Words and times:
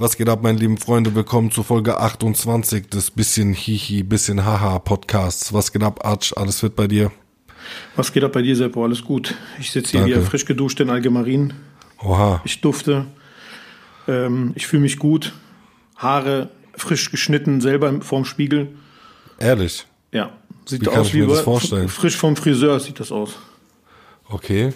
Was 0.00 0.16
geht 0.16 0.30
ab, 0.30 0.42
meine 0.42 0.56
lieben 0.58 0.78
Freunde? 0.78 1.14
Willkommen 1.14 1.50
zu 1.50 1.62
Folge 1.62 1.98
28 1.98 2.88
des 2.88 3.10
bisschen 3.10 3.52
Hihi, 3.52 4.02
bisschen 4.02 4.46
Haha 4.46 4.78
Podcasts. 4.78 5.52
Was 5.52 5.72
geht 5.72 5.82
ab, 5.82 6.06
Arch? 6.06 6.32
Alles 6.38 6.60
fit 6.60 6.74
bei 6.74 6.86
dir? 6.86 7.12
Was 7.96 8.10
geht 8.10 8.24
ab 8.24 8.32
bei 8.32 8.40
dir, 8.40 8.56
Seppo? 8.56 8.82
Alles 8.82 9.04
gut. 9.04 9.34
Ich 9.58 9.70
sitze 9.70 9.98
hier 9.98 10.06
wieder 10.06 10.22
frisch 10.22 10.46
geduscht 10.46 10.80
in 10.80 10.88
Allgemein. 10.88 11.52
Oha. 12.02 12.40
Ich 12.46 12.62
dufte. 12.62 13.08
Ähm, 14.08 14.52
ich 14.54 14.66
fühle 14.66 14.80
mich 14.80 14.98
gut. 14.98 15.34
Haare 15.96 16.48
frisch 16.74 17.10
geschnitten, 17.10 17.60
selber 17.60 18.00
vorm 18.00 18.24
Spiegel. 18.24 18.68
Ehrlich? 19.38 19.86
Ja. 20.12 20.32
Sieht 20.64 20.80
Wie 20.80 20.86
kann 20.86 21.00
aus 21.00 21.08
ich 21.08 21.12
mir 21.12 21.26
das 21.26 21.42
vorstellen? 21.42 21.88
frisch 21.90 22.16
vom 22.16 22.36
Friseur 22.36 22.80
sieht 22.80 23.00
das 23.00 23.12
aus. 23.12 23.38
Okay. 24.30 24.72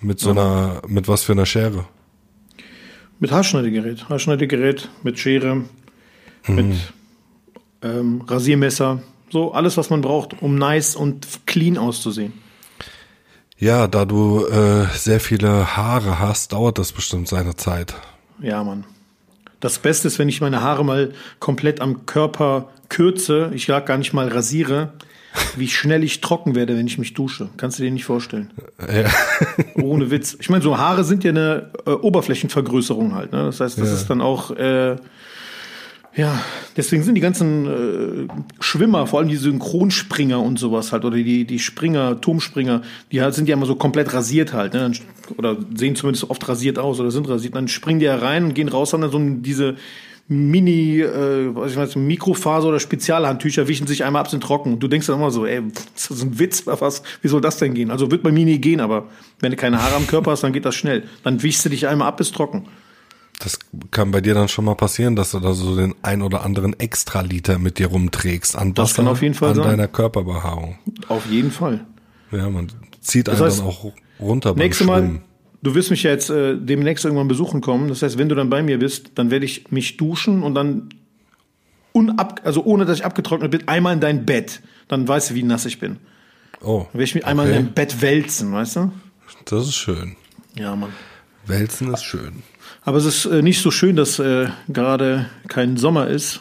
Mit 0.00 0.20
so 0.20 0.30
einer, 0.30 0.82
mit 0.86 1.08
was 1.08 1.24
für 1.24 1.32
einer 1.32 1.46
Schere? 1.46 1.84
Mit 3.22 3.30
Haarschneidegerät. 3.30 4.08
Haarschneidegerät, 4.08 4.88
mit 5.04 5.16
Schere, 5.16 5.64
Mhm. 6.48 6.54
mit 6.56 6.74
ähm, 7.80 8.22
Rasiermesser. 8.22 9.00
So 9.30 9.52
alles, 9.52 9.76
was 9.76 9.90
man 9.90 10.00
braucht, 10.00 10.42
um 10.42 10.56
nice 10.56 10.96
und 10.96 11.46
clean 11.46 11.78
auszusehen. 11.78 12.32
Ja, 13.58 13.86
da 13.86 14.06
du 14.06 14.44
äh, 14.46 14.86
sehr 14.92 15.20
viele 15.20 15.76
Haare 15.76 16.18
hast, 16.18 16.52
dauert 16.52 16.78
das 16.78 16.90
bestimmt 16.90 17.28
seine 17.28 17.54
Zeit. 17.54 17.94
Ja, 18.40 18.64
Mann. 18.64 18.82
Das 19.60 19.78
Beste 19.78 20.08
ist, 20.08 20.18
wenn 20.18 20.28
ich 20.28 20.40
meine 20.40 20.60
Haare 20.60 20.84
mal 20.84 21.12
komplett 21.38 21.80
am 21.80 22.06
Körper 22.06 22.70
kürze, 22.88 23.52
ich 23.54 23.68
lag 23.68 23.84
gar 23.84 23.98
nicht 23.98 24.12
mal 24.12 24.26
rasiere, 24.26 24.94
wie 25.56 25.68
schnell 25.68 26.04
ich 26.04 26.20
trocken 26.20 26.54
werde, 26.54 26.76
wenn 26.76 26.86
ich 26.86 26.98
mich 26.98 27.14
dusche. 27.14 27.48
Kannst 27.56 27.78
du 27.78 27.82
dir 27.82 27.90
nicht 27.90 28.04
vorstellen. 28.04 28.50
Ja. 28.80 29.10
Ohne 29.82 30.10
Witz. 30.10 30.36
Ich 30.40 30.50
meine, 30.50 30.62
so 30.62 30.76
Haare 30.78 31.04
sind 31.04 31.24
ja 31.24 31.30
eine 31.30 31.70
äh, 31.86 31.90
Oberflächenvergrößerung 31.90 33.14
halt. 33.14 33.32
Ne? 33.32 33.44
Das 33.44 33.60
heißt, 33.60 33.78
das 33.78 33.88
Ja. 33.88 33.94
ist 33.94 34.10
dann 34.10 34.20
auch, 34.20 34.50
äh, 34.52 34.96
ja, 36.14 36.38
deswegen 36.76 37.02
sind 37.02 37.14
die 37.14 37.22
ganzen 37.22 37.66
äh, 38.28 38.28
Schwimmer, 38.60 39.06
vor 39.06 39.20
allem 39.20 39.28
die 39.30 39.36
Synchronspringer 39.36 40.38
und 40.40 40.58
sowas 40.58 40.92
halt, 40.92 41.06
oder 41.06 41.16
die, 41.16 41.46
die 41.46 41.58
Springer, 41.58 42.20
Turmspringer, 42.20 42.82
die 43.10 43.22
halt, 43.22 43.34
sind 43.34 43.48
ja 43.48 43.54
immer 43.54 43.64
so 43.64 43.76
komplett 43.76 44.12
rasiert 44.12 44.52
halt, 44.52 44.74
ne? 44.74 44.92
Oder 45.38 45.56
sehen 45.74 45.96
zumindest 45.96 46.28
oft 46.28 46.46
rasiert 46.46 46.78
aus 46.78 47.00
oder 47.00 47.10
sind 47.10 47.26
rasiert. 47.30 47.56
Dann 47.56 47.68
springen 47.68 48.00
die 48.00 48.04
ja 48.06 48.16
rein 48.16 48.44
und 48.44 48.54
gehen 48.54 48.68
raus, 48.68 48.92
haben 48.92 49.00
dann 49.00 49.10
so 49.10 49.18
diese 49.18 49.76
Mini, 50.32 51.00
äh, 51.00 51.54
was 51.54 51.72
ich 51.72 51.76
weiß, 51.76 51.96
Mikrofaser 51.96 52.68
oder 52.68 52.80
Spezialhandtücher 52.80 53.68
wischen 53.68 53.86
sich 53.86 54.04
einmal 54.04 54.20
ab, 54.20 54.28
sind 54.30 54.42
trocken. 54.42 54.74
Und 54.74 54.80
du 54.80 54.88
denkst 54.88 55.06
dann 55.06 55.16
immer 55.16 55.30
so, 55.30 55.46
ey, 55.46 55.62
ist 55.94 56.10
das 56.10 56.22
ein 56.22 56.38
Witz 56.38 56.66
was? 56.66 57.02
Wie 57.20 57.28
soll 57.28 57.40
das 57.40 57.58
denn 57.58 57.74
gehen? 57.74 57.90
Also 57.90 58.10
wird 58.10 58.22
bei 58.22 58.32
mir 58.32 58.44
nie 58.44 58.58
gehen, 58.58 58.80
aber 58.80 59.08
wenn 59.40 59.50
du 59.50 59.56
keine 59.56 59.82
Haare 59.82 59.94
am 59.96 60.06
Körper 60.06 60.30
hast, 60.32 60.42
dann 60.42 60.52
geht 60.52 60.64
das 60.64 60.74
schnell. 60.74 61.04
Dann 61.22 61.42
wischst 61.42 61.64
du 61.64 61.68
dich 61.68 61.86
einmal 61.86 62.08
ab, 62.08 62.20
ist 62.20 62.34
trocken. 62.34 62.66
Das 63.38 63.58
kann 63.90 64.12
bei 64.12 64.20
dir 64.20 64.34
dann 64.34 64.46
schon 64.48 64.64
mal 64.64 64.76
passieren, 64.76 65.16
dass 65.16 65.32
du 65.32 65.40
da 65.40 65.52
so 65.52 65.74
den 65.74 65.94
ein 66.02 66.22
oder 66.22 66.44
anderen 66.44 66.78
Extraliter 66.78 67.58
mit 67.58 67.78
dir 67.78 67.88
rumträgst 67.88 68.56
an 68.56 68.72
Das 68.74 68.96
Wasser, 68.96 69.08
an 69.10 69.34
sein. 69.34 69.56
deiner 69.56 69.88
Körperbehaarung. 69.88 70.78
Auf 71.08 71.26
jeden 71.26 71.50
Fall. 71.50 71.84
Ja, 72.30 72.48
man 72.48 72.68
zieht 73.00 73.28
einen 73.28 73.40
heißt, 73.40 73.58
dann 73.58 73.66
auch 73.66 73.92
runter 74.20 74.54
beim 74.54 74.64
Nächstes 74.64 74.86
Mal, 74.86 75.00
Schwimmen. 75.00 75.22
Du 75.62 75.74
wirst 75.74 75.90
mich 75.90 76.02
ja 76.02 76.10
jetzt 76.10 76.30
äh, 76.30 76.56
demnächst 76.56 77.04
irgendwann 77.04 77.28
besuchen 77.28 77.60
kommen. 77.60 77.88
Das 77.88 78.02
heißt, 78.02 78.18
wenn 78.18 78.28
du 78.28 78.34
dann 78.34 78.50
bei 78.50 78.62
mir 78.62 78.78
bist, 78.78 79.12
dann 79.14 79.30
werde 79.30 79.44
ich 79.46 79.70
mich 79.70 79.96
duschen 79.96 80.42
und 80.42 80.54
dann 80.54 80.88
unab, 81.92 82.40
also 82.44 82.64
ohne 82.64 82.84
dass 82.84 82.98
ich 82.98 83.04
abgetrocknet 83.04 83.50
bin, 83.50 83.68
einmal 83.68 83.94
in 83.94 84.00
dein 84.00 84.24
Bett. 84.26 84.60
Dann 84.88 85.06
weißt 85.06 85.30
du, 85.30 85.34
wie 85.34 85.42
nass 85.42 85.64
ich 85.66 85.78
bin. 85.78 85.98
Oh, 86.60 86.80
Dann 86.84 86.92
werde 86.94 87.04
ich 87.04 87.14
mich 87.14 87.26
einmal 87.26 87.46
in 87.46 87.52
okay. 87.52 87.62
dein 87.64 87.72
Bett 87.74 88.02
wälzen, 88.02 88.52
weißt 88.52 88.76
du? 88.76 88.92
das 89.46 89.66
ist 89.68 89.74
schön. 89.74 90.16
Ja, 90.54 90.76
Mann. 90.76 90.90
Wälzen 91.46 91.92
ist 91.92 92.04
schön. 92.04 92.42
Aber 92.84 92.98
es 92.98 93.04
ist 93.04 93.24
äh, 93.26 93.42
nicht 93.42 93.60
so 93.60 93.70
schön, 93.70 93.96
dass 93.96 94.18
äh, 94.18 94.48
gerade 94.68 95.26
kein 95.48 95.76
Sommer 95.76 96.06
ist, 96.08 96.40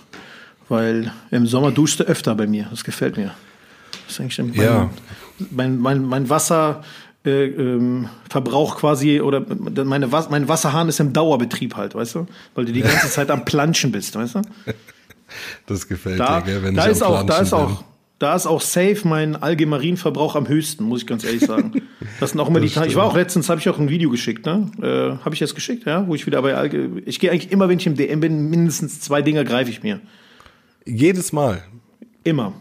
weil 0.69 1.11
im 1.31 1.47
Sommer 1.47 1.71
duschst 1.71 1.99
du 1.99 2.03
öfter 2.03 2.35
bei 2.35 2.47
mir. 2.47 2.67
Das 2.69 2.83
gefällt 2.83 3.17
mir. 3.17 3.33
Das 4.05 4.15
ist 4.15 4.21
eigentlich 4.21 4.37
mein, 4.39 4.53
Ja. 4.53 4.89
mein, 5.51 5.79
mein, 5.79 6.03
mein 6.03 6.29
Wasser. 6.29 6.83
Äh, 7.23 7.45
ähm, 7.45 8.09
Verbrauch 8.29 8.77
quasi 8.77 9.21
oder 9.21 9.45
meine 9.85 10.07
mein 10.07 10.47
Wasserhahn 10.47 10.89
ist 10.89 10.99
im 10.99 11.13
Dauerbetrieb 11.13 11.75
halt, 11.75 11.93
weißt 11.93 12.15
du? 12.15 12.25
Weil 12.55 12.65
du 12.65 12.71
die 12.73 12.81
ganze 12.81 13.09
Zeit 13.09 13.29
am 13.29 13.45
Planschen 13.45 13.91
bist, 13.91 14.15
weißt 14.15 14.35
du? 14.35 14.41
Das 15.65 15.87
gefällt 15.87 16.19
Da, 16.19 16.41
dir, 16.41 16.45
gell, 16.45 16.63
wenn 16.63 16.75
da 16.75 16.85
ich 16.85 16.91
ist 16.91 17.01
am 17.03 17.13
auch, 17.13 17.23
da 17.23 17.39
ist 17.39 17.53
auch, 17.53 17.83
da 18.19 18.35
ist 18.35 18.45
auch 18.45 18.59
safe 18.59 18.99
mein 19.07 19.35
Allgemeinverbrauch 19.35 20.35
am 20.35 20.47
höchsten, 20.47 20.83
muss 20.83 21.01
ich 21.01 21.07
ganz 21.07 21.23
ehrlich 21.23 21.45
sagen. 21.45 21.71
Das 22.19 22.31
sind 22.31 22.39
auch 22.41 22.49
immer 22.49 22.59
die 22.59 22.65
Das 22.67 22.73
Tage. 22.75 22.89
Ich 22.89 22.95
war 22.97 23.05
auch 23.05 23.15
letztens, 23.15 23.47
habe 23.49 23.61
ich 23.61 23.69
auch 23.69 23.79
ein 23.79 23.87
Video 23.89 24.09
geschickt, 24.09 24.45
ne? 24.45 24.69
Äh, 24.81 25.23
habe 25.23 25.33
ich 25.33 25.39
jetzt 25.39 25.55
geschickt, 25.55 25.85
ja? 25.85 26.05
Wo 26.05 26.15
ich 26.15 26.25
wieder 26.25 26.41
bei 26.41 26.55
Allge 26.55 26.89
ich 27.05 27.19
gehe 27.19 27.31
eigentlich 27.31 27.49
immer, 27.51 27.69
wenn 27.69 27.79
ich 27.79 27.87
im 27.87 27.95
DM 27.95 28.19
bin, 28.19 28.49
mindestens 28.49 28.99
zwei 28.99 29.21
Dinger 29.21 29.43
greife 29.45 29.69
ich 29.71 29.81
mir. 29.83 30.01
bin. 30.83 30.97
Jedes 30.97 31.31
Mal. 31.31 31.63
Immer. 32.25 32.53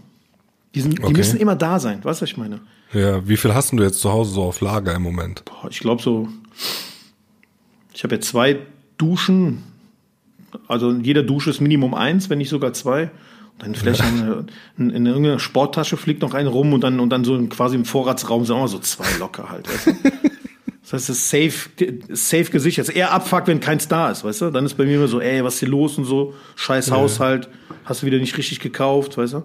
Die, 0.74 0.80
sind, 0.82 0.96
die 0.98 1.02
Okay. 1.02 1.12
müssen 1.16 1.40
immer 1.40 1.56
da 1.56 1.80
sein, 1.80 2.04
weißt 2.04 2.20
du, 2.20 2.22
was 2.22 2.30
ich 2.30 2.36
meine? 2.36 2.60
Ja, 2.92 3.26
wie 3.28 3.36
viel 3.36 3.54
hast 3.54 3.72
du 3.72 3.82
jetzt 3.82 4.00
zu 4.00 4.10
Hause 4.10 4.32
so 4.32 4.42
auf 4.42 4.60
Lager 4.60 4.94
im 4.94 5.02
Moment? 5.02 5.44
Ich 5.70 5.80
glaube 5.80 6.02
so, 6.02 6.28
ich 7.92 8.02
habe 8.02 8.16
ja 8.16 8.20
zwei 8.20 8.58
Duschen, 8.98 9.62
also 10.66 10.90
in 10.90 11.04
jeder 11.04 11.22
Dusche 11.22 11.50
ist 11.50 11.60
Minimum 11.60 11.94
eins, 11.94 12.30
wenn 12.30 12.38
nicht 12.38 12.48
sogar 12.48 12.72
zwei. 12.72 13.10
Und 13.52 13.62
dann 13.62 13.74
vielleicht 13.74 14.00
eine, 14.02 14.46
in, 14.78 14.90
in 14.90 15.06
irgendeiner 15.06 15.38
Sporttasche 15.38 15.96
fliegt 15.96 16.22
noch 16.22 16.34
eine 16.34 16.48
rum 16.48 16.72
und 16.72 16.82
dann, 16.82 16.98
und 16.98 17.10
dann 17.10 17.24
so 17.24 17.40
quasi 17.46 17.76
im 17.76 17.84
Vorratsraum 17.84 18.44
sind 18.44 18.56
auch 18.56 18.60
mal 18.60 18.68
so 18.68 18.78
zwei 18.78 19.06
locker 19.18 19.50
halt. 19.50 19.68
Weißt 19.68 19.86
du? 19.86 19.92
Das 20.82 20.94
heißt, 20.94 21.10
es 21.10 21.18
ist 21.18 21.30
safe, 21.30 21.70
safe 22.08 22.50
gesichert. 22.50 22.82
Es 22.82 22.88
ist 22.88 22.96
eher 22.96 23.12
Abfuck, 23.12 23.46
wenn 23.46 23.60
keins 23.60 23.86
da 23.86 24.10
ist, 24.10 24.24
weißt 24.24 24.40
du? 24.40 24.50
Dann 24.50 24.66
ist 24.66 24.74
bei 24.74 24.84
mir 24.84 24.96
immer 24.96 25.06
so, 25.06 25.20
ey, 25.20 25.44
was 25.44 25.54
ist 25.54 25.60
hier 25.60 25.68
los 25.68 25.96
und 25.98 26.04
so, 26.04 26.34
scheiß 26.56 26.90
Haushalt, 26.90 27.48
hast 27.84 28.02
du 28.02 28.06
wieder 28.06 28.18
nicht 28.18 28.36
richtig 28.36 28.58
gekauft, 28.58 29.16
weißt 29.16 29.34
du? 29.34 29.42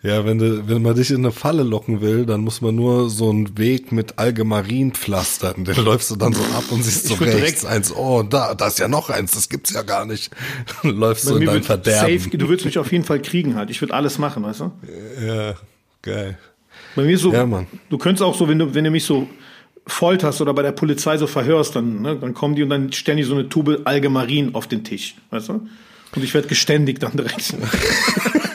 Ja, 0.00 0.24
wenn, 0.24 0.38
du, 0.38 0.68
wenn 0.68 0.80
man 0.82 0.94
dich 0.94 1.10
in 1.10 1.16
eine 1.16 1.32
Falle 1.32 1.64
locken 1.64 2.00
will, 2.00 2.24
dann 2.24 2.42
muss 2.42 2.60
man 2.60 2.72
nur 2.76 3.10
so 3.10 3.30
einen 3.30 3.58
Weg 3.58 3.90
mit 3.90 4.16
Allgemarin 4.18 4.92
pflastern. 4.92 5.64
Den 5.64 5.84
läufst 5.84 6.08
du 6.12 6.16
dann 6.16 6.32
so 6.32 6.42
ab 6.56 6.64
und 6.70 6.84
siehst 6.84 7.06
so 7.08 7.14
rechts 7.14 7.34
direkt- 7.36 7.64
eins. 7.66 7.92
Oh, 7.94 8.22
da, 8.22 8.54
da 8.54 8.68
ist 8.68 8.78
ja 8.78 8.86
noch 8.86 9.10
eins, 9.10 9.32
das 9.32 9.48
gibt's 9.48 9.72
ja 9.72 9.82
gar 9.82 10.06
nicht. 10.06 10.30
läufst 10.84 11.24
Bei 11.26 11.32
du 11.32 11.38
in 11.38 11.46
dein 11.46 11.62
Verderben. 11.64 12.16
safe, 12.20 12.36
du 12.36 12.48
würdest 12.48 12.64
mich 12.64 12.78
auf 12.78 12.92
jeden 12.92 13.02
Fall 13.04 13.20
kriegen 13.20 13.56
halt. 13.56 13.70
Ich 13.70 13.80
würde 13.80 13.92
alles 13.94 14.18
machen, 14.18 14.44
weißt 14.44 14.60
du? 14.60 14.72
Ja, 15.26 15.54
geil. 16.02 16.38
Bei 16.94 17.02
mir 17.02 17.14
ist 17.14 17.22
so, 17.22 17.32
Ja, 17.32 17.44
Mann. 17.44 17.66
du 17.90 17.98
könntest 17.98 18.22
auch 18.22 18.36
so, 18.36 18.46
wenn 18.48 18.60
du, 18.60 18.72
wenn 18.74 18.84
du 18.84 18.92
mich 18.92 19.02
so 19.04 19.28
folterst 19.84 20.40
oder 20.40 20.54
bei 20.54 20.62
der 20.62 20.72
Polizei 20.72 21.16
so 21.18 21.26
verhörst, 21.26 21.74
dann, 21.74 22.02
ne, 22.02 22.14
dann 22.16 22.34
kommen 22.34 22.54
die 22.54 22.62
und 22.62 22.70
dann 22.70 22.92
stellen 22.92 23.16
die 23.16 23.24
so 23.24 23.34
eine 23.34 23.48
Tube 23.48 23.80
Allgemarin 23.84 24.54
auf 24.54 24.68
den 24.68 24.84
Tisch, 24.84 25.16
weißt 25.30 25.48
du? 25.48 25.52
Und 26.14 26.22
ich 26.22 26.32
werde 26.34 26.46
geständigt 26.46 27.02
dann 27.02 27.16
direkt. 27.16 27.54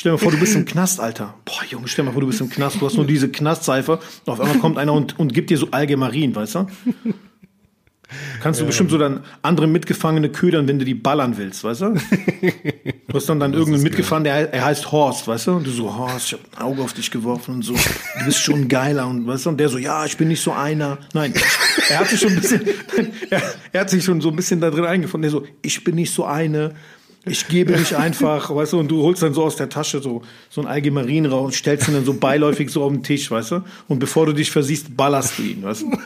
Stell 0.00 0.12
dir 0.12 0.16
mal 0.16 0.22
vor, 0.22 0.32
du 0.32 0.40
bist 0.40 0.56
im 0.56 0.64
Knast, 0.64 0.98
Alter. 0.98 1.34
Boah, 1.44 1.62
Junge, 1.68 1.86
stell 1.86 2.02
dir 2.02 2.06
mal 2.06 2.12
vor, 2.12 2.22
du 2.22 2.26
bist 2.26 2.40
im 2.40 2.48
Knast. 2.48 2.80
Du 2.80 2.86
hast 2.86 2.96
nur 2.96 3.06
diese 3.06 3.28
Knastseife. 3.28 4.00
Und 4.24 4.32
auf 4.32 4.40
einmal 4.40 4.56
kommt 4.56 4.78
einer 4.78 4.94
und, 4.94 5.18
und 5.18 5.34
gibt 5.34 5.50
dir 5.50 5.58
so 5.58 5.72
Allgemarin, 5.72 6.34
weißt 6.34 6.54
du? 6.54 6.66
Kannst 8.40 8.62
du 8.62 8.64
bestimmt 8.64 8.90
so 8.90 8.96
dann 8.96 9.22
andere 9.42 9.66
Mitgefangene 9.66 10.30
ködern, 10.30 10.66
wenn 10.68 10.78
du 10.78 10.86
die 10.86 10.94
ballern 10.94 11.36
willst, 11.36 11.64
weißt 11.64 11.82
du? 11.82 11.94
Du 13.08 13.14
hast 13.14 13.28
dann, 13.28 13.40
dann 13.40 13.52
irgendeinen 13.52 13.82
mitgefahren, 13.82 14.24
der 14.24 14.54
er 14.54 14.64
heißt 14.64 14.90
Horst, 14.90 15.28
weißt 15.28 15.48
du? 15.48 15.52
Und 15.56 15.66
du 15.66 15.70
so, 15.70 15.94
Horst, 15.94 16.28
ich 16.28 16.32
hab 16.32 16.40
ein 16.56 16.62
Auge 16.62 16.80
auf 16.80 16.94
dich 16.94 17.10
geworfen 17.10 17.56
und 17.56 17.62
so. 17.62 17.74
Du 17.74 18.24
bist 18.24 18.38
schon 18.38 18.68
geiler 18.68 19.06
und 19.06 19.26
weißt 19.26 19.44
du? 19.44 19.50
Und 19.50 19.58
der 19.58 19.68
so, 19.68 19.76
ja, 19.76 20.06
ich 20.06 20.16
bin 20.16 20.28
nicht 20.28 20.42
so 20.42 20.52
einer. 20.52 20.96
Nein, 21.12 21.34
er 21.90 21.98
hat 21.98 22.08
sich 22.08 22.20
schon 22.20 22.30
ein 22.30 22.40
bisschen, 22.40 22.62
er, 23.30 23.42
er 23.70 23.80
hat 23.82 23.90
sich 23.90 24.02
schon 24.02 24.22
so 24.22 24.30
ein 24.30 24.36
bisschen 24.36 24.62
da 24.62 24.70
drin 24.70 24.86
eingefunden. 24.86 25.30
Der 25.30 25.38
so, 25.38 25.46
ich 25.60 25.84
bin 25.84 25.96
nicht 25.96 26.14
so 26.14 26.24
eine. 26.24 26.74
Ich 27.24 27.48
gebe 27.48 27.72
nicht 27.72 27.94
einfach, 27.96 28.54
weißt 28.54 28.72
du, 28.72 28.78
und 28.78 28.88
du 28.88 29.02
holst 29.02 29.22
dann 29.22 29.34
so 29.34 29.44
aus 29.44 29.56
der 29.56 29.68
Tasche 29.68 30.00
so, 30.00 30.22
so 30.48 30.60
ein 30.60 30.66
Allgemarin 30.66 31.26
raus 31.26 31.46
und 31.46 31.54
stellst 31.54 31.88
ihn 31.88 31.94
dann 31.94 32.04
so 32.04 32.14
beiläufig 32.14 32.70
so 32.70 32.82
auf 32.82 32.92
den 32.92 33.02
Tisch, 33.02 33.30
weißt 33.30 33.52
du? 33.52 33.64
Und 33.88 33.98
bevor 33.98 34.26
du 34.26 34.32
dich 34.32 34.50
versiehst, 34.50 34.96
ballerst 34.96 35.38
du 35.38 35.42
ihn, 35.42 35.62
weißt 35.62 35.82
du? 35.82 35.90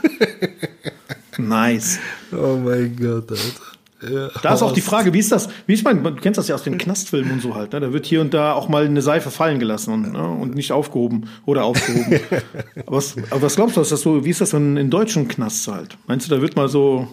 Nice. 1.37 1.99
Oh 2.33 2.57
mein 2.65 2.97
Gott, 2.97 3.29
Alter. 3.29 3.75
Ja, 4.09 4.29
Da 4.43 4.55
ist 4.55 4.63
auch 4.63 4.73
die 4.73 4.81
Frage, 4.81 5.13
wie 5.15 5.19
ist 5.19 5.33
das? 5.33 5.49
Wie 5.67 5.75
ist 5.75 5.85
mein, 5.85 6.03
du 6.03 6.15
kennst 6.17 6.37
das 6.39 6.49
ja 6.49 6.55
aus 6.55 6.63
den 6.63 6.79
Knastfilmen 6.79 7.33
und 7.33 7.43
so 7.43 7.55
halt, 7.55 7.73
ne? 7.73 7.81
Da 7.81 7.93
wird 7.93 8.07
hier 8.07 8.21
und 8.21 8.35
da 8.35 8.53
auch 8.53 8.69
mal 8.69 8.85
eine 8.85 9.03
Seife 9.03 9.31
fallen 9.31 9.59
gelassen 9.59 9.95
und, 9.95 10.13
ne? 10.13 10.29
und 10.29 10.55
nicht 10.55 10.73
aufgehoben 10.73 11.29
oder 11.47 11.65
aufgehoben. 11.65 12.21
aber, 12.87 12.97
was, 12.97 13.17
aber 13.31 13.43
was 13.43 13.57
glaubst 13.57 13.77
du, 13.77 13.81
ist 13.81 13.93
das 13.93 14.03
so, 14.03 14.25
wie 14.25 14.31
ist 14.31 14.41
das 14.41 14.53
in, 14.53 14.77
in 14.77 14.91
deutschen 14.91 15.27
Knasts 15.29 15.67
halt? 15.69 15.97
Meinst 16.07 16.31
du, 16.31 16.35
da 16.35 16.43
wird 16.43 16.55
mal 16.57 16.69
so, 16.69 17.09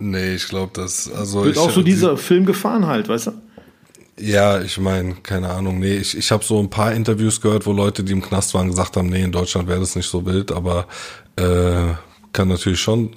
Nee, 0.00 0.34
ich 0.34 0.48
glaube, 0.48 0.72
das, 0.74 1.12
also 1.12 1.44
wird 1.44 1.56
ich, 1.56 1.60
auch 1.60 1.70
so 1.70 1.82
dieser 1.82 2.16
Film 2.16 2.46
gefahren 2.46 2.86
halt, 2.86 3.08
weißt 3.08 3.28
du? 3.28 3.32
Ja, 4.18 4.60
ich 4.60 4.78
meine, 4.78 5.14
keine 5.22 5.50
Ahnung, 5.50 5.78
nee, 5.78 5.96
ich, 5.96 6.16
ich 6.16 6.30
habe 6.30 6.44
so 6.44 6.58
ein 6.58 6.68
paar 6.68 6.92
Interviews 6.92 7.40
gehört, 7.40 7.66
wo 7.66 7.72
Leute, 7.72 8.02
die 8.02 8.12
im 8.12 8.22
Knast 8.22 8.54
waren, 8.54 8.68
gesagt 8.68 8.96
haben, 8.96 9.08
nee, 9.08 9.22
in 9.22 9.32
Deutschland 9.32 9.68
wäre 9.68 9.80
das 9.80 9.96
nicht 9.96 10.08
so 10.08 10.26
wild, 10.26 10.52
aber 10.52 10.86
äh, 11.36 11.94
kann 12.32 12.48
natürlich 12.48 12.80
schon 12.80 13.16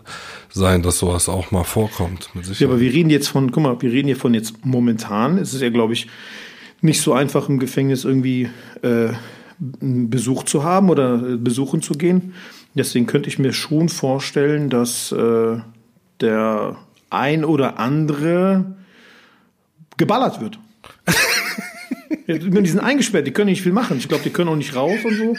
sein, 0.50 0.82
dass 0.82 1.00
sowas 1.00 1.30
auch 1.30 1.52
mal 1.52 1.64
vorkommt. 1.64 2.30
Ja, 2.58 2.68
aber 2.68 2.80
wir 2.80 2.92
reden 2.92 3.10
jetzt 3.10 3.28
von, 3.28 3.52
guck 3.52 3.64
mal, 3.64 3.82
wir 3.82 3.92
reden 3.92 4.08
hier 4.08 4.18
von 4.18 4.34
jetzt 4.34 4.66
momentan. 4.66 5.38
Es 5.38 5.54
ist 5.54 5.62
ja, 5.62 5.70
glaube 5.70 5.94
ich, 5.94 6.08
nicht 6.82 7.02
so 7.02 7.14
einfach 7.14 7.50
im 7.50 7.60
Gefängnis 7.60 8.06
irgendwie 8.06 8.50
äh, 8.82 9.10
einen 9.82 10.10
Besuch 10.10 10.44
zu 10.44 10.64
haben 10.64 10.90
oder 10.90 11.16
äh, 11.16 11.38
besuchen 11.38 11.82
zu 11.82 11.94
gehen. 11.94 12.34
Deswegen 12.76 13.06
könnte 13.06 13.30
ich 13.30 13.40
mir 13.40 13.54
schon 13.54 13.88
vorstellen, 13.90 14.70
dass 14.70 15.12
äh, 15.12 15.58
der 16.24 16.78
ein 17.10 17.46
oder 17.46 17.78
andere 17.78 18.76
geballert 19.98 20.42
wird. 20.42 20.58
die 22.28 22.68
sind 22.70 22.80
eingesperrt, 22.80 23.28
die 23.28 23.32
können 23.32 23.50
nicht 23.50 23.62
viel 23.62 23.74
machen. 23.74 23.98
Ich 23.98 24.08
glaube, 24.08 24.24
die 24.24 24.32
können 24.32 24.50
auch 24.50 24.56
nicht 24.56 24.76
raus 24.76 24.98
und 25.04 25.16
so. 25.16 25.36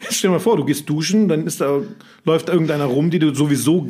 Jetzt 0.00 0.18
stell 0.18 0.30
dir 0.30 0.34
mal 0.34 0.40
vor, 0.40 0.56
du 0.56 0.64
gehst 0.64 0.88
duschen, 0.88 1.26
dann 1.28 1.46
ist 1.46 1.60
da, 1.60 1.80
läuft 2.24 2.48
da 2.48 2.52
irgendeiner 2.52 2.84
rum, 2.84 3.10
die 3.10 3.18
du 3.18 3.34
sowieso 3.34 3.88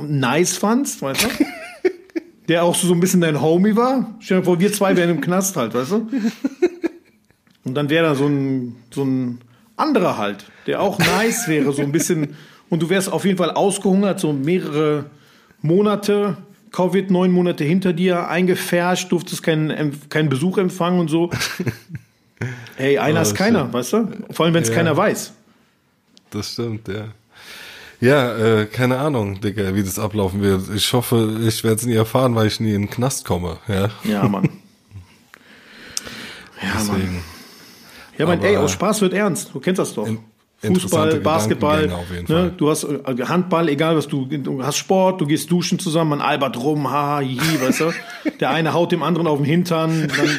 nice 0.00 0.56
fandst, 0.56 1.02
weißt 1.02 1.24
du? 1.24 1.28
Der 2.48 2.64
auch 2.64 2.74
so 2.74 2.92
ein 2.92 3.00
bisschen 3.00 3.20
dein 3.20 3.40
Homie 3.40 3.76
war. 3.76 4.14
Stell 4.20 4.38
dir 4.38 4.44
vor, 4.44 4.60
wir 4.60 4.72
zwei 4.72 4.96
wären 4.96 5.10
im 5.10 5.20
Knast 5.20 5.56
halt, 5.56 5.74
weißt 5.74 5.92
du? 5.92 6.08
Und 7.64 7.74
dann 7.74 7.88
wäre 7.88 8.04
da 8.04 8.14
so 8.14 8.26
ein, 8.26 8.76
so 8.90 9.04
ein 9.04 9.40
anderer 9.76 10.18
halt, 10.18 10.44
der 10.66 10.82
auch 10.82 10.98
nice 10.98 11.48
wäre, 11.48 11.72
so 11.72 11.82
ein 11.82 11.92
bisschen. 11.92 12.36
Und 12.72 12.80
du 12.80 12.88
wärst 12.88 13.12
auf 13.12 13.26
jeden 13.26 13.36
Fall 13.36 13.50
ausgehungert, 13.50 14.18
so 14.18 14.32
mehrere 14.32 15.04
Monate, 15.60 16.38
Covid 16.70 17.10
neun 17.10 17.30
Monate 17.30 17.64
hinter 17.64 17.92
dir, 17.92 18.30
eingefärscht, 18.30 19.12
durftest 19.12 19.42
keinen, 19.42 20.08
keinen 20.08 20.30
Besuch 20.30 20.56
empfangen 20.56 20.98
und 20.98 21.08
so. 21.08 21.28
Ey, 22.78 22.96
einer 22.96 23.18
oh, 23.18 23.22
ist 23.24 23.34
keiner, 23.34 23.58
stimmt. 23.58 23.74
weißt 23.74 23.92
du? 23.92 24.08
Vor 24.30 24.46
allem, 24.46 24.54
wenn 24.54 24.62
es 24.62 24.70
ja. 24.70 24.74
keiner 24.74 24.96
weiß. 24.96 25.34
Das 26.30 26.52
stimmt, 26.54 26.88
ja. 26.88 27.08
Ja, 28.00 28.38
äh, 28.38 28.64
keine 28.64 28.96
Ahnung, 28.96 29.42
Digga, 29.42 29.74
wie 29.74 29.82
das 29.82 29.98
ablaufen 29.98 30.40
wird. 30.40 30.62
Ich 30.74 30.90
hoffe, 30.94 31.42
ich 31.46 31.62
werde 31.64 31.76
es 31.76 31.84
nie 31.84 31.92
erfahren, 31.92 32.34
weil 32.34 32.46
ich 32.46 32.58
nie 32.58 32.72
in 32.72 32.84
den 32.84 32.90
Knast 32.90 33.26
komme. 33.26 33.58
Ja, 33.68 33.90
ja 34.02 34.26
Mann. 34.26 34.44
ja, 36.62 36.68
Deswegen. 36.78 37.16
Mann. 37.16 37.24
Ja, 38.16 38.24
mein, 38.24 38.42
ey, 38.42 38.56
aus 38.56 38.72
Spaß 38.72 39.02
wird 39.02 39.12
ernst. 39.12 39.50
Du 39.52 39.60
kennst 39.60 39.78
das 39.78 39.92
doch. 39.92 40.06
In, 40.06 40.20
Fußball, 40.64 41.20
Basketball, 41.20 41.90
ne? 42.28 42.52
du 42.56 42.70
hast 42.70 42.84
äh, 42.84 43.24
Handball, 43.24 43.68
egal 43.68 43.96
was 43.96 44.06
du, 44.06 44.26
du 44.26 44.62
hast 44.62 44.76
Sport, 44.76 45.20
du 45.20 45.26
gehst 45.26 45.50
duschen 45.50 45.80
zusammen, 45.80 46.10
man 46.10 46.20
albert 46.20 46.56
rum, 46.56 46.88
ha, 46.88 47.16
hi, 47.16 47.36
weißt 47.60 47.80
du? 47.80 47.92
Der 48.40 48.50
eine 48.50 48.72
haut 48.72 48.92
dem 48.92 49.02
anderen 49.02 49.26
auf 49.26 49.38
den 49.38 49.44
Hintern, 49.44 50.08
dann 50.08 50.38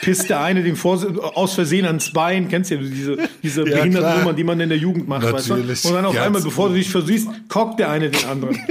pisst 0.00 0.30
der 0.30 0.40
eine 0.40 0.62
dem 0.62 0.76
vor, 0.76 0.98
aus 1.34 1.54
Versehen 1.54 1.84
ans 1.86 2.12
Bein, 2.12 2.48
kennst 2.48 2.70
du 2.70 2.76
ja 2.76 2.80
diese, 2.80 3.18
diese 3.42 3.68
ja, 3.68 3.76
Behindertennummer, 3.76 4.32
die 4.32 4.44
man 4.44 4.60
in 4.60 4.70
der 4.70 4.78
Jugend 4.78 5.08
macht, 5.08 5.30
Natürlich. 5.30 5.68
weißt 5.68 5.84
du? 5.84 5.88
Und 5.88 5.94
dann 5.94 6.04
auf 6.06 6.14
Ganz 6.14 6.26
einmal, 6.26 6.42
bevor 6.42 6.68
du 6.68 6.74
dich 6.74 6.90
versiehst, 6.90 7.28
kockt 7.48 7.80
der 7.80 7.90
eine 7.90 8.10
den 8.10 8.24
anderen. 8.26 8.58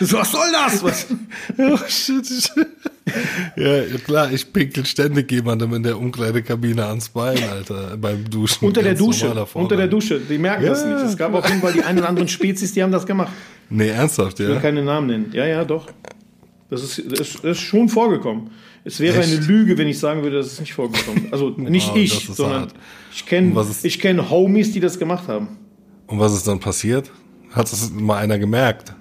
so, 0.00 0.18
was 0.18 0.30
soll 0.32 0.52
das? 0.52 0.82
Was? 0.82 1.06
Oh, 1.58 1.76
shit, 1.88 2.26
shit. 2.26 2.66
Ja, 3.56 3.82
klar, 4.04 4.30
ich 4.32 4.52
pinkel 4.52 4.84
ständig 4.84 5.30
jemandem 5.32 5.74
in 5.74 5.82
der 5.82 5.98
Umkleidekabine 5.98 6.84
ans 6.86 7.08
Bein, 7.08 7.42
Alter, 7.48 7.96
beim 7.96 8.28
Duschen. 8.28 8.66
Unter 8.66 8.82
der 8.82 8.94
Dusche, 8.94 9.46
unter 9.54 9.76
der 9.76 9.88
Dusche, 9.88 10.20
die 10.20 10.38
merken 10.38 10.64
ja, 10.64 10.70
das 10.70 10.84
nicht. 10.84 10.98
Es 10.98 11.16
gab 11.16 11.34
auf 11.34 11.48
jeden 11.48 11.60
Fall 11.60 11.72
die 11.72 11.82
ein 11.82 11.98
oder 11.98 12.08
anderen 12.08 12.28
Spezies, 12.28 12.72
die 12.72 12.82
haben 12.82 12.92
das 12.92 13.06
gemacht. 13.06 13.32
Nee, 13.70 13.88
ernsthaft, 13.88 14.38
ja? 14.38 14.46
Ich 14.46 14.54
will 14.54 14.60
keine 14.60 14.82
Namen 14.82 15.06
nennen. 15.06 15.30
Ja, 15.32 15.46
ja, 15.46 15.64
doch. 15.64 15.88
Das 16.70 16.82
ist, 16.82 17.10
das 17.10 17.20
ist, 17.20 17.34
das 17.36 17.56
ist 17.56 17.60
schon 17.60 17.88
vorgekommen. 17.88 18.50
Es 18.84 19.00
wäre 19.00 19.18
Echt? 19.18 19.32
eine 19.32 19.40
Lüge, 19.46 19.76
wenn 19.78 19.88
ich 19.88 19.98
sagen 19.98 20.22
würde, 20.22 20.36
dass 20.36 20.46
es 20.46 20.60
nicht 20.60 20.74
vorgekommen 20.74 21.28
Also 21.30 21.50
nicht 21.56 21.88
wow, 21.88 21.96
ich, 21.96 22.28
sondern 22.32 22.60
hart. 22.62 22.74
ich 23.12 23.26
kenne 23.26 23.66
ich 23.82 24.00
kenn 24.00 24.30
Homies, 24.30 24.72
die 24.72 24.80
das 24.80 24.98
gemacht 24.98 25.28
haben. 25.28 25.58
Und 26.06 26.18
was 26.20 26.34
ist 26.34 26.46
dann 26.46 26.60
passiert? 26.60 27.10
Hat 27.50 27.72
es 27.72 27.90
mal 27.90 28.18
einer 28.18 28.38
gemerkt? 28.38 28.94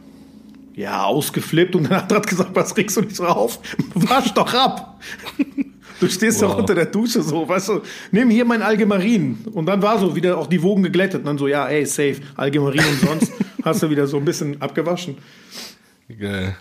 Ja, 0.77 1.05
ausgeflippt 1.05 1.75
und 1.75 1.85
dann 1.85 2.03
hat 2.03 2.11
er 2.11 2.21
gesagt, 2.21 2.51
was 2.53 2.77
regst 2.77 2.95
du 2.97 3.01
nicht 3.01 3.17
drauf? 3.17 3.57
Wasch 3.95 4.31
doch 4.35 4.53
ab. 4.53 5.01
Du 5.99 6.07
stehst 6.07 6.39
wow. 6.43 6.51
doch 6.51 6.59
unter 6.59 6.75
der 6.75 6.85
Dusche 6.85 7.23
so, 7.23 7.49
weißt 7.49 7.69
du, 7.69 7.81
nimm 8.11 8.29
hier 8.29 8.45
mein 8.45 8.61
Algemarin. 8.61 9.39
Und 9.53 9.65
dann 9.65 9.81
war 9.81 9.97
so 9.97 10.15
wieder 10.15 10.37
auch 10.37 10.45
die 10.45 10.61
Wogen 10.61 10.83
geglättet. 10.83 11.21
Und 11.21 11.25
dann 11.25 11.39
so, 11.39 11.47
ja, 11.47 11.67
ey, 11.67 11.83
safe, 11.83 12.17
Algemarin 12.35 12.83
und 12.85 12.99
sonst 12.99 13.31
hast 13.63 13.81
du 13.81 13.89
wieder 13.89 14.05
so 14.05 14.17
ein 14.17 14.25
bisschen 14.25 14.61
abgewaschen. 14.61 15.17
Geil. 16.07 16.55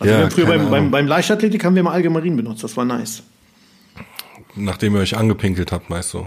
Also 0.00 0.12
ja, 0.12 0.28
früher 0.30 0.46
beim, 0.46 0.68
beim, 0.68 0.90
beim 0.90 1.06
Leichtathletik 1.06 1.64
haben 1.64 1.76
wir 1.76 1.84
mal 1.84 1.92
Algemarin 1.92 2.36
benutzt, 2.36 2.64
das 2.64 2.76
war 2.76 2.84
nice. 2.84 3.22
Nachdem 4.56 4.96
ihr 4.96 5.00
euch 5.00 5.16
angepinkelt 5.16 5.70
habt, 5.70 5.88
meinst 5.90 6.12
du? 6.12 6.26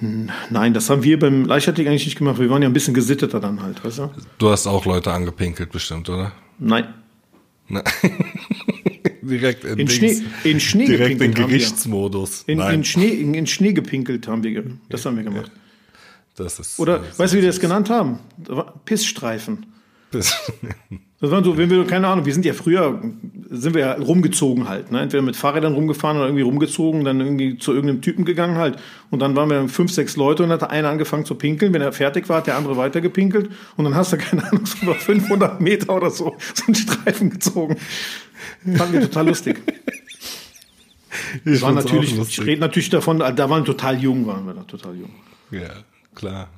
Nein, 0.00 0.74
das 0.74 0.90
haben 0.90 1.02
wir 1.02 1.18
beim 1.18 1.44
Leichtathletik 1.44 1.88
eigentlich 1.88 2.06
nicht 2.06 2.18
gemacht. 2.18 2.38
Wir 2.38 2.50
waren 2.50 2.62
ja 2.62 2.68
ein 2.68 2.72
bisschen 2.72 2.94
gesitteter 2.94 3.40
dann 3.40 3.62
halt, 3.62 3.84
weißt 3.84 3.98
du? 3.98 4.10
Du 4.38 4.50
hast 4.50 4.66
auch 4.66 4.86
Leute 4.86 5.12
angepinkelt 5.12 5.72
bestimmt, 5.72 6.08
oder? 6.08 6.32
Nein. 6.58 6.94
Nein. 7.68 7.84
direkt 9.22 9.64
in, 9.64 9.78
in 9.78 9.88
Schnee, 9.88 10.22
in 10.44 10.60
Schnee 10.60 10.86
direkt 10.86 11.20
in 11.20 11.34
Gerichtsmodus. 11.34 12.44
In, 12.46 12.60
in, 12.60 12.84
Schnee, 12.84 13.08
in, 13.08 13.34
in, 13.34 13.46
Schnee 13.46 13.72
gepinkelt 13.72 14.26
haben 14.26 14.42
wir, 14.42 14.64
das 14.88 15.04
haben 15.04 15.16
wir 15.16 15.24
gemacht. 15.24 15.50
Das 16.36 16.58
ist, 16.58 16.78
Oder, 16.78 17.00
das 17.00 17.18
weißt 17.18 17.32
du, 17.32 17.38
wie 17.38 17.42
wir 17.42 17.48
das 17.48 17.60
genannt 17.60 17.90
haben? 17.90 18.20
Pissstreifen. 18.84 19.66
Piss. 20.10 20.34
Das 21.20 21.32
waren 21.32 21.42
so, 21.42 21.56
wenn 21.56 21.68
wir, 21.68 21.84
keine 21.84 22.06
Ahnung, 22.06 22.26
wir 22.26 22.32
sind 22.32 22.44
ja 22.44 22.52
früher, 22.52 23.02
sind 23.50 23.74
wir 23.74 23.80
ja 23.80 23.92
rumgezogen 23.94 24.68
halt, 24.68 24.92
ne? 24.92 25.00
Entweder 25.00 25.22
mit 25.22 25.34
Fahrrädern 25.34 25.74
rumgefahren 25.74 26.16
oder 26.16 26.26
irgendwie 26.26 26.42
rumgezogen, 26.42 27.04
dann 27.04 27.20
irgendwie 27.20 27.58
zu 27.58 27.72
irgendeinem 27.72 28.02
Typen 28.02 28.24
gegangen 28.24 28.56
halt. 28.56 28.78
Und 29.10 29.18
dann 29.18 29.34
waren 29.34 29.50
wir 29.50 29.68
fünf, 29.68 29.92
sechs 29.92 30.14
Leute 30.14 30.44
und 30.44 30.50
hat 30.50 30.70
einer 30.70 30.90
angefangen 30.90 31.24
zu 31.24 31.34
pinkeln. 31.34 31.72
Wenn 31.72 31.82
er 31.82 31.92
fertig 31.92 32.28
war, 32.28 32.36
hat 32.36 32.46
der 32.46 32.56
andere 32.56 32.76
weiter 32.76 33.00
gepinkelt. 33.00 33.50
Und 33.76 33.84
dann 33.84 33.96
hast 33.96 34.12
du, 34.12 34.16
keine 34.16 34.44
Ahnung, 34.44 34.64
so 34.64 34.78
über 34.82 34.94
500 34.94 35.60
Meter 35.60 35.96
oder 35.96 36.10
so, 36.10 36.36
so 36.54 36.64
einen 36.66 36.76
Streifen 36.76 37.30
gezogen. 37.30 37.76
Fanden 38.76 38.92
wir 38.92 39.00
total 39.00 39.26
lustig. 39.26 39.60
Ich 41.44 41.60
war 41.62 41.72
natürlich, 41.72 42.16
ich 42.16 42.40
rede 42.44 42.60
natürlich 42.60 42.90
davon, 42.90 43.18
da 43.18 43.50
waren 43.50 43.64
total 43.64 43.98
jung, 43.98 44.26
waren 44.26 44.46
wir 44.46 44.54
da, 44.54 44.62
total 44.62 44.94
jung. 44.94 45.10
Ja, 45.50 45.70
klar. 46.14 46.48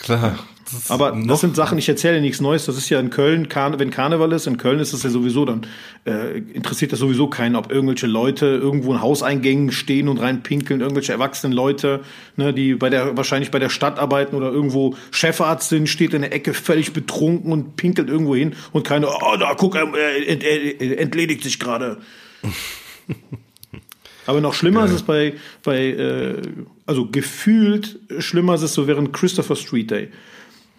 Klar. 0.00 0.38
Aber 0.88 1.16
das 1.26 1.40
sind 1.40 1.56
Sachen, 1.56 1.78
ich 1.78 1.88
erzähle 1.88 2.20
nichts 2.20 2.40
Neues. 2.40 2.66
Das 2.66 2.76
ist 2.76 2.88
ja 2.88 3.00
in 3.00 3.10
Köln, 3.10 3.48
wenn 3.52 3.90
Karneval 3.90 4.32
ist, 4.32 4.46
in 4.46 4.56
Köln 4.56 4.78
ist 4.80 4.92
das 4.92 5.02
ja 5.02 5.10
sowieso, 5.10 5.44
dann 5.44 5.66
äh, 6.04 6.38
interessiert 6.38 6.92
das 6.92 6.98
sowieso 6.98 7.28
keinen, 7.28 7.56
ob 7.56 7.70
irgendwelche 7.70 8.06
Leute 8.06 8.46
irgendwo 8.46 8.92
in 8.92 9.00
Hauseingängen 9.00 9.72
stehen 9.72 10.08
und 10.08 10.18
reinpinkeln, 10.18 10.80
irgendwelche 10.80 11.12
erwachsenen 11.12 11.52
Leute, 11.52 12.00
ne, 12.36 12.52
die 12.52 12.74
bei 12.74 12.90
der, 12.90 13.16
wahrscheinlich 13.16 13.50
bei 13.50 13.58
der 13.58 13.68
Stadt 13.68 13.98
arbeiten 13.98 14.36
oder 14.36 14.50
irgendwo 14.50 14.96
Chefarzt 15.10 15.68
sind, 15.68 15.88
steht 15.88 16.14
in 16.14 16.22
der 16.22 16.32
Ecke 16.32 16.54
völlig 16.54 16.92
betrunken 16.92 17.52
und 17.52 17.76
pinkelt 17.76 18.08
irgendwo 18.08 18.34
hin 18.34 18.54
und 18.72 18.84
keine, 18.86 19.08
oh, 19.08 19.36
da 19.38 19.54
guck, 19.54 19.74
er 19.76 19.88
ent, 20.28 20.44
entledigt 20.44 21.42
sich 21.42 21.58
gerade. 21.58 21.98
Aber 24.26 24.40
noch 24.40 24.54
schlimmer 24.54 24.80
ja. 24.80 24.86
ist 24.86 24.92
es 24.92 25.02
bei, 25.02 25.34
bei 25.62 25.88
äh, 25.88 26.42
also 26.86 27.06
gefühlt 27.10 27.98
schlimmer 28.18 28.54
ist 28.54 28.62
es 28.62 28.74
so 28.74 28.86
während 28.86 29.12
Christopher 29.12 29.56
Street 29.56 29.90
Day. 29.90 30.08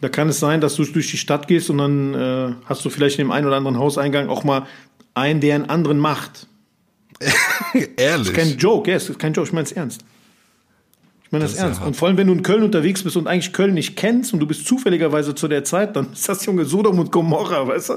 Da 0.01 0.09
kann 0.09 0.29
es 0.29 0.39
sein, 0.39 0.61
dass 0.61 0.75
du 0.75 0.83
durch 0.85 1.09
die 1.09 1.17
Stadt 1.17 1.47
gehst 1.47 1.69
und 1.69 1.77
dann 1.77 2.13
äh, 2.13 2.53
hast 2.65 2.83
du 2.83 2.89
vielleicht 2.89 3.17
in 3.17 3.25
dem 3.25 3.31
einen 3.31 3.47
oder 3.47 3.55
anderen 3.55 3.77
Hauseingang 3.79 4.27
auch 4.27 4.43
mal 4.43 4.67
einen, 5.13 5.39
der 5.39 5.55
einen 5.55 5.65
anderen 5.65 5.97
macht. 5.97 6.47
Ehrlich? 7.73 7.95
Das 7.97 8.27
ist 8.27 8.33
kein 8.33 8.57
Joke, 8.57 8.91
ja, 8.91 8.97
ist 8.97 9.19
kein 9.19 9.33
Joke, 9.33 9.47
ich 9.47 9.53
meine 9.53 9.65
es 9.65 9.71
ernst. 9.71 10.01
Ich 11.23 11.31
meine 11.31 11.45
das, 11.45 11.53
das 11.53 11.61
ernst. 11.61 11.81
Und 11.81 11.95
vor 11.95 12.07
allem, 12.07 12.17
wenn 12.17 12.27
du 12.27 12.33
in 12.33 12.43
Köln 12.43 12.63
unterwegs 12.63 13.03
bist 13.03 13.15
und 13.15 13.27
eigentlich 13.27 13.53
Köln 13.53 13.73
nicht 13.73 13.95
kennst 13.95 14.33
und 14.33 14.39
du 14.39 14.45
bist 14.45 14.67
zufälligerweise 14.67 15.33
zu 15.33 15.47
der 15.47 15.63
Zeit, 15.63 15.95
dann 15.95 16.11
ist 16.11 16.27
das 16.27 16.45
Junge 16.45 16.65
Sodom 16.65 16.99
und 16.99 17.11
Gomorra, 17.11 17.67
weißt 17.67 17.89
du? 17.89 17.93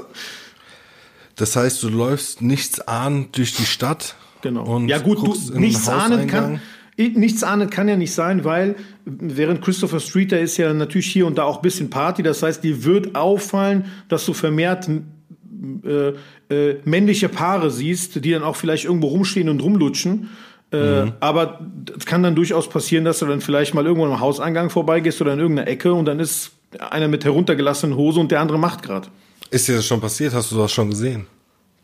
Das 1.35 1.55
heißt, 1.55 1.83
du 1.83 1.89
läufst 1.89 2.41
nichts 2.41 2.81
ahnend 2.81 3.37
durch 3.37 3.53
die 3.53 3.65
Stadt. 3.65 4.15
Genau. 4.41 4.79
ja 4.87 4.99
gut, 4.99 5.19
du 5.25 5.59
nichts 5.59 5.87
ahnen 5.89 6.27
kann. 6.27 6.61
Nichts 6.99 7.43
ahnen 7.43 7.69
kann 7.69 7.87
ja 7.87 7.95
nicht 7.95 8.13
sein, 8.13 8.43
weil 8.43 8.75
während 9.05 9.61
Christopher 9.61 10.01
Street, 10.01 10.33
da 10.33 10.37
ist 10.37 10.57
ja 10.57 10.73
natürlich 10.73 11.07
hier 11.07 11.27
und 11.27 11.37
da 11.37 11.43
auch 11.43 11.57
ein 11.57 11.61
bisschen 11.61 11.89
Party. 11.89 12.23
Das 12.23 12.43
heißt, 12.43 12.61
dir 12.61 12.83
wird 12.83 13.15
auffallen, 13.15 13.85
dass 14.09 14.25
du 14.25 14.33
vermehrt 14.33 14.89
äh, 14.89 16.13
äh, 16.53 16.77
männliche 16.83 17.29
Paare 17.29 17.71
siehst, 17.71 18.23
die 18.23 18.31
dann 18.31 18.43
auch 18.43 18.57
vielleicht 18.57 18.83
irgendwo 18.83 19.07
rumstehen 19.07 19.47
und 19.47 19.61
rumlutschen. 19.61 20.29
Äh, 20.71 21.05
mhm. 21.05 21.13
Aber 21.21 21.61
es 21.97 22.05
kann 22.05 22.21
dann 22.21 22.35
durchaus 22.35 22.69
passieren, 22.69 23.05
dass 23.05 23.19
du 23.19 23.25
dann 23.25 23.39
vielleicht 23.39 23.73
mal 23.73 23.85
irgendwo 23.85 24.05
am 24.05 24.19
Hauseingang 24.19 24.69
vorbeigehst 24.69 25.21
oder 25.21 25.33
in 25.33 25.39
irgendeiner 25.39 25.69
Ecke 25.69 25.93
und 25.93 26.05
dann 26.05 26.19
ist 26.19 26.51
einer 26.79 27.07
mit 27.07 27.23
heruntergelassenen 27.23 27.95
Hose 27.95 28.19
und 28.19 28.31
der 28.31 28.41
andere 28.41 28.59
macht 28.59 28.83
gerade. 28.83 29.07
Ist 29.51 29.67
dir 29.67 29.75
das 29.75 29.85
schon 29.85 30.01
passiert? 30.01 30.33
Hast 30.33 30.51
du 30.51 30.57
das 30.57 30.71
schon 30.71 30.89
gesehen? 30.89 31.25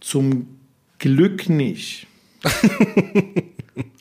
Zum 0.01 0.47
Glück 0.99 1.49
nicht. 1.49 2.07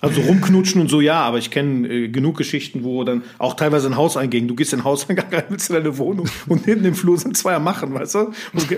Also 0.01 0.21
rumknutschen 0.21 0.81
und 0.81 0.89
so, 0.89 1.01
ja, 1.01 1.21
aber 1.21 1.39
ich 1.39 1.51
kenne 1.51 1.89
äh, 1.89 2.09
genug 2.09 2.37
Geschichten, 2.37 2.85
wo 2.85 3.03
dann 3.03 3.23
auch 3.39 3.55
teilweise 3.55 3.89
ein 3.89 3.97
Haus 3.97 4.17
einging. 4.17 4.47
Du 4.47 4.55
gehst 4.55 4.73
in 4.73 4.81
den 4.81 4.85
Hauseingang 4.85 5.27
rein, 5.33 5.45
willst 5.49 5.71
in 5.71 5.77
deine 5.77 5.99
Wohnung 5.99 6.29
und 6.47 6.65
hinten 6.65 6.85
im 6.85 6.95
Flur 6.95 7.19
sind 7.19 7.37
zwei 7.37 7.55
am 7.55 7.65
Machen, 7.65 7.93
weißt 7.93 8.15
du? 8.15 8.33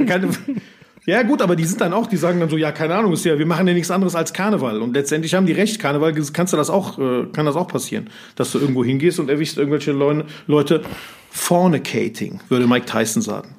Keine, 0.07 0.31
ja, 1.07 1.23
gut, 1.23 1.43
aber 1.43 1.55
die 1.55 1.65
sind 1.65 1.81
dann 1.83 1.93
auch, 1.93 2.07
die 2.07 2.17
sagen 2.17 2.41
dann 2.41 2.49
so, 2.49 2.57
ja, 2.57 2.73
keine 2.73 2.95
Ahnung, 2.95 3.13
ist 3.13 3.25
ja, 3.25 3.39
wir 3.39 3.45
machen 3.45 3.67
ja 3.67 3.75
nichts 3.75 3.91
anderes 3.91 4.15
als 4.15 4.33
Karneval. 4.33 4.81
Und 4.81 4.95
letztendlich 4.95 5.35
haben 5.35 5.45
die 5.45 5.53
recht, 5.53 5.79
Karneval 5.79 6.15
kannst 6.33 6.55
du 6.55 6.57
das 6.57 6.71
auch, 6.71 6.99
äh, 6.99 7.27
kann 7.33 7.45
das 7.45 7.57
auch 7.57 7.69
passieren, 7.69 8.09
dass 8.37 8.53
du 8.53 8.59
irgendwo 8.59 8.83
hingehst 8.83 9.19
und 9.19 9.29
erwischst 9.29 9.59
irgendwelche 9.59 9.93
Leute, 9.93 10.25
Leute 10.47 10.83
fornicating, 11.31 12.41
würde 12.49 12.67
Mike 12.67 12.87
Tyson 12.87 13.21
sagen. 13.21 13.55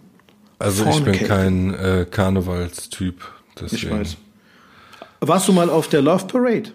Also 0.60 0.86
ich 0.86 1.03
bin 1.03 1.13
kein 1.13 1.74
äh, 1.75 2.06
Karnevalstyp. 2.10 3.22
Deswegen. 3.60 3.75
Ich 3.75 3.91
weiß. 3.91 4.17
Warst 5.20 5.48
du 5.48 5.53
mal 5.53 5.70
auf 5.70 5.88
der 5.88 6.01
Love 6.01 6.25
Parade? 6.25 6.72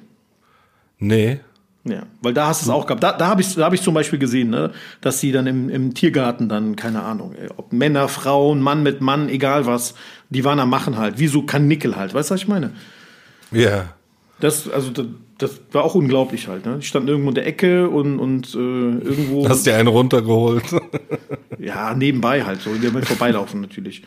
Nee. 1.02 1.40
Ja, 1.85 2.04
weil 2.21 2.32
da 2.32 2.47
hast 2.47 2.62
du 2.62 2.66
es 2.66 2.71
auch 2.71 2.87
gehabt. 2.87 3.02
Da, 3.02 3.11
da 3.11 3.26
habe 3.26 3.40
ich, 3.40 3.56
da 3.56 3.64
hab 3.64 3.73
ich 3.73 3.82
zum 3.82 3.92
Beispiel 3.92 4.21
gesehen, 4.21 4.50
ne, 4.50 4.71
dass 5.00 5.18
sie 5.18 5.32
dann 5.32 5.49
im, 5.49 5.68
im 5.68 5.94
Tiergarten 5.94 6.49
dann, 6.49 6.76
keine 6.76 7.02
Ahnung, 7.02 7.35
ob 7.56 7.73
Männer, 7.73 8.06
Frauen, 8.06 8.61
Mann 8.61 8.85
mit 8.85 9.00
Mann, 9.00 9.28
egal 9.28 9.66
was, 9.66 9.94
die 10.30 10.44
waren 10.44 10.61
am 10.61 10.71
Machen 10.71 10.97
halt, 10.97 11.18
wie 11.18 11.26
so 11.26 11.42
Kanickel 11.42 11.97
halt. 11.97 12.14
Weißt 12.14 12.30
du, 12.30 12.35
was 12.35 12.40
ich 12.40 12.47
meine? 12.47 12.71
Ja. 13.50 13.94
Das, 14.41 14.69
also, 14.69 14.91
das, 14.91 15.07
das 15.39 15.61
war 15.73 15.85
auch 15.85 15.95
unglaublich 15.95 16.49
halt. 16.49 16.67
Ne? 16.67 16.79
Die 16.79 16.87
standen 16.87 17.09
irgendwo 17.09 17.31
in 17.31 17.35
der 17.35 17.47
Ecke 17.47 17.89
und, 17.89 18.19
und 18.19 18.55
äh, 18.55 18.59
irgendwo. 18.59 19.49
Hast 19.49 19.67
dir 19.67 19.77
einen 19.77 19.89
runtergeholt? 19.89 20.65
ja, 21.59 21.95
nebenbei 21.95 22.45
halt, 22.45 22.61
so, 22.61 22.71
wir 22.81 22.91
vorbeilaufen 23.03 23.61
natürlich. 23.61 24.03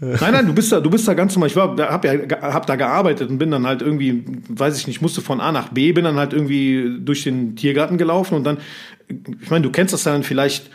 Nein, 0.00 0.32
nein, 0.32 0.46
du 0.46 0.52
bist 0.52 0.72
da, 0.72 0.80
du 0.80 0.90
bist 0.90 1.06
da 1.06 1.14
ganz 1.14 1.34
normal. 1.34 1.48
Ich 1.48 1.56
war, 1.56 1.76
hab 1.78 2.04
ja, 2.04 2.12
hab 2.40 2.66
da 2.66 2.76
gearbeitet 2.76 3.30
und 3.30 3.38
bin 3.38 3.50
dann 3.50 3.66
halt 3.66 3.80
irgendwie, 3.80 4.24
weiß 4.48 4.76
ich 4.76 4.86
nicht, 4.86 5.00
musste 5.00 5.20
von 5.20 5.40
A 5.40 5.52
nach 5.52 5.68
B, 5.68 5.92
bin 5.92 6.04
dann 6.04 6.16
halt 6.16 6.32
irgendwie 6.32 6.98
durch 7.00 7.22
den 7.22 7.54
Tiergarten 7.56 7.96
gelaufen 7.96 8.34
und 8.34 8.44
dann, 8.44 8.58
ich 9.08 9.50
meine, 9.50 9.62
du 9.62 9.70
kennst 9.70 9.94
das 9.94 10.02
dann 10.02 10.24
vielleicht, 10.24 10.70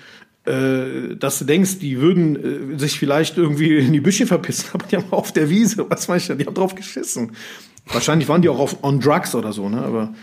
äh, 0.46 1.15
dass 1.17 1.39
du 1.39 1.46
denkst, 1.46 1.79
die 1.79 2.00
würden 2.00 2.74
äh, 2.75 2.79
sich 2.79 2.98
vielleicht 2.98 3.38
irgendwie 3.38 3.77
in 3.77 3.91
die 3.91 4.00
Büsche 4.00 4.25
verpissen, 4.25 4.69
aber 4.74 4.88
die 4.88 4.96
haben 4.96 5.12
auf 5.12 5.34
der 5.34 5.50
Wiese, 5.50 5.86
was 5.89 6.08
weiß 6.08 6.29
ich, 6.29 6.38
die 6.38 6.46
haben 6.46 6.55
drauf 6.55 6.75
geschissen. 6.75 7.34
Wahrscheinlich 7.91 8.27
waren 8.29 8.41
die 8.41 8.50
auch 8.50 8.60
auf, 8.60 8.84
on 8.84 9.00
drugs 9.00 9.36
oder 9.36 9.53
so, 9.53 9.69
ne? 9.69 9.81
Aber 9.81 10.13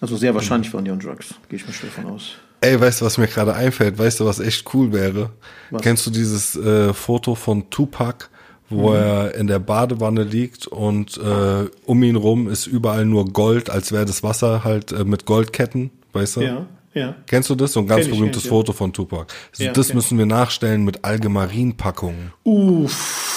also 0.00 0.16
sehr 0.16 0.34
wahrscheinlich 0.34 0.72
waren 0.72 0.84
die 0.84 0.90
on 0.90 0.98
drugs, 0.98 1.34
gehe 1.48 1.58
ich 1.58 1.66
mal 1.66 1.72
schwer 1.72 1.90
von 1.90 2.06
aus. 2.06 2.32
Ey, 2.62 2.78
weißt 2.78 3.00
du, 3.00 3.04
was 3.06 3.18
mir 3.18 3.26
gerade 3.26 3.54
einfällt? 3.54 3.98
Weißt 3.98 4.20
du, 4.20 4.26
was 4.26 4.38
echt 4.38 4.72
cool 4.74 4.92
wäre? 4.92 5.30
Was? 5.70 5.82
Kennst 5.82 6.06
du 6.06 6.10
dieses 6.10 6.56
äh, 6.56 6.92
Foto 6.92 7.34
von 7.34 7.70
Tupac, 7.70 8.28
wo 8.68 8.90
mhm. 8.90 8.96
er 8.96 9.34
in 9.34 9.46
der 9.46 9.58
Badewanne 9.58 10.24
liegt 10.24 10.66
und 10.66 11.16
äh, 11.16 11.68
um 11.86 12.02
ihn 12.02 12.16
rum 12.16 12.48
ist 12.48 12.66
überall 12.66 13.06
nur 13.06 13.26
Gold, 13.32 13.70
als 13.70 13.92
wäre 13.92 14.04
das 14.04 14.22
Wasser 14.22 14.62
halt 14.62 14.92
äh, 14.92 15.04
mit 15.04 15.24
Goldketten, 15.24 15.90
weißt 16.12 16.36
du? 16.36 16.40
Ja. 16.42 16.66
Ja. 16.92 17.14
Kennst 17.28 17.48
du 17.48 17.54
das? 17.54 17.72
So 17.72 17.80
ein 17.80 17.86
ganz 17.86 18.06
ich, 18.06 18.10
berühmtes 18.10 18.42
ich, 18.42 18.48
Foto 18.48 18.72
ja. 18.72 18.78
von 18.78 18.92
Tupac. 18.92 19.32
Ja, 19.56 19.72
das 19.72 19.94
müssen 19.94 20.18
wir 20.18 20.26
nachstellen 20.26 20.84
mit 20.84 21.04
Allgemeinpackungen. 21.04 22.32
Uff 22.42 23.30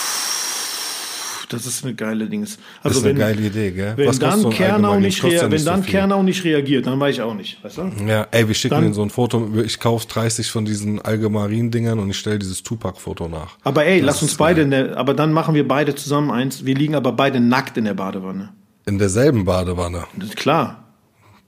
das 1.53 1.65
ist 1.65 1.83
eine 1.83 1.93
geile 1.93 2.27
Dings. 2.27 2.57
Also 2.81 2.89
das 2.89 2.98
ist 2.98 3.03
wenn, 3.03 3.22
eine 3.22 3.36
geile 3.36 3.48
Idee, 3.48 3.72
gell? 3.72 3.93
Wenn 3.95 4.07
Was 4.07 4.19
dann 4.19 4.50
Kernau 4.50 5.00
nicht, 5.00 5.24
rea 5.24 5.50
wenn 5.50 5.63
dann 5.63 5.83
so 5.83 5.89
Kernau 5.89 6.24
nicht 6.24 6.43
reagiert, 6.43 6.88
dann 6.88 7.00
weiß 7.00 7.15
ich 7.15 7.22
auch 7.22 7.33
nicht, 7.33 7.63
weißt 7.63 7.77
du? 7.77 7.91
Ja, 8.07 8.27
ey, 8.31 8.48
wir 8.48 8.55
schicken 8.55 8.81
dann, 8.81 8.93
so 8.93 9.03
ein 9.03 9.10
Foto, 9.10 9.50
ich 9.63 9.79
kaufe 9.79 10.07
30 10.07 10.50
von 10.51 10.65
diesen 10.65 11.01
allgemeinen 11.01 11.72
Dingern 11.72 12.00
und 12.00 12.10
ich 12.10 12.17
stelle 12.17 12.39
dieses 12.39 12.63
Tupac-Foto 12.63 13.27
nach. 13.27 13.57
Aber 13.63 13.86
ey, 13.86 14.00
das 14.00 14.07
lass 14.07 14.22
uns 14.24 14.36
beide, 14.36 14.62
in 14.62 14.72
der, 14.72 14.98
aber 14.98 15.13
dann 15.13 15.31
machen 15.31 15.55
wir 15.55 15.67
beide 15.67 15.95
zusammen 15.95 16.31
eins. 16.31 16.65
Wir 16.65 16.75
liegen 16.75 16.95
aber 16.95 17.12
beide 17.12 17.39
nackt 17.39 17.77
in 17.77 17.86
der 17.86 17.93
Badewanne. 17.93 18.50
In 18.86 18.98
derselben 18.98 19.45
Badewanne. 19.45 20.05
Klar. 20.36 20.83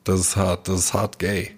Das 0.04 0.20
ist 0.20 0.36
hart, 0.36 0.68
das 0.68 0.80
ist 0.80 0.94
hart 0.94 1.20
gay. 1.20 1.52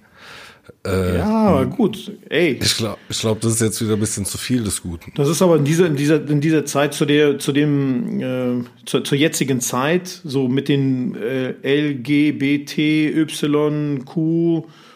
Äh, 0.87 1.17
ja, 1.17 1.25
aber 1.25 1.65
gut, 1.65 2.11
ey. 2.29 2.57
Ich 2.61 2.77
glaube, 2.77 2.97
ich 3.09 3.19
glaub, 3.19 3.41
das 3.41 3.55
ist 3.55 3.61
jetzt 3.61 3.81
wieder 3.81 3.93
ein 3.93 3.99
bisschen 3.99 4.25
zu 4.25 4.37
viel 4.37 4.63
des 4.63 4.81
Guten. 4.81 5.11
Das 5.15 5.27
ist 5.27 5.41
aber 5.41 5.57
in 5.57 5.65
dieser, 5.65 5.85
in 5.85 5.97
dieser, 5.97 6.25
in 6.29 6.39
dieser 6.39 6.65
Zeit, 6.65 6.93
zu 6.93 7.05
der, 7.05 7.39
zu 7.39 7.51
dem, 7.51 8.21
äh, 8.21 8.63
zur, 8.85 9.03
zur 9.03 9.17
jetzigen 9.17 9.59
Zeit, 9.59 10.21
so 10.23 10.47
mit 10.47 10.69
den 10.69 11.15
äh, 11.15 11.55
LGBTYQ 11.63 13.35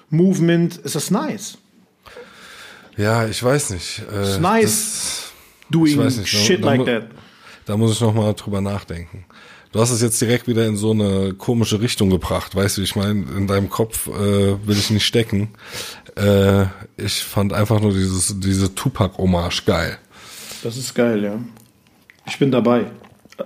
Movement, 0.10 0.78
ist 0.78 0.96
das 0.96 1.12
nice. 1.12 1.58
Ja, 2.96 3.28
ich 3.28 3.44
weiß 3.44 3.72
nicht. 3.72 4.04
Äh, 4.14 4.24
ist 4.24 4.40
nice 4.40 4.62
das, 4.64 5.32
doing 5.72 6.06
nicht, 6.06 6.28
shit 6.28 6.64
da, 6.64 6.68
like 6.68 6.86
da, 6.86 7.00
that. 7.00 7.10
Da 7.66 7.78
muss 7.78 7.94
ich 7.94 8.02
noch 8.02 8.14
mal 8.14 8.34
drüber 8.34 8.62
nachdenken. 8.62 9.26
Du 9.72 9.80
hast 9.80 9.92
es 9.92 10.02
jetzt 10.02 10.20
direkt 10.20 10.48
wieder 10.48 10.66
in 10.66 10.76
so 10.76 10.92
eine 10.92 11.34
komische 11.34 11.80
Richtung 11.80 12.10
gebracht, 12.10 12.56
weißt 12.56 12.78
du, 12.78 12.82
ich 12.82 12.98
meine, 12.98 13.26
in 13.38 13.48
deinem 13.48 13.70
Kopf 13.70 14.08
äh, 14.08 14.68
will 14.68 14.78
ich 14.78 14.90
nicht 14.90 15.06
stecken. 15.06 15.50
Äh, 16.18 16.64
ich 16.98 17.24
fand 17.24 17.54
einfach 17.54 17.80
nur 17.80 17.94
dieses, 17.94 18.38
diese 18.38 18.76
Tupac-Hommage 18.76 19.64
geil. 19.66 19.98
Das 20.62 20.76
ist 20.76 20.94
geil, 20.94 21.24
ja. 21.24 21.40
Ich 22.28 22.38
bin 22.38 22.52
dabei. 22.52 22.88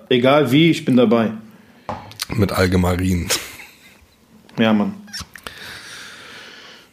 Egal 0.10 0.51
wie, 0.51 0.72
ich 0.72 0.84
bin 0.84 0.98
dabei. 0.98 1.32
Mit 2.29 2.51
Allgemein. 2.51 3.29
Ja, 4.58 4.74
Mann. 4.74 4.96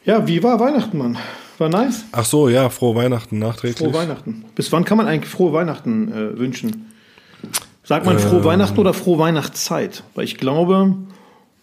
Ja, 0.05 0.27
wie 0.27 0.43
war 0.43 0.61
Weihnachten, 0.61 0.99
Mann? 0.99 1.17
War 1.57 1.71
nice? 1.71 2.05
Ach 2.13 2.25
so, 2.27 2.51
ja, 2.51 2.69
frohe 2.69 2.97
Weihnachten 2.97 3.39
nachträglich. 3.39 3.79
Frohe 3.79 3.95
Weihnachten. 3.95 4.45
Bis 4.55 4.71
wann 4.73 4.85
kann 4.85 4.99
man 4.99 5.07
eigentlich 5.07 5.31
frohe 5.31 5.55
Weihnachten 5.55 6.13
äh, 6.13 6.39
wünschen? 6.39 6.92
Sagt 7.93 8.07
man 8.07 8.19
frohe 8.19 8.39
ähm, 8.39 8.45
Weihnachten 8.45 8.79
oder 8.79 8.95
frohe 8.95 9.19
Weihnachtszeit? 9.19 10.03
Weil 10.15 10.25
ich 10.25 10.39
glaube, 10.39 10.95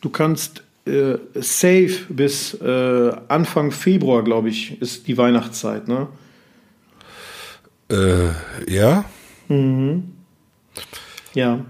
du 0.02 0.10
kannst 0.12 0.62
äh, 0.86 1.18
safe 1.34 2.06
bis 2.08 2.54
äh, 2.54 3.12
Anfang 3.28 3.72
Februar, 3.72 4.24
glaube 4.24 4.50
ich, 4.50 4.80
ist 4.80 5.08
die 5.08 5.18
Weihnachtszeit, 5.18 5.88
ne? 5.88 6.06
Äh, 7.90 8.28
ja. 8.72 9.06
Mhm. 9.48 10.04
Ja. 11.34 11.66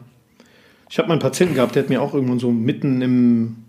Ich 0.90 0.98
habe 0.98 1.08
mal 1.08 1.14
einen 1.14 1.22
Patienten 1.22 1.56
gehabt, 1.56 1.76
der 1.76 1.84
hat 1.84 1.90
mir 1.90 2.02
auch 2.02 2.14
irgendwann 2.14 2.40
so 2.40 2.52
mitten 2.52 3.02
im 3.02 3.64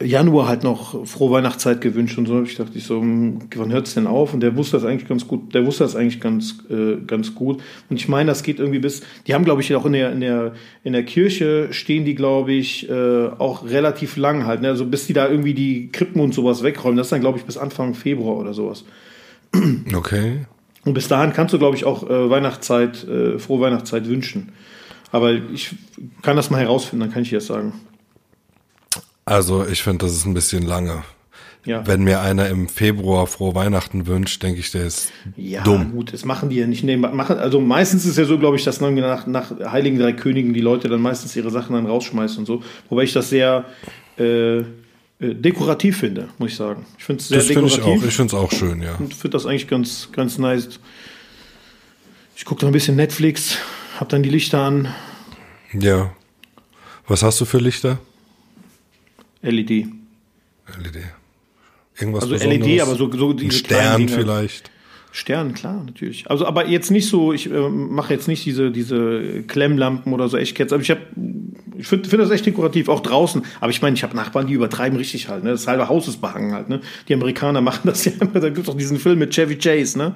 Januar 0.00 0.46
halt 0.46 0.62
noch 0.62 1.06
frohe 1.06 1.32
Weihnachtszeit 1.32 1.80
gewünscht 1.80 2.18
und 2.18 2.26
so. 2.26 2.42
Ich 2.42 2.54
dachte 2.54 2.78
ich 2.78 2.84
so, 2.84 3.00
hm, 3.00 3.40
wann 3.56 3.72
hört 3.72 3.88
es 3.88 3.94
denn 3.94 4.06
auf? 4.06 4.32
Und 4.32 4.40
der 4.40 4.56
wusste 4.56 4.76
das 4.76 4.84
eigentlich 4.84 5.08
ganz 5.08 5.26
gut. 5.26 5.52
Der 5.54 5.66
wusste 5.66 5.82
das 5.82 5.96
eigentlich 5.96 6.20
ganz, 6.20 6.58
äh, 6.70 6.96
ganz 7.04 7.34
gut. 7.34 7.60
Und 7.90 7.96
ich 7.96 8.08
meine, 8.08 8.28
das 8.30 8.44
geht 8.44 8.60
irgendwie 8.60 8.78
bis. 8.78 9.02
Die 9.26 9.34
haben, 9.34 9.44
glaube 9.44 9.60
ich, 9.60 9.74
auch 9.74 9.86
in 9.86 9.94
der 9.94 10.12
in 10.12 10.20
der 10.20 10.52
in 10.84 10.92
der 10.92 11.04
Kirche 11.04 11.68
stehen 11.72 12.04
die, 12.04 12.14
glaube 12.14 12.52
ich, 12.52 12.88
äh, 12.88 13.26
auch 13.38 13.64
relativ 13.64 14.16
lang 14.16 14.46
halt. 14.46 14.62
Ne? 14.62 14.68
Also 14.68 14.86
bis 14.86 15.08
die 15.08 15.14
da 15.14 15.28
irgendwie 15.28 15.54
die 15.54 15.90
Krippen 15.90 16.20
und 16.20 16.32
sowas 16.32 16.62
wegräumen. 16.62 16.96
Das 16.96 17.08
ist 17.08 17.12
dann, 17.12 17.20
glaube 17.20 17.38
ich, 17.38 17.44
bis 17.44 17.58
Anfang 17.58 17.94
Februar 17.94 18.36
oder 18.36 18.54
sowas. 18.54 18.84
Okay. 19.94 20.46
Und 20.84 20.94
bis 20.94 21.08
dahin 21.08 21.32
kannst 21.32 21.52
du, 21.52 21.58
glaube 21.58 21.76
ich, 21.76 21.84
auch 21.84 22.08
äh, 22.08 22.30
Weihnachtszeit, 22.30 23.06
äh, 23.08 23.38
frohe 23.38 23.60
Weihnachtszeit 23.60 24.06
wünschen. 24.06 24.52
Aber 25.10 25.32
ich 25.32 25.74
kann 26.22 26.36
das 26.36 26.50
mal 26.50 26.60
herausfinden, 26.60 27.00
dann 27.00 27.12
kann 27.12 27.22
ich 27.22 27.30
dir 27.30 27.38
das 27.38 27.46
sagen. 27.46 27.72
Also 29.28 29.66
ich 29.66 29.82
finde, 29.82 30.06
das 30.06 30.14
ist 30.14 30.24
ein 30.24 30.32
bisschen 30.32 30.62
lange. 30.62 31.02
Ja. 31.66 31.86
Wenn 31.86 32.02
mir 32.02 32.22
einer 32.22 32.48
im 32.48 32.66
Februar 32.66 33.26
frohe 33.26 33.54
Weihnachten 33.54 34.06
wünscht, 34.06 34.42
denke 34.42 34.60
ich, 34.60 34.70
der 34.70 34.86
ist 34.86 35.12
ja, 35.36 35.62
dumm. 35.64 35.82
Ja, 35.82 35.88
gut, 35.88 36.14
das 36.14 36.24
machen 36.24 36.48
die 36.48 36.56
ja 36.56 36.66
nicht. 36.66 36.82
Nee, 36.82 36.96
machen, 36.96 37.36
also 37.36 37.60
meistens 37.60 38.06
ist 38.06 38.12
es 38.12 38.16
ja 38.16 38.24
so, 38.24 38.38
glaube 38.38 38.56
ich, 38.56 38.64
dass 38.64 38.80
nach, 38.80 39.26
nach 39.26 39.50
Heiligen 39.70 39.98
Drei 39.98 40.14
Königen 40.14 40.54
die 40.54 40.62
Leute 40.62 40.88
dann 40.88 41.02
meistens 41.02 41.36
ihre 41.36 41.50
Sachen 41.50 41.74
dann 41.74 41.84
rausschmeißen 41.84 42.38
und 42.38 42.46
so. 42.46 42.62
Wobei 42.88 43.02
ich 43.02 43.12
das 43.12 43.28
sehr 43.28 43.66
äh, 44.18 44.60
äh 44.60 44.64
dekorativ 45.20 45.98
finde, 45.98 46.28
muss 46.38 46.52
ich 46.52 46.56
sagen. 46.56 46.86
Ich 46.96 47.04
finde 47.04 47.20
es 47.20 47.28
sehr 47.28 47.38
das 47.38 47.48
dekorativ. 47.48 47.76
Ich 47.76 47.84
auch. 47.84 48.04
Ich 48.04 48.14
finde 48.14 48.34
es 48.34 48.42
auch 48.42 48.50
schön, 48.50 48.80
ja. 48.80 48.94
Und 48.94 49.12
finde 49.12 49.36
das 49.36 49.44
eigentlich 49.44 49.68
ganz, 49.68 50.08
ganz 50.12 50.38
nice. 50.38 50.80
Ich 52.34 52.46
gucke 52.46 52.62
da 52.62 52.66
ein 52.66 52.72
bisschen 52.72 52.96
Netflix, 52.96 53.58
habe 54.00 54.08
dann 54.08 54.22
die 54.22 54.30
Lichter 54.30 54.60
an. 54.60 54.94
Ja. 55.78 56.12
Was 57.06 57.22
hast 57.22 57.38
du 57.42 57.44
für 57.44 57.58
Lichter? 57.58 57.98
LED. 59.42 59.70
LED. 59.70 59.88
Irgendwas 61.98 62.22
Also 62.22 62.34
Besonderes? 62.34 62.66
LED, 62.66 62.80
aber 62.80 62.94
so, 62.94 63.10
so 63.12 63.32
diese 63.32 63.48
Ein 63.48 63.58
Stern 63.58 64.08
vielleicht. 64.08 64.70
Stern, 65.10 65.54
klar, 65.54 65.82
natürlich. 65.84 66.30
Also, 66.30 66.46
aber 66.46 66.68
jetzt 66.68 66.90
nicht 66.90 67.08
so, 67.08 67.32
ich 67.32 67.50
äh, 67.50 67.68
mache 67.68 68.12
jetzt 68.12 68.28
nicht 68.28 68.44
diese, 68.44 68.70
diese 68.70 69.42
Klemmlampen 69.46 70.12
oder 70.12 70.28
so 70.28 70.36
Echtkerzen. 70.36 70.74
Aber 70.74 70.82
ich 70.82 70.90
habe, 70.90 71.00
ich 71.76 71.86
finde 71.86 72.08
find 72.08 72.22
das 72.22 72.30
echt 72.30 72.44
dekorativ, 72.44 72.88
auch 72.88 73.00
draußen. 73.00 73.42
Aber 73.60 73.70
ich 73.70 73.80
meine, 73.80 73.96
ich 73.96 74.02
habe 74.02 74.14
Nachbarn, 74.14 74.46
die 74.46 74.52
übertreiben 74.52 74.98
richtig 74.98 75.28
halt. 75.28 75.44
Ne? 75.44 75.50
Das 75.50 75.66
halbe 75.66 75.88
Haus 75.88 76.08
ist 76.08 76.20
behangen 76.20 76.52
halt. 76.52 76.68
Ne? 76.68 76.82
Die 77.08 77.14
Amerikaner 77.14 77.60
machen 77.62 77.82
das 77.84 78.04
ja 78.04 78.12
immer. 78.20 78.38
Da 78.38 78.48
gibt 78.48 78.60
es 78.60 78.66
doch 78.66 78.76
diesen 78.76 78.98
Film 78.98 79.18
mit 79.18 79.34
Chevy 79.34 79.56
Chase. 79.56 79.98
Ne? 79.98 80.14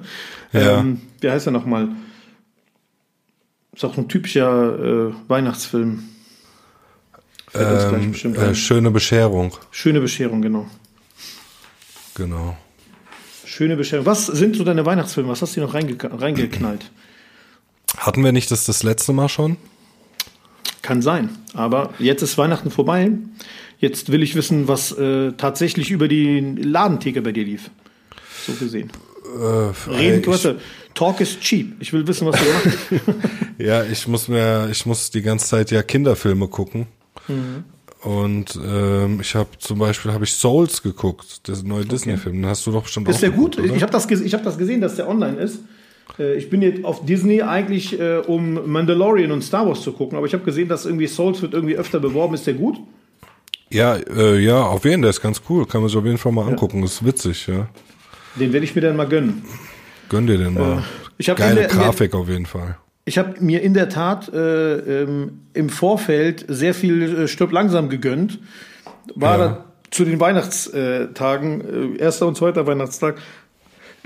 Ja. 0.53 0.79
Ähm, 0.79 1.01
wie 1.21 1.29
heißt 1.29 1.47
er 1.47 1.51
nochmal? 1.51 1.89
Ist 3.75 3.83
auch 3.83 3.97
ein 3.97 4.07
typischer 4.07 5.09
äh, 5.09 5.13
Weihnachtsfilm. 5.27 6.03
Ähm, 7.55 8.13
äh, 8.13 8.55
schöne 8.55 8.91
Bescherung. 8.91 9.53
Schöne 9.71 10.01
Bescherung, 10.01 10.41
genau. 10.41 10.67
Genau. 12.15 12.57
Schöne 13.45 13.75
Bescherung. 13.75 14.05
Was 14.05 14.25
sind 14.27 14.55
so 14.55 14.63
deine 14.63 14.85
Weihnachtsfilme? 14.85 15.29
Was 15.29 15.41
hast 15.41 15.55
du 15.55 15.61
noch 15.61 15.73
reinge 15.73 15.95
reingeknallt? 16.01 16.89
Hatten 17.97 18.23
wir 18.23 18.31
nicht 18.31 18.49
das 18.49 18.65
das 18.65 18.83
letzte 18.83 19.13
Mal 19.13 19.29
schon? 19.29 19.57
Kann 20.81 21.01
sein. 21.01 21.29
Aber 21.53 21.93
jetzt 21.99 22.23
ist 22.23 22.37
Weihnachten 22.37 22.71
vorbei. 22.71 23.11
Jetzt 23.77 24.11
will 24.11 24.23
ich 24.23 24.35
wissen, 24.35 24.67
was 24.67 24.91
äh, 24.91 25.33
tatsächlich 25.33 25.91
über 25.91 26.07
die 26.07 26.39
Ladentheke 26.39 27.21
bei 27.21 27.31
dir 27.31 27.45
lief. 27.45 27.69
So 28.45 28.53
gesehen. 28.53 28.91
Äh, 29.39 29.89
Reden, 29.89 30.25
warte, 30.25 30.59
Talk 30.93 31.21
is 31.21 31.39
cheap. 31.39 31.75
Ich 31.79 31.93
will 31.93 32.05
wissen, 32.07 32.27
was 32.27 32.39
du 32.39 32.45
machst. 32.45 32.79
ja, 33.57 33.83
ich 33.83 34.07
muss 34.07 34.27
mir, 34.27 34.69
ich 34.71 34.85
muss 34.85 35.09
die 35.11 35.21
ganze 35.21 35.47
Zeit 35.47 35.71
ja 35.71 35.81
Kinderfilme 35.83 36.47
gucken. 36.47 36.87
Mhm. 37.27 37.63
Und 38.01 38.59
ähm, 38.61 39.19
ich 39.21 39.33
habe 39.33 39.49
zum 39.59 39.79
Beispiel 39.79 40.11
habe 40.11 40.25
ich 40.25 40.33
Souls 40.33 40.83
geguckt, 40.83 41.47
der 41.47 41.55
neue 41.63 41.81
okay. 41.81 41.89
Disney-Film. 41.89 42.35
Den 42.35 42.45
hast 42.47 42.67
du 42.67 42.71
doch 42.71 42.83
bestimmt 42.83 43.07
ist 43.07 43.17
auch 43.17 43.19
der 43.21 43.29
geguckt, 43.29 43.55
gut? 43.55 43.65
Oder? 43.65 43.75
Ich 43.75 43.81
habe 43.81 43.91
das, 43.91 44.05
hab 44.05 44.43
das 44.43 44.57
gesehen, 44.57 44.81
dass 44.81 44.97
der 44.97 45.07
online 45.07 45.37
ist. 45.37 45.59
Äh, 46.19 46.35
ich 46.35 46.49
bin 46.49 46.61
jetzt 46.61 46.83
auf 46.83 47.05
Disney 47.05 47.41
eigentlich, 47.41 47.97
äh, 47.97 48.17
um 48.17 48.69
Mandalorian 48.69 49.31
und 49.31 49.41
Star 49.41 49.65
Wars 49.65 49.81
zu 49.81 49.93
gucken, 49.93 50.17
aber 50.17 50.27
ich 50.27 50.33
habe 50.33 50.43
gesehen, 50.43 50.67
dass 50.67 50.85
irgendwie 50.85 51.07
Souls 51.07 51.41
wird 51.41 51.53
irgendwie 51.53 51.77
öfter 51.77 51.99
beworben. 51.99 52.33
Ist 52.33 52.45
der 52.45 52.55
gut? 52.55 52.77
Ja, 53.69 53.95
äh, 53.95 54.37
ja, 54.37 54.61
auf 54.61 54.83
jeden 54.83 54.95
Fall, 54.95 55.01
der 55.03 55.09
ist 55.11 55.21
ganz 55.21 55.41
cool. 55.49 55.65
Kann 55.65 55.81
man 55.81 55.89
sich 55.89 55.97
auf 55.97 56.05
jeden 56.05 56.17
Fall 56.17 56.31
mal 56.31 56.47
angucken. 56.47 56.79
Ja. 56.79 56.85
Ist 56.85 57.05
witzig, 57.05 57.47
ja. 57.47 57.69
Den 58.35 58.51
werde 58.51 58.65
ich 58.65 58.75
mir 58.75 58.81
dann 58.81 58.95
mal 58.95 59.07
gönnen. 59.07 59.43
Gönn 60.09 60.27
dir 60.27 60.37
den 60.37 60.53
mal. 60.53 60.79
Äh, 60.79 60.81
ich 61.17 61.27
Geile 61.27 61.55
der, 61.55 61.67
Grafik 61.67 62.11
der, 62.11 62.19
auf 62.19 62.27
jeden 62.27 62.45
Fall. 62.45 62.77
Ich 63.05 63.17
habe 63.17 63.35
mir 63.41 63.61
in 63.61 63.73
der 63.73 63.89
Tat 63.89 64.33
äh, 64.33 65.01
ähm, 65.03 65.41
im 65.53 65.69
Vorfeld 65.69 66.45
sehr 66.47 66.73
viel 66.73 67.23
äh, 67.23 67.27
Stirb 67.27 67.51
langsam 67.51 67.89
gegönnt. 67.89 68.39
War 69.15 69.37
ja. 69.37 69.47
da 69.47 69.65
zu 69.91 70.05
den 70.05 70.19
Weihnachtstagen, 70.19 71.97
äh, 71.97 72.01
erster 72.01 72.27
und 72.27 72.37
zweiter 72.37 72.65
Weihnachtstag, 72.65 73.17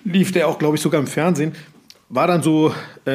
lief 0.03 0.31
der 0.31 0.47
auch, 0.47 0.59
glaube 0.59 0.75
ich, 0.75 0.81
sogar 0.81 0.99
im 0.99 1.07
Fernsehen. 1.07 1.53
War 2.09 2.27
dann 2.27 2.41
so 2.41 2.73
äh, 3.05 3.11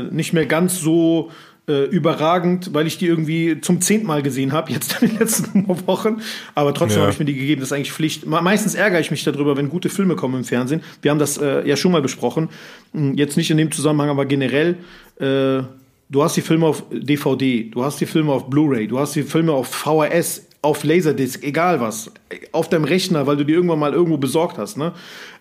äh, 0.00 0.02
nicht 0.10 0.32
mehr 0.32 0.46
ganz 0.46 0.80
so 0.80 1.30
äh, 1.68 1.84
überragend, 1.84 2.74
weil 2.74 2.86
ich 2.86 2.98
die 2.98 3.06
irgendwie 3.06 3.60
zum 3.60 3.80
zehnten 3.80 4.06
Mal 4.06 4.22
gesehen 4.22 4.52
habe, 4.52 4.72
jetzt 4.72 5.02
in 5.02 5.08
den 5.08 5.18
letzten 5.18 5.66
Wochen. 5.86 6.20
Aber 6.54 6.72
trotzdem 6.74 6.98
ja. 6.98 7.02
habe 7.02 7.12
ich 7.12 7.18
mir 7.18 7.24
die 7.24 7.34
gegeben. 7.34 7.60
Das 7.60 7.70
ist 7.70 7.72
eigentlich 7.72 7.92
Pflicht. 7.92 8.26
Meistens 8.26 8.74
ärgere 8.74 9.00
ich 9.00 9.10
mich 9.10 9.24
darüber, 9.24 9.56
wenn 9.56 9.68
gute 9.68 9.88
Filme 9.88 10.16
kommen 10.16 10.36
im 10.36 10.44
Fernsehen. 10.44 10.82
Wir 11.02 11.10
haben 11.10 11.18
das 11.18 11.38
äh, 11.38 11.66
ja 11.66 11.76
schon 11.76 11.92
mal 11.92 12.02
besprochen. 12.02 12.48
Hm, 12.92 13.14
jetzt 13.14 13.36
nicht 13.36 13.50
in 13.50 13.56
dem 13.56 13.72
Zusammenhang, 13.72 14.10
aber 14.10 14.26
generell. 14.26 14.76
Äh, 15.18 15.62
du 16.08 16.22
hast 16.22 16.36
die 16.36 16.42
Filme 16.42 16.66
auf 16.66 16.84
DVD, 16.90 17.64
du 17.64 17.84
hast 17.84 18.00
die 18.00 18.06
Filme 18.06 18.32
auf 18.32 18.48
Blu-ray, 18.48 18.86
du 18.86 18.98
hast 18.98 19.16
die 19.16 19.22
Filme 19.22 19.52
auf 19.52 19.68
VHS, 19.68 20.46
auf 20.62 20.84
Laserdisc, 20.84 21.42
egal 21.42 21.80
was, 21.80 22.10
auf 22.52 22.68
deinem 22.68 22.84
Rechner, 22.84 23.26
weil 23.26 23.36
du 23.36 23.44
die 23.44 23.52
irgendwann 23.52 23.78
mal 23.78 23.92
irgendwo 23.92 24.18
besorgt 24.18 24.58
hast, 24.58 24.76
ne? 24.76 24.92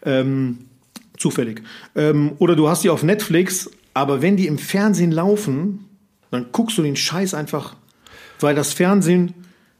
Ähm, 0.03 0.59
zufällig. 1.17 1.61
Ähm, 1.95 2.33
oder 2.39 2.55
du 2.55 2.67
hast 2.67 2.83
die 2.83 2.89
auf 2.89 3.03
Netflix, 3.03 3.69
aber 3.93 4.21
wenn 4.21 4.37
die 4.37 4.47
im 4.47 4.57
Fernsehen 4.57 5.11
laufen, 5.11 5.85
dann 6.35 6.47
guckst 6.51 6.77
du 6.77 6.83
den 6.83 6.95
Scheiß 6.95 7.33
einfach, 7.33 7.75
weil 8.39 8.55
das 8.55 8.73
Fernsehen. 8.73 9.33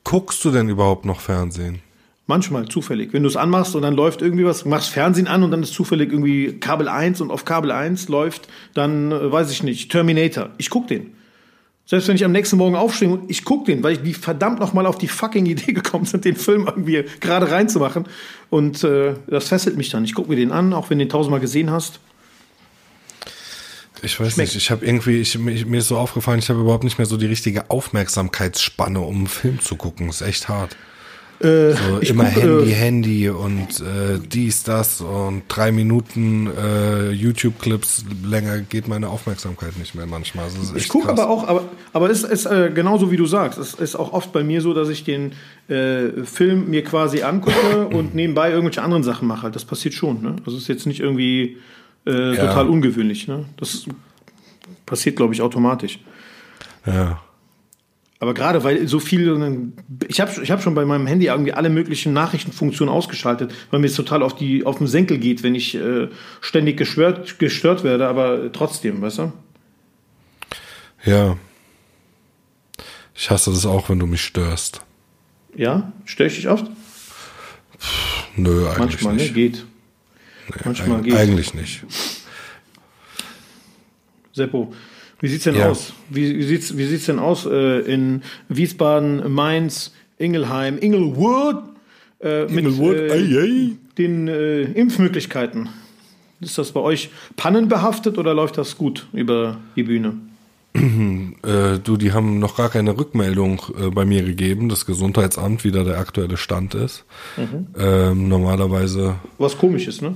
Guckst 0.04 0.44
du 0.46 0.52
denn 0.52 0.70
überhaupt 0.70 1.06
noch 1.06 1.20
Fernsehen? 1.20 1.82
Manchmal 2.28 2.68
zufällig. 2.68 3.14
Wenn 3.14 3.22
du 3.22 3.30
es 3.30 3.36
anmachst 3.36 3.76
und 3.76 3.84
dann 3.84 3.94
läuft 3.94 4.22
irgendwie 4.22 4.46
was, 4.46 4.66
machst 4.66 4.90
Fernsehen 4.90 5.28
an 5.28 5.44
und 5.44 5.52
dann 5.52 5.62
ist 5.62 5.74
zufällig 5.74 6.12
irgendwie 6.12 6.60
Kabel 6.60 6.88
1 6.88 7.22
und 7.22 7.30
auf 7.30 7.46
Kabel 7.46 7.72
1 7.72 8.08
läuft 8.08 8.48
dann, 8.74 9.12
äh, 9.12 9.32
weiß 9.32 9.52
ich 9.52 9.62
nicht, 9.62 9.92
Terminator. 9.92 10.50
Ich 10.58 10.72
guck 10.72 10.88
den. 10.88 11.12
Selbst 11.88 12.08
wenn 12.08 12.16
ich 12.16 12.26
am 12.26 12.32
nächsten 12.32 12.58
Morgen 12.58 12.76
aufstehe 12.76 13.10
und 13.10 13.30
ich 13.30 13.46
guck 13.46 13.66
den, 13.66 13.84
weil 13.84 13.94
ich 13.94 14.02
die 14.02 14.16
verdammt 14.16 14.60
noch 14.60 14.74
mal 14.74 14.88
auf 14.88 14.98
die 14.98 15.08
fucking 15.08 15.46
Idee 15.46 15.74
gekommen 15.74 16.06
sind, 16.06 16.26
den 16.26 16.36
Film 16.36 16.66
irgendwie 16.66 17.04
gerade 17.20 17.52
reinzumachen. 17.52 18.06
Und 18.50 18.84
äh, 18.84 19.14
das 19.28 19.50
fesselt 19.50 19.78
mich 19.78 19.90
dann. 19.90 20.04
Ich 20.04 20.16
guck 20.16 20.28
mir 20.28 20.36
den 20.36 20.52
an, 20.52 20.74
auch 20.74 20.90
wenn 20.90 20.98
du 20.98 21.06
den 21.06 21.10
tausendmal 21.10 21.40
gesehen 21.40 21.70
hast. 21.70 22.00
Ich 24.06 24.20
weiß 24.20 24.34
Schmeckt. 24.34 24.50
nicht, 24.50 24.56
ich 24.56 24.72
habe 24.72 24.86
irgendwie, 24.86 25.20
ich, 25.20 25.38
mir 25.38 25.78
ist 25.78 25.88
so 25.88 25.98
aufgefallen, 25.98 26.40
ich 26.40 26.50
habe 26.50 26.62
überhaupt 26.62 26.84
nicht 26.84 26.98
mehr 26.98 27.08
so 27.08 27.18
die 27.18 27.26
richtige 27.26 27.70
Aufmerksamkeitsspanne, 27.70 29.00
um 29.00 29.16
einen 29.16 29.28
Film 29.28 29.60
zu 29.60 29.76
gucken. 29.76 30.10
ist 30.10 30.22
echt 30.22 30.48
hart. 30.48 30.76
Äh, 31.40 31.74
so 31.74 31.98
immer 31.98 32.32
guck, 32.34 32.44
Handy, 32.44 32.72
äh, 32.72 32.74
Handy 32.74 33.30
und 33.30 33.82
äh, 33.82 34.20
dies, 34.26 34.64
das 34.64 35.02
und 35.02 35.44
drei 35.50 35.74
Minuten 35.74 36.48
äh, 36.48 37.10
YouTube-Clips 37.10 38.06
länger 38.26 38.60
geht 38.60 38.88
meine 38.88 39.10
Aufmerksamkeit 39.10 39.78
nicht 39.78 39.96
mehr 39.96 40.06
manchmal. 40.06 40.46
Also 40.46 40.76
ich 40.76 40.88
gucke 40.88 41.10
aber 41.10 41.30
auch, 41.30 41.46
aber, 41.46 41.66
aber 41.92 42.10
es 42.10 42.24
ist 42.24 42.46
äh, 42.46 42.72
genauso 42.74 43.12
wie 43.12 43.18
du 43.18 43.26
sagst. 43.26 43.60
Es 43.60 43.74
ist 43.74 43.98
auch 43.98 44.14
oft 44.14 44.32
bei 44.32 44.44
mir 44.44 44.62
so, 44.62 44.74
dass 44.74 44.88
ich 44.88 45.04
den 45.04 45.34
äh, 45.68 46.24
Film 46.24 46.70
mir 46.70 46.86
quasi 46.86 47.24
angucke 47.24 47.88
und 47.92 48.16
nebenbei 48.16 48.52
irgendwelche 48.52 48.82
anderen 48.82 49.04
Sachen 49.04 49.28
mache. 49.28 49.52
Das 49.52 49.66
passiert 49.66 49.94
schon. 49.94 50.22
Ne? 50.22 50.38
Also 50.46 50.56
es 50.56 50.64
ist 50.64 50.70
jetzt 50.70 50.86
nicht 50.86 51.02
irgendwie 51.02 51.58
äh, 52.06 52.36
ja. 52.36 52.48
total 52.48 52.68
ungewöhnlich. 52.70 53.28
Ne? 53.28 53.46
Das 53.58 53.86
passiert, 54.86 55.16
glaube 55.16 55.34
ich, 55.34 55.42
automatisch. 55.42 56.00
Ja. 56.86 57.22
Aber 58.20 58.34
gerade 58.34 58.64
weil 58.64 58.88
so 58.88 59.00
viel, 59.00 59.74
ich 60.08 60.22
habe 60.22 60.32
ich 60.42 60.50
hab 60.50 60.62
schon 60.62 60.74
bei 60.74 60.86
meinem 60.86 61.06
Handy 61.06 61.28
irgendwie 61.28 61.54
alle 61.54 61.70
möglichen 61.70 62.14
Nachrichtenfunktionen 62.14 62.94
ausgeschaltet, 62.94 63.54
weil 63.72 63.80
mir 63.80 63.88
es 63.88 63.96
total 63.96 64.24
auf, 64.24 64.36
die, 64.36 64.66
auf 64.66 64.78
den 64.78 64.88
Senkel 64.88 65.18
geht, 65.18 65.44
wenn 65.44 65.54
ich 65.54 65.76
äh, 65.76 66.08
ständig 66.40 66.78
gestört, 66.78 67.40
gestört 67.40 67.84
werde, 67.84 68.08
aber 68.08 68.52
trotzdem, 68.52 69.02
weißt 69.02 69.20
du? 69.20 69.34
Ja. 71.04 71.38
Ich 73.14 73.30
hasse 73.30 73.52
das 73.52 73.66
auch, 73.66 73.90
wenn 73.90 74.00
du 74.00 74.08
mich 74.08 74.22
störst. 74.22 74.82
Ja? 75.56 75.92
Störe 76.06 76.28
ich 76.28 76.36
dich 76.36 76.50
oft? 76.50 76.66
Pff, 77.80 78.28
nö, 78.38 78.68
eigentlich 78.68 78.80
Manchmal, 79.04 79.16
nicht. 79.16 79.36
Ne? 79.36 79.50
Geht. 79.50 79.66
Manchmal 80.64 81.02
geht. 81.02 81.16
Eigentlich 81.16 81.54
nicht. 81.54 81.84
Seppo, 84.34 84.74
wie 85.22 85.28
sieht's 85.28 85.46
denn 85.46 85.56
ja. 85.56 85.70
aus? 85.70 85.94
Wie, 86.10 86.38
wie, 86.38 86.44
sieht's, 86.44 86.78
wie 86.78 86.86
sieht's 86.86 87.06
denn 87.06 87.20
aus 87.20 87.46
äh, 87.46 87.80
in 87.82 88.22
Wiesbaden, 88.50 89.32
Mainz, 89.32 89.94
Ingelheim, 90.18 90.78
Inglewood? 90.78 91.64
Äh, 92.20 92.44
mit 92.44 92.66
Inglewood, 92.66 92.96
äh, 92.96 93.12
ei, 93.12 93.42
ei. 93.42 93.72
den 93.98 94.28
äh, 94.28 94.64
Impfmöglichkeiten. 94.64 95.70
Ist 96.42 96.58
das 96.58 96.74
bei 96.74 96.82
euch 96.82 97.10
pannenbehaftet 97.38 98.18
oder 98.18 98.34
läuft 98.34 98.58
das 98.58 98.78
gut 98.78 99.08
über 99.14 99.58
die 99.76 99.84
Bühne? 99.84 100.16
Äh, 101.46 101.78
du, 101.78 101.96
die 101.96 102.12
haben 102.12 102.40
noch 102.40 102.58
gar 102.58 102.70
keine 102.70 102.98
Rückmeldung 102.98 103.62
äh, 103.80 103.92
bei 103.92 104.04
mir 104.04 104.24
gegeben, 104.24 104.68
das 104.68 104.88
Gesundheitsamt, 104.88 105.64
wie 105.64 105.72
da 105.72 105.84
der 105.84 106.00
aktuelle 106.00 106.38
Stand 106.38 106.74
ist. 106.74 107.06
Mhm. 107.38 107.68
Ähm, 107.78 108.30
normalerweise. 108.30 109.16
Was 109.38 109.56
komisch 109.56 109.88
ist, 109.88 110.02
ne? 110.02 110.16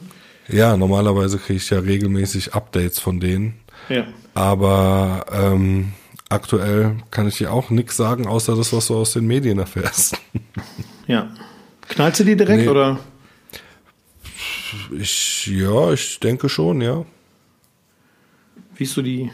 Ja, 0.51 0.75
normalerweise 0.75 1.37
kriege 1.37 1.57
ich 1.57 1.69
ja 1.69 1.79
regelmäßig 1.79 2.53
Updates 2.53 2.99
von 2.99 3.19
denen. 3.19 3.59
Ja. 3.87 4.07
Aber 4.33 5.25
ähm, 5.31 5.93
aktuell 6.29 6.97
kann 7.11 7.27
ich 7.27 7.37
dir 7.37 7.51
auch 7.51 7.69
nichts 7.69 7.97
sagen, 7.97 8.27
außer 8.27 8.55
das, 8.55 8.73
was 8.73 8.87
du 8.87 8.95
aus 8.95 9.13
den 9.13 9.27
Medien 9.27 9.59
erfährst. 9.59 10.17
Ja. 11.07 11.31
Knallst 11.87 12.19
du 12.19 12.23
die 12.23 12.35
direkt 12.35 12.63
nee. 12.63 12.69
oder? 12.69 12.99
Ich, 14.95 15.47
ja, 15.47 15.91
ich 15.91 16.19
denke 16.19 16.47
schon, 16.49 16.81
ja. 16.81 17.03
Wie 18.75 18.83
ist 18.83 18.93
so 18.93 19.01
die, 19.01 19.31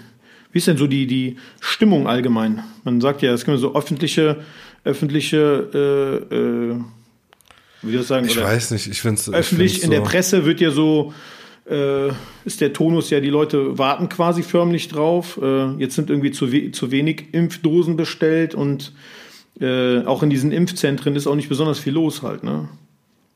wie 0.53 0.57
ist 0.57 0.67
denn 0.67 0.77
so 0.77 0.87
die, 0.87 1.05
die 1.05 1.37
Stimmung 1.59 2.07
allgemein? 2.07 2.63
Man 2.85 3.01
sagt 3.01 3.21
ja, 3.21 3.33
es 3.33 3.43
gibt 3.43 3.59
so 3.59 3.75
öffentliche, 3.75 4.41
öffentliche, 4.85 6.29
äh, 6.31 6.35
äh, 6.35 6.81
wie 7.85 7.91
soll 7.93 8.01
ich 8.01 8.07
sagen? 8.07 8.27
Ich 8.27 8.41
weiß 8.41 8.71
nicht, 8.71 8.87
ich 8.87 9.01
finde 9.01 9.21
es. 9.21 9.31
Öffentlich 9.31 9.83
in 9.83 9.89
so 9.89 9.91
der 9.91 10.01
Presse 10.01 10.45
wird 10.45 10.59
ja 10.61 10.71
so 10.71 11.13
äh, 11.69 12.09
ist 12.45 12.61
der 12.61 12.73
Tonus 12.73 13.09
ja, 13.09 13.19
die 13.19 13.29
Leute 13.29 13.77
warten 13.77 14.09
quasi 14.09 14.43
förmlich 14.43 14.87
drauf. 14.87 15.39
Äh, 15.41 15.71
jetzt 15.77 15.95
sind 15.95 16.09
irgendwie 16.09 16.31
zu, 16.31 16.51
we 16.51 16.71
zu 16.71 16.91
wenig 16.91 17.33
Impfdosen 17.33 17.95
bestellt 17.95 18.55
und 18.55 18.93
äh, 19.59 20.01
auch 20.01 20.21
in 20.21 20.29
diesen 20.29 20.51
Impfzentren 20.51 21.15
ist 21.15 21.27
auch 21.27 21.35
nicht 21.35 21.49
besonders 21.49 21.79
viel 21.79 21.93
los 21.93 22.21
halt, 22.21 22.43
ne? 22.43 22.69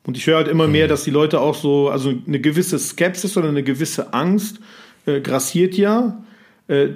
Und 0.06 0.16
ich 0.16 0.26
höre 0.26 0.36
halt 0.36 0.48
immer 0.48 0.66
mehr, 0.66 0.86
mhm. 0.86 0.90
dass 0.90 1.04
die 1.04 1.10
Leute 1.10 1.40
auch 1.40 1.54
so, 1.54 1.90
also 1.90 2.14
eine 2.26 2.40
gewisse 2.40 2.78
Skepsis 2.78 3.36
oder 3.36 3.48
eine 3.48 3.62
gewisse 3.62 4.14
Angst 4.14 4.58
äh, 5.06 5.20
grassiert 5.20 5.74
ja. 5.76 6.24
Äh, 6.68 6.88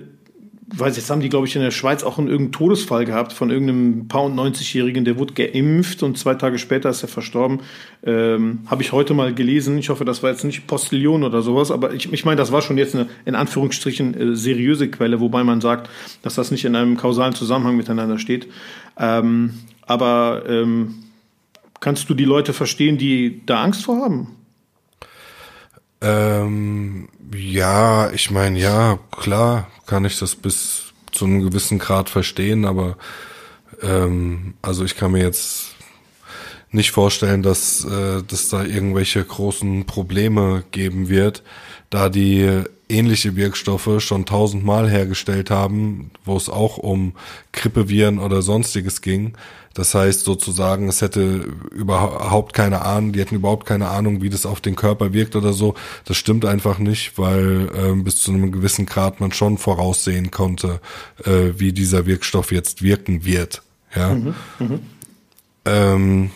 weiß 0.68 0.96
jetzt 0.96 1.10
haben 1.10 1.20
die, 1.20 1.28
glaube 1.28 1.46
ich, 1.46 1.56
in 1.56 1.62
der 1.62 1.70
Schweiz 1.70 2.02
auch 2.02 2.18
einen 2.18 2.28
irgendeinen 2.28 2.52
Todesfall 2.52 3.04
gehabt 3.04 3.32
von 3.32 3.50
irgendeinem 3.50 4.08
paar 4.08 4.24
und 4.24 4.34
90-Jährigen, 4.34 5.04
der 5.04 5.18
wurde 5.18 5.34
geimpft 5.34 6.02
und 6.02 6.16
zwei 6.16 6.34
Tage 6.34 6.58
später 6.58 6.88
ist 6.90 7.02
er 7.02 7.08
verstorben. 7.08 7.60
Ähm, 8.04 8.60
Habe 8.66 8.82
ich 8.82 8.92
heute 8.92 9.14
mal 9.14 9.34
gelesen. 9.34 9.78
Ich 9.78 9.90
hoffe, 9.90 10.04
das 10.04 10.22
war 10.22 10.30
jetzt 10.30 10.44
nicht 10.44 10.66
Postillon 10.66 11.22
oder 11.22 11.42
sowas, 11.42 11.70
aber 11.70 11.92
ich, 11.92 12.12
ich 12.12 12.24
meine, 12.24 12.36
das 12.36 12.52
war 12.52 12.62
schon 12.62 12.78
jetzt 12.78 12.94
eine 12.94 13.08
in 13.24 13.34
Anführungsstrichen 13.34 14.14
äh, 14.14 14.36
seriöse 14.36 14.88
Quelle, 14.88 15.20
wobei 15.20 15.44
man 15.44 15.60
sagt, 15.60 15.90
dass 16.22 16.34
das 16.34 16.50
nicht 16.50 16.64
in 16.64 16.76
einem 16.76 16.96
kausalen 16.96 17.34
Zusammenhang 17.34 17.76
miteinander 17.76 18.18
steht. 18.18 18.48
Ähm, 18.98 19.54
aber 19.86 20.44
ähm, 20.48 20.94
kannst 21.80 22.08
du 22.08 22.14
die 22.14 22.24
Leute 22.24 22.52
verstehen, 22.52 22.96
die 22.96 23.42
da 23.44 23.62
Angst 23.62 23.84
vor 23.84 24.00
haben? 24.00 24.28
Ähm, 26.00 27.08
ja, 27.34 28.10
ich 28.10 28.30
meine, 28.30 28.58
ja, 28.58 28.98
klar 29.10 29.68
kann 29.86 30.04
ich 30.04 30.18
das 30.18 30.36
bis 30.36 30.92
zu 31.12 31.24
einem 31.24 31.42
gewissen 31.42 31.78
Grad 31.78 32.08
verstehen, 32.08 32.64
aber 32.64 32.96
ähm, 33.82 34.54
also 34.62 34.84
ich 34.84 34.96
kann 34.96 35.12
mir 35.12 35.22
jetzt 35.22 35.74
nicht 36.70 36.90
vorstellen, 36.90 37.42
dass 37.42 37.84
äh, 37.84 38.22
dass 38.22 38.48
da 38.48 38.64
irgendwelche 38.64 39.24
großen 39.24 39.86
Probleme 39.86 40.64
geben 40.70 41.08
wird, 41.08 41.42
da 41.90 42.08
die 42.08 42.64
ähnliche 42.88 43.36
Wirkstoffe 43.36 44.00
schon 44.02 44.26
tausendmal 44.26 44.88
hergestellt 44.88 45.50
haben, 45.50 46.10
wo 46.24 46.36
es 46.36 46.48
auch 46.48 46.76
um 46.76 47.14
Grippeviren 47.52 48.18
oder 48.18 48.42
sonstiges 48.42 49.00
ging. 49.00 49.34
Das 49.74 49.92
heißt 49.92 50.24
sozusagen, 50.24 50.88
es 50.88 51.02
hätte 51.02 51.48
überhaupt 51.72 52.52
keine 52.52 52.82
Ahnung, 52.82 53.12
die 53.12 53.20
hätten 53.20 53.34
überhaupt 53.34 53.66
keine 53.66 53.88
Ahnung, 53.88 54.22
wie 54.22 54.30
das 54.30 54.46
auf 54.46 54.60
den 54.60 54.76
Körper 54.76 55.12
wirkt 55.12 55.34
oder 55.34 55.52
so. 55.52 55.74
Das 56.04 56.16
stimmt 56.16 56.44
einfach 56.44 56.78
nicht, 56.78 57.18
weil 57.18 57.70
ähm, 57.74 58.04
bis 58.04 58.22
zu 58.22 58.30
einem 58.30 58.52
gewissen 58.52 58.86
Grad 58.86 59.20
man 59.20 59.32
schon 59.32 59.58
voraussehen 59.58 60.30
konnte, 60.30 60.80
äh, 61.24 61.58
wie 61.58 61.72
dieser 61.72 62.06
Wirkstoff 62.06 62.52
jetzt 62.52 62.82
wirken 62.82 63.24
wird. 63.24 63.62
Ja. 63.96 64.14
Mhm, 64.14 64.34
mh. 64.60 64.78
ähm, 65.64 66.30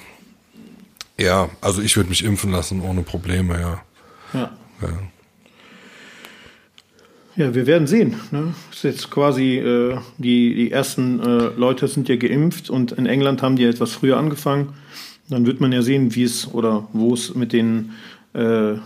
ja, 1.17 1.49
also 1.61 1.81
ich 1.81 1.97
würde 1.97 2.11
mich 2.11 2.25
impfen 2.25 2.51
lassen 2.51 2.81
ohne 2.81 3.03
Probleme, 3.03 3.61
ja. 3.61 3.83
Ja. 4.33 4.51
ja. 4.83 4.89
Ja, 7.39 7.55
wir 7.55 7.69
werden 7.69 7.87
sehen. 7.87 8.17
Ne? 8.33 8.53
ist 8.73 8.83
jetzt 8.83 9.13
quasi, 9.13 9.59
äh, 9.59 9.97
die, 10.19 10.57
die 10.57 10.73
ersten 10.73 11.21
äh, 11.21 11.51
Leute 11.57 11.87
sind 11.87 12.09
ja 12.09 12.17
geimpft 12.17 12.69
und 12.69 12.91
in 12.91 13.07
England 13.07 13.43
haben 13.43 13.55
die 13.55 13.63
etwas 13.63 13.93
früher 13.93 14.17
angefangen. 14.17 14.71
Dann 15.31 15.47
wird 15.47 15.61
man 15.61 15.71
ja 15.71 15.83
sehen, 15.83 16.17
wie 16.17 16.25
es 16.25 16.53
oder 16.53 16.89
wo 16.93 17.15
es 17.15 17.37
mit 17.37 17.53
den 17.53 17.93
äh, 18.35 18.73
äh 18.73 18.79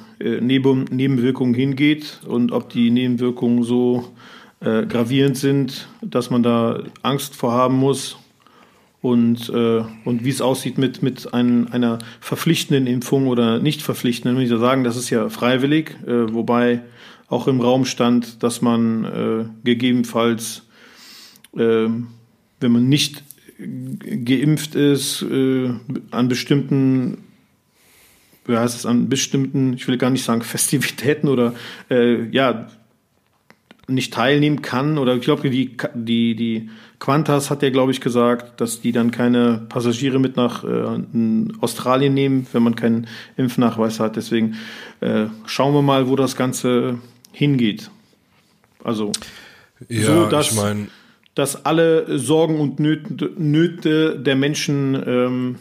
Neben 0.43 0.85
Nebenwirkungen 0.91 1.55
hingeht 1.55 2.21
und 2.27 2.53
ob 2.53 2.69
die 2.69 2.91
Nebenwirkungen 2.91 3.63
so 3.63 4.13
äh, 4.61 4.85
gravierend 4.85 5.39
sind, 5.39 5.89
dass 6.03 6.29
man 6.29 6.43
da 6.43 6.83
Angst 7.01 7.35
vor 7.35 7.53
haben 7.53 7.79
muss 7.79 8.19
und, 9.01 9.49
äh, 9.49 9.83
und 10.05 10.27
wie 10.27 10.31
es 10.31 10.43
aussieht 10.43 10.77
mit, 10.77 11.03
mit 11.03 11.33
ein, 11.33 11.73
einer 11.73 12.01
verpflichtenden 12.21 12.87
Impfung 12.87 13.29
oder 13.29 13.61
nicht 13.61 13.81
verpflichtenden. 13.81 14.37
Wenn 14.37 14.45
ich 14.45 14.51
sagen, 14.51 14.85
das 14.85 14.99
ist 14.99 15.09
ja 15.09 15.31
freiwillig, 15.31 15.97
äh, 16.07 16.35
wobei 16.35 16.83
auch 17.33 17.49
im 17.49 17.61
Raum 17.61 17.85
stand, 17.85 18.43
dass 18.43 18.61
man 18.61 19.05
äh, 19.05 19.45
gegebenenfalls, 19.65 20.63
äh, 21.57 21.89
wenn 22.61 22.73
man 22.73 22.89
nicht 22.89 23.25
geimpft 23.59 24.75
ist, 24.75 25.23
äh, 25.23 25.71
an 26.11 26.29
bestimmten 26.29 27.19
wie 28.45 28.57
heißt 28.57 28.77
es, 28.77 28.87
an 28.87 29.09
bestimmten, 29.09 29.75
ich 29.75 29.87
will 29.89 29.99
gar 29.99 30.11
nicht 30.11 30.25
sagen 30.25 30.43
Festivitäten 30.43 31.29
oder 31.29 31.55
äh, 31.91 32.25
ja, 32.31 32.67
nicht 33.89 34.13
teilnehmen 34.13 34.63
kann. 34.63 34.99
Oder 34.99 35.15
ich 35.17 35.23
glaube, 35.23 35.49
die, 35.49 35.77
die, 35.95 36.35
die 36.35 36.71
Qantas 36.99 37.51
hat 37.51 37.63
ja, 37.63 37.71
glaube 37.71 37.93
ich, 37.93 38.01
gesagt, 38.01 38.61
dass 38.61 38.81
die 38.81 38.93
dann 38.93 39.11
keine 39.11 39.67
Passagiere 39.69 40.19
mit 40.19 40.37
nach 40.37 40.65
äh, 40.65 41.01
Australien 41.61 42.15
nehmen, 42.15 42.47
wenn 42.53 42.63
man 42.63 42.77
keinen 42.77 43.07
Impfnachweis 43.37 44.01
hat. 44.01 44.17
Deswegen 44.17 44.57
äh, 45.01 45.27
schauen 45.47 45.75
wir 45.75 45.83
mal, 45.83 46.09
wo 46.09 46.17
das 46.17 46.37
Ganze 46.37 46.99
hingeht. 47.33 47.91
Also 48.85 49.13
ja, 49.89 50.03
so, 50.03 50.27
dass, 50.27 50.51
ich 50.51 50.57
mein, 50.57 50.89
dass 51.35 51.65
alle 51.65 52.19
Sorgen 52.19 52.61
und 52.61 52.81
Nöte, 52.81 53.31
Nöte 53.37 54.19
der 54.19 54.37
Menschen 54.37 55.03
ähm, 55.07 55.57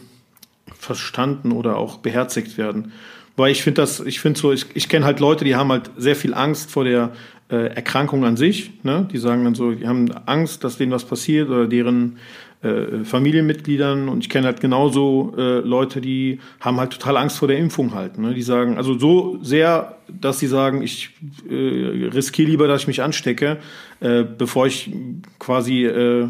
verstanden 0.78 1.52
oder 1.52 1.76
auch 1.76 1.98
beherzigt 1.98 2.58
werden. 2.58 2.92
Weil 3.36 3.52
ich 3.52 3.62
finde 3.62 3.80
das, 3.80 4.00
ich 4.00 4.20
finde 4.20 4.38
so, 4.38 4.52
ich, 4.52 4.66
ich 4.74 4.88
kenne 4.88 5.06
halt 5.06 5.20
Leute, 5.20 5.44
die 5.44 5.56
haben 5.56 5.70
halt 5.70 5.90
sehr 5.96 6.16
viel 6.16 6.34
Angst 6.34 6.70
vor 6.70 6.84
der 6.84 7.12
äh, 7.50 7.74
Erkrankung 7.74 8.24
an 8.24 8.36
sich. 8.36 8.72
Ne? 8.82 9.08
Die 9.10 9.18
sagen 9.18 9.44
dann 9.44 9.54
so, 9.54 9.72
die 9.72 9.86
haben 9.86 10.10
Angst, 10.26 10.64
dass 10.64 10.76
denen 10.76 10.92
was 10.92 11.04
passiert 11.04 11.48
oder 11.48 11.66
deren 11.66 12.18
äh, 12.62 13.04
Familienmitgliedern. 13.04 14.08
Und 14.08 14.20
ich 14.20 14.30
kenne 14.30 14.46
halt 14.46 14.60
genauso 14.60 15.34
äh, 15.36 15.58
Leute, 15.60 16.00
die 16.00 16.38
haben 16.60 16.78
halt 16.78 16.92
total 16.92 17.16
Angst 17.16 17.38
vor 17.38 17.48
der 17.48 17.58
Impfung 17.58 17.94
halt. 17.94 18.18
Ne? 18.18 18.34
Die 18.34 18.42
sagen, 18.42 18.76
also 18.76 18.98
so 18.98 19.38
sehr, 19.42 19.96
dass 20.08 20.38
sie 20.38 20.46
sagen, 20.46 20.82
ich 20.82 21.10
äh, 21.48 22.08
riskiere 22.12 22.50
lieber, 22.50 22.68
dass 22.68 22.82
ich 22.82 22.86
mich 22.86 23.02
anstecke, 23.02 23.58
äh, 24.00 24.22
bevor 24.22 24.66
ich 24.66 24.92
quasi 25.38 25.84
äh, 25.84 26.28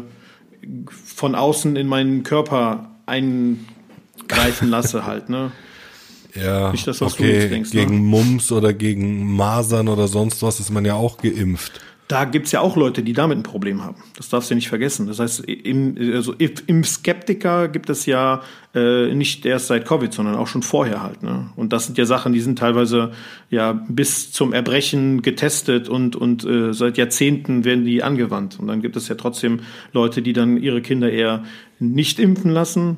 von 0.91 1.35
außen 1.35 1.75
in 1.75 1.87
meinen 1.87 2.23
Körper 2.23 2.91
eingreifen 3.05 4.69
lasse 4.69 5.05
halt. 5.05 5.29
Ne? 5.29 5.51
Ja, 6.35 6.71
Nicht 6.71 6.87
das, 6.87 6.99
was 6.99 7.13
okay. 7.13 7.47
denkst. 7.47 7.73
Ne? 7.73 7.81
Gegen 7.81 7.95
ne? 7.95 8.01
Mumps 8.01 8.51
oder 8.51 8.73
gegen 8.73 9.35
Masern 9.35 9.87
oder 9.87 10.07
sonst 10.07 10.41
was 10.41 10.59
ist 10.59 10.71
man 10.71 10.83
ja 10.83 10.95
auch 10.95 11.17
geimpft. 11.17 11.79
Da 12.09 12.25
gibt's 12.25 12.51
ja 12.51 12.59
auch 12.59 12.75
Leute, 12.75 13.01
die 13.01 13.13
damit 13.13 13.37
ein 13.37 13.43
Problem 13.43 13.83
haben. 13.83 13.95
Das 14.17 14.27
darfst 14.27 14.51
du 14.51 14.55
nicht 14.55 14.67
vergessen. 14.67 15.07
Das 15.07 15.19
heißt, 15.19 15.45
im, 15.45 15.95
also 16.13 16.33
im 16.33 16.83
Skeptiker 16.83 17.69
gibt 17.69 17.89
es 17.89 18.05
ja 18.05 18.41
äh, 18.75 19.13
nicht 19.15 19.45
erst 19.45 19.67
seit 19.67 19.85
Covid, 19.85 20.13
sondern 20.13 20.35
auch 20.35 20.47
schon 20.47 20.63
vorher 20.63 21.01
halt. 21.01 21.23
Ne? 21.23 21.49
Und 21.55 21.71
das 21.71 21.85
sind 21.85 21.97
ja 21.97 22.05
Sachen, 22.05 22.33
die 22.33 22.41
sind 22.41 22.59
teilweise 22.59 23.11
ja 23.49 23.71
bis 23.87 24.31
zum 24.33 24.51
Erbrechen 24.51 25.21
getestet 25.21 25.87
und, 25.87 26.15
und 26.15 26.43
äh, 26.43 26.73
seit 26.73 26.97
Jahrzehnten 26.97 27.63
werden 27.63 27.85
die 27.85 28.03
angewandt. 28.03 28.59
Und 28.59 28.67
dann 28.67 28.81
gibt 28.81 28.97
es 28.97 29.07
ja 29.07 29.15
trotzdem 29.15 29.61
Leute, 29.93 30.21
die 30.21 30.33
dann 30.33 30.57
ihre 30.57 30.81
Kinder 30.81 31.09
eher 31.09 31.43
nicht 31.79 32.19
impfen 32.19 32.51
lassen. 32.51 32.97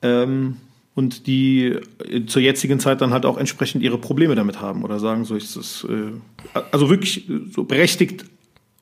Ähm, 0.00 0.56
und 0.94 1.26
die 1.26 1.76
äh, 2.08 2.24
zur 2.26 2.40
jetzigen 2.40 2.80
Zeit 2.80 3.02
dann 3.02 3.12
halt 3.12 3.26
auch 3.26 3.36
entsprechend 3.36 3.82
ihre 3.82 3.98
Probleme 3.98 4.34
damit 4.34 4.62
haben 4.62 4.82
oder 4.82 4.98
sagen, 4.98 5.26
so 5.26 5.36
ist 5.36 5.54
es, 5.54 5.84
äh, 5.84 6.12
also 6.72 6.88
wirklich 6.88 7.28
so 7.50 7.64
berechtigt 7.64 8.24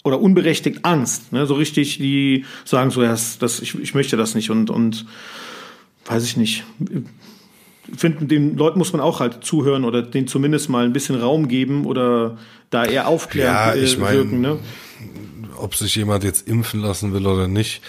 oder 0.05 0.21
unberechtigt 0.21 0.85
Angst, 0.85 1.33
ne? 1.33 1.47
so 1.47 1.55
richtig, 1.55 1.99
die 1.99 2.45
sagen 2.65 2.91
so, 2.91 3.03
ja, 3.03 3.09
das, 3.09 3.39
das, 3.39 3.61
ich, 3.61 3.75
ich 3.81 3.95
möchte 3.95 4.17
das 4.17 4.35
nicht 4.35 4.51
und, 4.51 4.71
und 4.71 5.07
weiß 6.05 6.25
ich 6.25 6.37
nicht. 6.37 6.63
Finden, 7.97 8.29
den 8.29 8.57
Leuten 8.57 8.79
muss 8.79 8.93
man 8.93 9.01
auch 9.01 9.21
halt 9.21 9.45
zuhören 9.45 9.85
oder 9.85 10.03
denen 10.03 10.29
zumindest 10.29 10.69
mal 10.69 10.85
ein 10.85 10.93
bisschen 10.93 11.19
Raum 11.19 11.49
geben 11.49 11.87
oder 11.87 12.37
da 12.71 12.85
eher 12.85 13.09
aufklären 13.09 13.55
ja, 13.55 13.75
ich 13.75 13.99
äh, 13.99 14.01
wirken. 14.01 14.41
ne? 14.41 14.59
Ob 15.57 15.75
sich 15.75 15.95
jemand 15.97 16.23
jetzt 16.23 16.47
impfen 16.49 16.81
lassen 16.81 17.15
will 17.15 17.27
oder 17.27 17.49
nicht, 17.49 17.83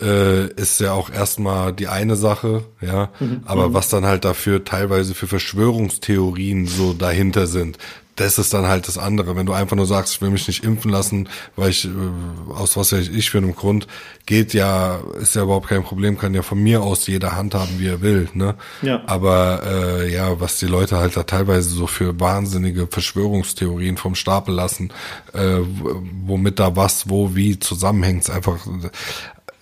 äh, 0.00 0.48
ist 0.54 0.80
ja 0.80 0.92
auch 0.92 1.10
erstmal 1.10 1.72
die 1.72 1.88
eine 1.88 2.16
Sache, 2.16 2.64
ja. 2.80 3.10
Mhm. 3.20 3.42
Aber 3.44 3.68
mhm. 3.68 3.74
was 3.74 3.88
dann 3.88 4.04
halt 4.04 4.24
dafür 4.24 4.64
teilweise 4.64 5.14
für 5.14 5.26
Verschwörungstheorien 5.26 6.66
so 6.66 6.92
dahinter 6.92 7.46
sind, 7.46 7.78
das 8.16 8.38
ist 8.38 8.52
dann 8.52 8.66
halt 8.66 8.88
das 8.88 8.98
andere. 8.98 9.36
Wenn 9.36 9.46
du 9.46 9.52
einfach 9.52 9.76
nur 9.76 9.86
sagst, 9.86 10.14
ich 10.14 10.20
will 10.20 10.30
mich 10.30 10.46
nicht 10.46 10.64
impfen 10.64 10.90
lassen, 10.90 11.28
weil 11.56 11.70
ich, 11.70 11.86
äh, 11.86 11.90
aus 12.52 12.76
was 12.76 12.92
weiß 12.92 13.08
ich 13.08 13.30
für 13.30 13.38
einem 13.38 13.54
Grund, 13.54 13.86
geht 14.26 14.52
ja, 14.52 15.00
ist 15.20 15.34
ja 15.34 15.42
überhaupt 15.42 15.68
kein 15.68 15.82
Problem, 15.82 16.18
kann 16.18 16.34
ja 16.34 16.42
von 16.42 16.62
mir 16.62 16.82
aus 16.82 17.06
jeder 17.06 17.36
Hand 17.36 17.54
haben, 17.54 17.78
wie 17.78 17.88
er 17.88 18.02
will, 18.02 18.28
ne? 18.34 18.54
Ja. 18.82 19.02
Aber 19.06 19.62
äh, 19.64 20.12
ja, 20.12 20.40
was 20.40 20.58
die 20.58 20.66
Leute 20.66 20.98
halt 20.98 21.16
da 21.16 21.22
teilweise 21.22 21.70
so 21.70 21.86
für 21.86 22.18
wahnsinnige 22.20 22.86
Verschwörungstheorien 22.86 23.96
vom 23.96 24.14
Stapel 24.14 24.54
lassen, 24.54 24.92
äh, 25.32 25.58
womit 26.26 26.58
da 26.58 26.76
was, 26.76 27.08
wo, 27.08 27.34
wie 27.34 27.58
zusammenhängt, 27.58 28.22
ist 28.22 28.30
einfach 28.30 28.58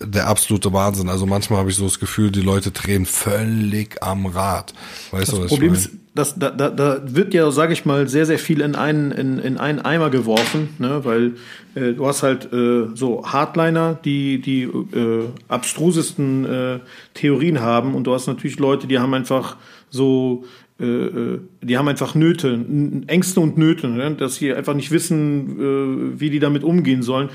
der 0.03 0.27
absolute 0.27 0.73
Wahnsinn. 0.73 1.09
Also 1.09 1.25
manchmal 1.25 1.59
habe 1.59 1.69
ich 1.69 1.75
so 1.75 1.85
das 1.85 1.99
Gefühl, 1.99 2.31
die 2.31 2.41
Leute 2.41 2.71
drehen 2.71 3.05
völlig 3.05 4.01
am 4.01 4.25
Rad. 4.25 4.73
Weißt 5.11 5.31
das 5.31 5.35
du, 5.35 5.43
was 5.43 5.49
Problem 5.49 5.73
ich 5.73 5.79
mein? 5.79 5.95
ist, 5.95 6.00
dass 6.13 6.37
da, 6.37 6.49
da, 6.49 6.69
da 6.69 7.01
wird 7.05 7.33
ja, 7.33 7.49
sage 7.51 7.71
ich 7.71 7.85
mal, 7.85 8.07
sehr, 8.07 8.25
sehr 8.25 8.39
viel 8.39 8.61
in 8.61 8.75
einen, 8.75 9.11
in, 9.11 9.39
in 9.39 9.57
einen 9.57 9.79
Eimer 9.79 10.09
geworfen, 10.09 10.69
ne? 10.77 11.01
weil 11.03 11.35
äh, 11.75 11.93
du 11.93 12.05
hast 12.05 12.21
halt 12.21 12.51
äh, 12.51 12.87
so 12.95 13.25
Hardliner, 13.25 13.97
die 14.03 14.41
die 14.41 14.63
äh, 14.63 15.29
abstrusesten 15.47 16.45
äh, 16.45 16.79
Theorien 17.13 17.61
haben 17.61 17.95
und 17.95 18.05
du 18.05 18.13
hast 18.13 18.27
natürlich 18.27 18.59
Leute, 18.59 18.87
die 18.87 18.99
haben 18.99 19.13
einfach 19.13 19.55
so 19.89 20.43
äh, 20.81 20.85
äh, 20.85 21.39
die 21.61 21.77
haben 21.77 21.87
einfach 21.87 22.13
Nöte, 22.13 22.59
Ängste 23.07 23.39
und 23.39 23.57
Nöte, 23.57 23.87
ne? 23.87 24.11
dass 24.15 24.35
sie 24.35 24.53
einfach 24.53 24.73
nicht 24.73 24.91
wissen, 24.91 26.19
wie 26.19 26.29
die 26.29 26.39
damit 26.39 26.63
umgehen 26.65 27.03
sollen 27.03 27.29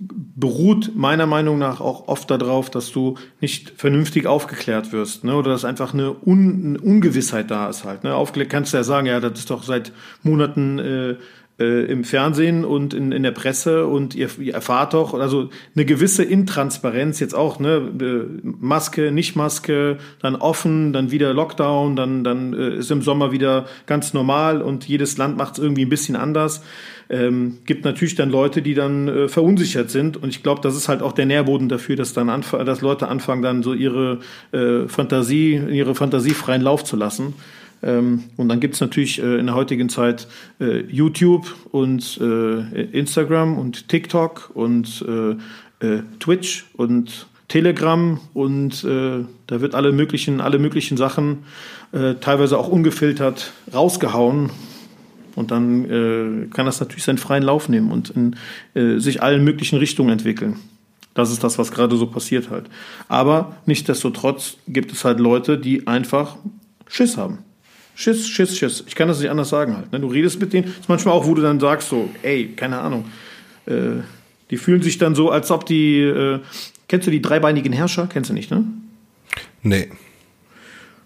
beruht 0.00 0.92
meiner 0.96 1.26
Meinung 1.26 1.58
nach 1.58 1.80
auch 1.80 2.08
oft 2.08 2.30
darauf, 2.30 2.70
dass 2.70 2.90
du 2.90 3.16
nicht 3.40 3.72
vernünftig 3.76 4.26
aufgeklärt 4.26 4.92
wirst, 4.92 5.24
ne? 5.24 5.34
oder 5.34 5.50
dass 5.50 5.66
einfach 5.66 5.92
eine, 5.92 6.14
Un 6.24 6.64
eine 6.64 6.80
Ungewissheit 6.80 7.50
da 7.50 7.68
ist 7.68 7.84
halt. 7.84 8.04
Ne? 8.04 8.14
Aufgeklärt 8.14 8.50
kannst 8.50 8.72
du 8.72 8.78
ja 8.78 8.84
sagen, 8.84 9.06
ja, 9.06 9.20
das 9.20 9.40
ist 9.40 9.50
doch 9.50 9.62
seit 9.62 9.92
Monaten 10.22 10.78
äh, 10.78 11.16
äh, 11.60 11.84
im 11.84 12.04
Fernsehen 12.04 12.64
und 12.64 12.94
in, 12.94 13.12
in 13.12 13.22
der 13.22 13.32
Presse 13.32 13.86
und 13.86 14.14
ihr, 14.14 14.30
ihr 14.38 14.54
erfahrt 14.54 14.94
doch, 14.94 15.12
also 15.12 15.50
eine 15.76 15.84
gewisse 15.84 16.24
Intransparenz 16.24 17.20
jetzt 17.20 17.34
auch, 17.34 17.60
ne, 17.60 17.90
äh, 18.00 18.40
Maske, 18.42 19.12
nicht 19.12 19.36
Maske, 19.36 19.98
dann 20.20 20.36
offen, 20.36 20.94
dann 20.94 21.10
wieder 21.10 21.34
Lockdown, 21.34 21.96
dann, 21.96 22.24
dann 22.24 22.54
äh, 22.54 22.76
ist 22.76 22.90
im 22.90 23.02
Sommer 23.02 23.30
wieder 23.30 23.66
ganz 23.84 24.14
normal 24.14 24.62
und 24.62 24.88
jedes 24.88 25.18
Land 25.18 25.36
macht 25.36 25.58
es 25.58 25.58
irgendwie 25.62 25.84
ein 25.84 25.90
bisschen 25.90 26.16
anders. 26.16 26.62
Ähm, 27.10 27.58
gibt 27.66 27.84
natürlich 27.84 28.14
dann 28.14 28.30
Leute, 28.30 28.62
die 28.62 28.74
dann 28.74 29.08
äh, 29.08 29.28
verunsichert 29.28 29.90
sind 29.90 30.16
und 30.16 30.28
ich 30.28 30.44
glaube, 30.44 30.60
das 30.60 30.76
ist 30.76 30.88
halt 30.88 31.02
auch 31.02 31.10
der 31.10 31.26
Nährboden 31.26 31.68
dafür, 31.68 31.96
dass 31.96 32.12
dann 32.12 32.28
anf 32.28 32.52
dass 32.52 32.82
Leute 32.82 33.08
anfangen 33.08 33.42
dann 33.42 33.64
so 33.64 33.74
ihre 33.74 34.20
äh, 34.52 34.86
Fantasie, 34.86 35.60
ihre 35.70 35.96
Fantasie 35.96 36.30
freien 36.30 36.62
Lauf 36.62 36.84
zu 36.84 36.94
lassen. 36.94 37.34
Ähm, 37.82 38.24
und 38.36 38.48
dann 38.48 38.60
gibt's 38.60 38.80
natürlich 38.80 39.20
äh, 39.20 39.38
in 39.38 39.46
der 39.46 39.56
heutigen 39.56 39.88
Zeit 39.88 40.28
äh, 40.60 40.82
YouTube 40.82 41.52
und 41.72 42.20
äh, 42.20 42.82
Instagram 42.92 43.58
und 43.58 43.88
TikTok 43.88 44.52
und 44.54 45.04
äh, 45.08 45.84
äh, 45.84 46.02
Twitch 46.20 46.66
und 46.74 47.26
Telegram 47.48 48.20
und 48.34 48.84
äh, 48.84 49.24
da 49.48 49.60
wird 49.60 49.74
alle 49.74 49.90
möglichen, 49.90 50.40
alle 50.40 50.60
möglichen 50.60 50.96
Sachen 50.96 51.38
teilweise 52.20 52.56
auch 52.56 52.68
ungefiltert 52.68 53.52
rausgehauen. 53.74 54.50
Und 55.36 55.50
dann 55.50 56.50
kann 56.52 56.66
das 56.66 56.80
natürlich 56.80 57.04
seinen 57.04 57.18
freien 57.18 57.42
Lauf 57.42 57.68
nehmen 57.68 57.90
und 57.92 58.10
in 58.10 58.36
sich 59.00 59.22
allen 59.22 59.44
möglichen 59.44 59.78
Richtungen 59.78 60.10
entwickeln. 60.10 60.56
Das 61.14 61.30
ist 61.30 61.42
das, 61.42 61.58
was 61.58 61.72
gerade 61.72 61.96
so 61.96 62.06
passiert 62.06 62.50
halt. 62.50 62.66
Aber 63.08 63.56
nichtsdestotrotz 63.66 64.56
gibt 64.68 64.92
es 64.92 65.04
halt 65.04 65.18
Leute, 65.18 65.58
die 65.58 65.86
einfach 65.86 66.36
Schiss 66.88 67.16
haben. 67.16 67.38
Schiss, 67.94 68.28
Schiss, 68.28 68.56
Schiss. 68.56 68.84
Ich 68.86 68.94
kann 68.94 69.08
das 69.08 69.20
nicht 69.20 69.28
anders 69.28 69.48
sagen 69.48 69.76
halt. 69.76 69.92
Ne? 69.92 70.00
Du 70.00 70.06
redest 70.06 70.40
mit 70.40 70.52
denen, 70.52 70.68
das 70.68 70.78
ist 70.78 70.88
manchmal 70.88 71.14
auch, 71.14 71.26
wo 71.26 71.34
du 71.34 71.42
dann 71.42 71.60
sagst 71.60 71.88
so, 71.88 72.08
ey, 72.22 72.52
keine 72.56 72.78
Ahnung. 72.80 73.06
Äh, 73.66 74.02
die 74.50 74.56
fühlen 74.56 74.82
sich 74.82 74.98
dann 74.98 75.14
so, 75.14 75.30
als 75.30 75.50
ob 75.50 75.66
die, 75.66 76.00
äh, 76.00 76.40
kennst 76.88 77.06
du 77.06 77.10
die 77.10 77.20
dreibeinigen 77.20 77.72
Herrscher? 77.72 78.06
Kennst 78.06 78.30
du 78.30 78.34
nicht, 78.34 78.50
ne? 78.50 78.64
Nee. 79.62 79.90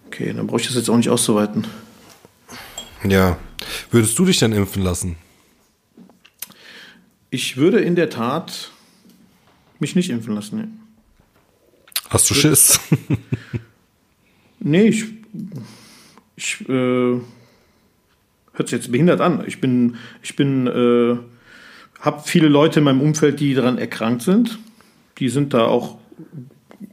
Okay, 0.07 0.33
dann 0.37 0.47
brauche 0.47 0.61
ich 0.61 0.67
das 0.67 0.77
jetzt 0.77 0.89
auch 0.89 0.97
nicht 0.97 1.11
auszuweiten. 1.11 1.67
Ja. 3.03 3.39
Würdest 3.95 4.19
du 4.19 4.25
dich 4.25 4.41
dann 4.41 4.51
impfen 4.51 4.83
lassen? 4.83 5.15
Ich 7.31 7.57
würde 7.57 7.79
in 7.79 7.95
der 7.95 8.11
Tat 8.11 8.73
mich 9.79 9.95
nicht 9.95 10.11
impfen 10.11 10.35
lassen. 10.35 10.57
Nee. 10.59 10.67
Hast 12.11 12.29
du 12.29 12.35
Schiss? 12.35 12.81
nee, 14.59 14.89
ich, 14.89 15.05
ich 16.35 16.69
äh, 16.69 16.73
hört 16.73 17.23
sich 18.69 18.73
jetzt 18.73 18.91
behindert 18.91 19.21
an. 19.21 19.45
Ich 19.47 19.61
bin, 19.61 19.97
ich 20.25 20.35
bin, 20.35 20.67
äh, 20.67 21.17
habe 22.01 22.23
viele 22.25 22.49
Leute 22.49 22.81
in 22.81 22.87
meinem 22.87 23.01
Umfeld, 23.01 23.39
die 23.39 23.55
daran 23.55 23.79
erkrankt 23.79 24.23
sind. 24.23 24.59
Die 25.19 25.29
sind 25.29 25.55
da 25.55 25.67
auch 25.67 25.99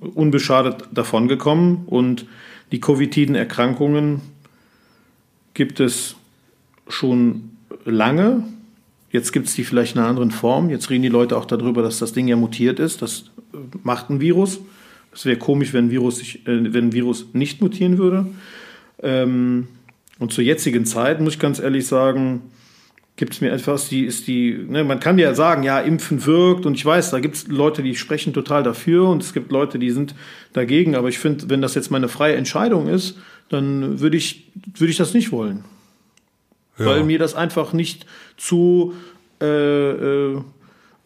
unbeschadet 0.01 0.83
davongekommen 0.91 1.87
und 1.87 2.27
die 2.71 2.79
Covididen 2.79 3.33
Erkrankungen 3.33 4.21
gibt 5.55 5.79
es 5.79 6.15
schon 6.91 7.51
lange. 7.85 8.43
Jetzt 9.11 9.33
gibt 9.33 9.47
es 9.47 9.55
die 9.55 9.63
vielleicht 9.63 9.95
in 9.95 10.01
einer 10.01 10.09
anderen 10.09 10.31
Form. 10.31 10.69
Jetzt 10.69 10.89
reden 10.89 11.03
die 11.03 11.09
Leute 11.09 11.37
auch 11.37 11.45
darüber, 11.45 11.81
dass 11.81 11.99
das 11.99 12.13
Ding 12.13 12.27
ja 12.27 12.35
mutiert 12.35 12.79
ist. 12.79 13.01
Das 13.01 13.31
äh, 13.53 13.57
macht 13.83 14.09
ein 14.09 14.21
Virus. 14.21 14.59
Es 15.13 15.25
wäre 15.25 15.37
komisch, 15.37 15.73
wenn 15.73 15.85
ein, 15.85 15.91
Virus 15.91 16.17
sich, 16.17 16.47
äh, 16.47 16.73
wenn 16.73 16.85
ein 16.85 16.93
Virus 16.93 17.27
nicht 17.33 17.61
mutieren 17.61 17.97
würde. 17.97 18.27
Ähm, 19.01 19.67
und 20.19 20.31
zur 20.31 20.43
jetzigen 20.43 20.85
Zeit, 20.85 21.19
muss 21.19 21.33
ich 21.33 21.39
ganz 21.39 21.59
ehrlich 21.59 21.87
sagen, 21.87 22.41
gibt 23.17 23.33
es 23.33 23.41
mir 23.41 23.51
etwas, 23.51 23.89
die 23.89 24.05
ist 24.05 24.27
die, 24.27 24.57
ne, 24.67 24.83
man 24.83 24.99
kann 24.99 25.17
ja 25.17 25.33
sagen, 25.33 25.63
ja, 25.63 25.79
Impfen 25.79 26.25
wirkt 26.25 26.65
und 26.65 26.75
ich 26.75 26.85
weiß, 26.85 27.11
da 27.11 27.19
gibt 27.19 27.35
es 27.35 27.47
Leute, 27.47 27.83
die 27.83 27.95
sprechen 27.95 28.33
total 28.33 28.63
dafür 28.63 29.07
und 29.09 29.21
es 29.21 29.33
gibt 29.33 29.51
Leute, 29.51 29.77
die 29.77 29.91
sind 29.91 30.15
dagegen, 30.53 30.95
aber 30.95 31.09
ich 31.09 31.19
finde, 31.19 31.49
wenn 31.49 31.61
das 31.61 31.75
jetzt 31.75 31.91
meine 31.91 32.07
freie 32.07 32.35
Entscheidung 32.35 32.87
ist, 32.87 33.17
dann 33.49 33.99
würde 33.99 34.17
ich, 34.17 34.51
würde 34.75 34.91
ich 34.91 34.97
das 34.97 35.13
nicht 35.13 35.31
wollen. 35.31 35.63
Ja. 36.77 36.85
Weil 36.85 37.03
mir 37.03 37.19
das 37.19 37.35
einfach 37.35 37.73
nicht 37.73 38.05
zu 38.37 38.93
äh, 39.41 39.45
äh, 39.45 40.41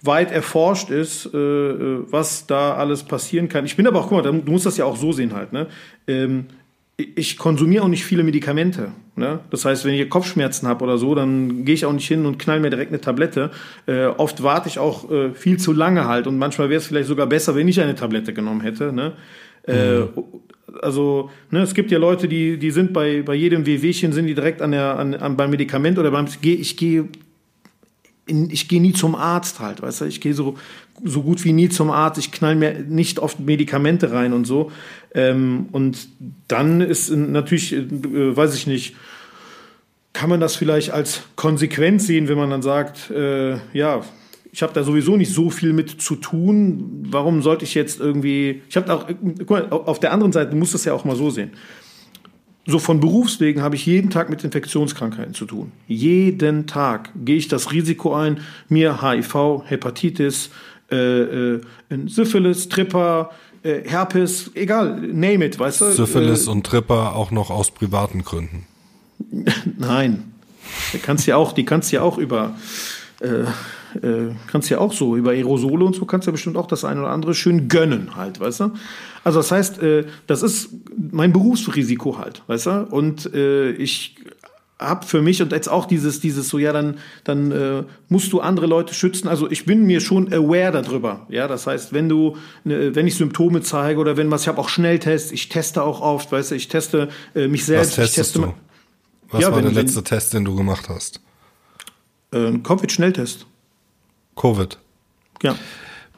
weit 0.02 0.32
erforscht 0.32 0.90
ist, 0.90 1.30
äh, 1.34 1.38
äh 1.38 2.06
was 2.10 2.48
da 2.48 2.76
alles 2.76 3.04
passieren 3.04 3.50
kann. 3.50 3.66
Ich 3.66 3.76
bin 3.76 3.88
aber 3.88 4.00
auch, 4.00 4.10
guck 4.10 4.24
mal, 4.24 4.42
du 4.42 4.52
musst 4.52 4.66
das 4.66 4.78
ja 4.78 4.86
auch 4.86 4.98
so 4.98 5.12
sehen 5.12 5.34
halt, 5.34 5.54
ne? 5.54 5.68
Ähm, 6.08 6.46
ich 6.98 7.38
konsumiere 7.38 7.84
auch 7.84 7.90
nicht 7.90 8.06
viele 8.06 8.24
Medikamente. 8.24 8.92
Ne? 9.18 9.40
Das 9.50 9.66
heißt, 9.66 9.86
wenn 9.86 9.94
ich 9.94 10.10
Kopfschmerzen 10.10 10.68
habe 10.68 10.84
oder 10.84 10.98
so, 10.98 11.14
dann 11.14 11.66
gehe 11.66 11.76
ich 11.76 11.86
auch 11.86 11.92
nicht 11.92 12.08
hin 12.08 12.26
und 12.26 12.38
knall 12.38 12.60
mir 12.60 12.70
direkt 12.70 12.92
eine 12.92 13.02
Tablette. 13.02 13.52
Äh, 13.86 14.06
oft 14.06 14.44
warte 14.44 14.70
ich 14.70 14.80
auch 14.80 15.10
äh, 15.12 15.34
viel 15.34 15.58
zu 15.58 15.74
lange 15.74 16.06
halt 16.06 16.28
und 16.28 16.38
manchmal 16.38 16.70
wäre 16.70 16.80
es 16.80 16.88
vielleicht 16.88 17.08
sogar 17.08 17.28
besser, 17.28 17.56
wenn 17.56 17.68
ich 17.68 17.82
eine 17.82 17.96
Tablette 17.96 18.34
genommen 18.34 18.62
hätte. 18.62 18.94
Ne? 18.94 19.14
Äh, 19.68 20.00
mhm. 20.00 20.10
also 20.82 21.30
ne, 21.52 21.62
es 21.62 21.74
gibt 21.74 21.92
ja 21.92 21.98
Leute, 21.98 22.28
die 22.28 22.58
die 22.58 22.72
sind 22.72 22.94
bei 22.94 23.22
bei 23.24 23.34
jedem 23.34 23.66
Wehwehchen 23.66 24.14
sind 24.14 24.28
die 24.28 24.36
direkt 24.36 24.62
an 24.62 24.72
der 24.72 25.00
an, 25.00 25.14
an 25.16 25.38
beim 25.38 25.50
Medikament 25.50 25.98
oder 25.98 26.12
beim 26.12 26.28
ich 26.44 26.78
gehe 26.78 27.10
ich 28.28 28.68
gehe 28.68 28.82
nie 28.82 28.94
zum 28.94 29.16
Arzt 29.16 29.60
halt, 29.60 29.82
weißt 29.82 30.02
du, 30.02 30.06
ich 30.06 30.20
gehe 30.20 30.34
so, 30.34 30.58
so 31.04 31.22
gut 31.22 31.44
wie 31.44 31.54
nie 31.54 31.70
zum 31.70 31.92
Arzt, 31.92 32.18
ich 32.18 32.32
knall 32.32 32.56
mir 32.56 32.80
nicht 32.80 33.20
oft 33.20 33.40
Medikamente 33.40 34.12
rein 34.12 34.34
und 34.34 34.46
so. 34.46 34.72
Ähm, 35.14 35.68
und 35.72 36.08
dann 36.48 36.82
ist 36.82 37.12
natürlich, 37.12 37.74
äh, 37.74 38.36
weiß 38.36 38.56
ich 38.56 38.66
nicht, 38.66 38.96
kann 40.14 40.30
man 40.30 40.40
das 40.40 40.56
vielleicht 40.56 40.92
als 40.92 41.24
Konsequenz 41.36 42.08
sehen, 42.08 42.28
wenn 42.28 42.38
man 42.38 42.50
dann 42.50 42.62
sagt, 42.62 43.12
äh, 43.12 43.58
ja, 43.74 44.02
ich 44.56 44.64
habe 44.64 44.72
da 44.72 44.84
sowieso 44.84 45.18
nicht 45.18 45.34
so 45.34 45.50
viel 45.50 45.74
mit 45.74 46.02
zu 46.02 46.16
tun. 46.16 47.06
Warum 47.10 47.42
sollte 47.42 47.66
ich 47.66 47.74
jetzt 47.74 48.00
irgendwie? 48.00 48.62
Ich 48.70 48.78
habe 48.78 48.94
auch, 48.94 49.06
guck 49.40 49.50
mal, 49.50 49.70
auf 49.70 50.00
der 50.00 50.14
anderen 50.14 50.32
Seite, 50.32 50.52
du 50.52 50.56
musst 50.56 50.74
das 50.74 50.86
ja 50.86 50.94
auch 50.94 51.04
mal 51.04 51.18
so 51.18 51.30
sehen 51.30 51.52
so 52.68 52.80
von 52.80 53.00
Berufswegen 53.00 53.62
habe 53.62 53.76
ich 53.76 53.86
jeden 53.86 54.10
Tag 54.10 54.32
mit 54.32 54.44
Infektionskrankheiten 54.44 55.36
zu 55.36 55.46
tun. 55.46 55.72
Jeden 55.88 56.66
Tag 56.66 57.12
gehe 57.24 57.36
ich 57.36 57.48
das 57.48 57.72
Risiko 57.72 58.16
ein, 58.16 58.40
mir 58.70 59.04
HIV, 59.04 59.62
Hepatitis, 59.66 60.50
äh, 60.90 60.96
äh, 60.96 61.62
Syphilis, 62.08 62.68
Tripper, 62.68 63.30
äh, 63.62 63.88
Herpes, 63.88 64.50
egal, 64.56 65.00
name 65.00 65.46
it, 65.46 65.60
weißt 65.60 65.82
du? 65.82 65.92
Syphilis 65.92 66.48
äh, 66.48 66.50
und 66.50 66.66
Tripper 66.66 67.16
auch 67.16 67.30
noch 67.30 67.52
aus 67.52 67.70
privaten 67.70 68.24
Gründen. 68.24 68.66
Nein, 69.78 70.34
die 70.92 70.98
kannst 70.98 71.28
ja 71.28 71.38
auch, 71.38 71.52
die 71.52 71.66
kannst 71.66 71.92
ja 71.92 72.02
auch 72.02 72.18
über 72.18 72.56
äh, 73.22 73.42
äh, 74.06 74.32
kannst 74.48 74.70
ja 74.70 74.80
auch 74.80 74.94
so 74.94 75.16
über 75.16 75.32
Aerosole 75.32 75.86
und 75.86 75.96
so 75.96 76.06
kannst 76.06 76.28
ja 76.28 76.32
bestimmt 76.32 76.58
auch 76.58 76.68
das 76.68 76.84
eine 76.84 77.02
oder 77.02 77.10
andere 77.10 77.34
schön 77.34 77.68
gönnen 77.68 78.16
halt, 78.16 78.40
weißt 78.40 78.60
du? 78.62 78.72
Also 79.24 79.40
das 79.40 79.52
heißt, 79.52 79.82
äh, 79.82 80.06
das 80.28 80.44
ist 80.44 80.70
mein 81.12 81.32
Berufsrisiko 81.32 82.18
halt, 82.18 82.44
weißt 82.48 82.66
du? 82.66 82.88
Und 82.90 83.34
äh, 83.34 83.72
ich 83.72 84.16
hab 84.78 85.06
für 85.06 85.22
mich 85.22 85.42
und 85.42 85.54
jetzt 85.54 85.70
auch 85.70 85.86
dieses 85.86 86.20
dieses 86.20 86.50
so 86.50 86.58
ja 86.58 86.74
dann 86.74 86.98
dann 87.24 87.52
äh, 87.52 87.84
musst 88.10 88.34
du 88.34 88.42
andere 88.42 88.66
Leute 88.66 88.94
schützen 88.94 89.30
also 89.30 89.50
ich 89.50 89.66
bin 89.66 89.86
mir 89.86 90.02
schon 90.02 90.34
aware 90.34 90.74
darüber 90.74 91.26
ja 91.30 91.48
das 91.48 91.66
heißt 91.66 91.94
wenn 91.94 92.10
du 92.10 92.36
ne, 92.66 92.94
wenn 92.94 93.08
ich 93.08 93.16
Symptome 93.16 93.62
zeige 93.62 94.02
oder 94.02 94.18
wenn 94.18 94.30
was 94.32 94.42
ich 94.42 94.48
habe 94.50 94.60
auch 94.60 94.68
Schnelltests 94.68 95.32
ich 95.32 95.48
teste 95.48 95.82
auch 95.82 96.02
oft 96.02 96.30
weißt 96.32 96.52
du 96.52 96.56
ich 96.56 96.68
teste 96.68 97.08
äh, 97.36 97.48
mich 97.48 97.64
selbst 97.64 97.98
was 97.98 98.10
ich 98.10 98.16
teste 98.16 98.40
du? 98.40 98.54
was 99.30 99.42
ja, 99.42 99.50
war 99.50 99.58
wenn, 99.58 99.74
der 99.74 99.84
letzte 99.84 99.98
wenn, 99.98 100.04
Test 100.04 100.34
den 100.34 100.44
du 100.44 100.56
gemacht 100.56 100.90
hast 100.90 101.22
äh, 102.36 102.58
Covid 102.60 102.92
Schnelltest 102.92 103.46
Covid. 104.36 104.78
Ja. 105.42 105.56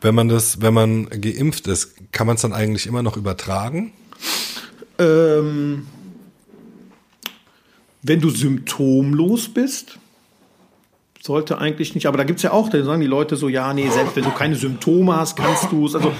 Wenn 0.01 0.15
man 0.15 0.27
das, 0.27 0.61
wenn 0.61 0.73
man 0.73 1.09
geimpft 1.09 1.67
ist, 1.67 2.11
kann 2.11 2.27
man 2.27 2.35
es 2.35 2.41
dann 2.41 2.53
eigentlich 2.53 2.87
immer 2.87 3.03
noch 3.03 3.17
übertragen? 3.17 3.93
Ähm, 4.99 5.87
wenn 8.03 8.21
du 8.21 8.29
symptomlos 8.29 9.49
bist, 9.49 9.97
sollte 11.21 11.57
eigentlich 11.57 11.95
nicht. 11.95 12.07
Aber 12.07 12.17
da 12.17 12.23
gibt 12.23 12.37
es 12.37 12.43
ja 12.43 12.51
auch, 12.51 12.69
da 12.69 12.83
sagen 12.83 13.01
die 13.01 13.07
Leute 13.07 13.35
so, 13.35 13.49
ja, 13.49 13.73
nee, 13.73 13.89
selbst 13.89 14.15
wenn 14.15 14.23
du 14.23 14.31
keine 14.31 14.55
Symptome 14.55 15.15
hast, 15.15 15.35
kannst 15.35 15.71
du 15.71 15.85
es. 15.85 15.95
Also, 15.95 16.13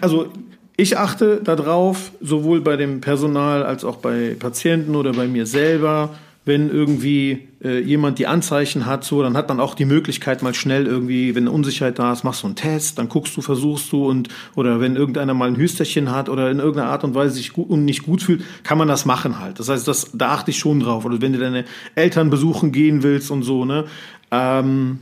also 0.00 0.32
ich 0.76 0.96
achte 0.96 1.42
darauf, 1.42 2.12
sowohl 2.20 2.60
bei 2.60 2.76
dem 2.76 3.00
Personal 3.00 3.62
als 3.62 3.84
auch 3.84 3.96
bei 3.96 4.36
Patienten 4.38 4.96
oder 4.96 5.12
bei 5.12 5.28
mir 5.28 5.46
selber, 5.46 6.10
wenn 6.44 6.70
irgendwie 6.70 7.48
äh, 7.62 7.80
jemand 7.80 8.18
die 8.18 8.26
Anzeichen 8.26 8.86
hat, 8.86 9.04
so, 9.04 9.22
dann 9.22 9.36
hat 9.36 9.48
man 9.48 9.60
auch 9.60 9.74
die 9.74 9.84
Möglichkeit, 9.84 10.42
mal 10.42 10.54
schnell 10.54 10.86
irgendwie, 10.86 11.36
wenn 11.36 11.44
eine 11.44 11.52
Unsicherheit 11.52 12.00
da 12.00 12.12
ist, 12.12 12.24
machst 12.24 12.42
du 12.42 12.48
einen 12.48 12.56
Test, 12.56 12.98
dann 12.98 13.08
guckst 13.08 13.36
du, 13.36 13.42
versuchst 13.42 13.92
du 13.92 14.08
und 14.08 14.28
oder 14.56 14.80
wenn 14.80 14.96
irgendeiner 14.96 15.34
mal 15.34 15.48
ein 15.48 15.56
Hüsterchen 15.56 16.10
hat 16.10 16.28
oder 16.28 16.50
in 16.50 16.58
irgendeiner 16.58 16.90
Art 16.90 17.04
und 17.04 17.14
Weise 17.14 17.34
sich 17.34 17.52
gut 17.52 17.70
und 17.70 17.84
nicht 17.84 18.02
gut 18.02 18.22
fühlt, 18.22 18.42
kann 18.64 18.76
man 18.76 18.88
das 18.88 19.04
machen 19.04 19.38
halt. 19.38 19.60
Das 19.60 19.68
heißt, 19.68 19.86
das, 19.86 20.10
da 20.14 20.30
achte 20.30 20.50
ich 20.50 20.58
schon 20.58 20.80
drauf. 20.80 21.04
Oder 21.04 21.20
wenn 21.20 21.32
du 21.32 21.38
deine 21.38 21.64
Eltern 21.94 22.28
besuchen 22.28 22.72
gehen 22.72 23.04
willst 23.04 23.30
und 23.30 23.44
so, 23.44 23.64
ne? 23.64 23.84
Ähm, 24.32 24.98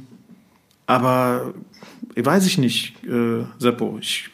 aber 0.86 1.54
weiß 2.16 2.46
ich 2.46 2.58
nicht, 2.58 3.02
äh, 3.04 3.44
Seppo. 3.58 3.96
Ich 4.00 4.28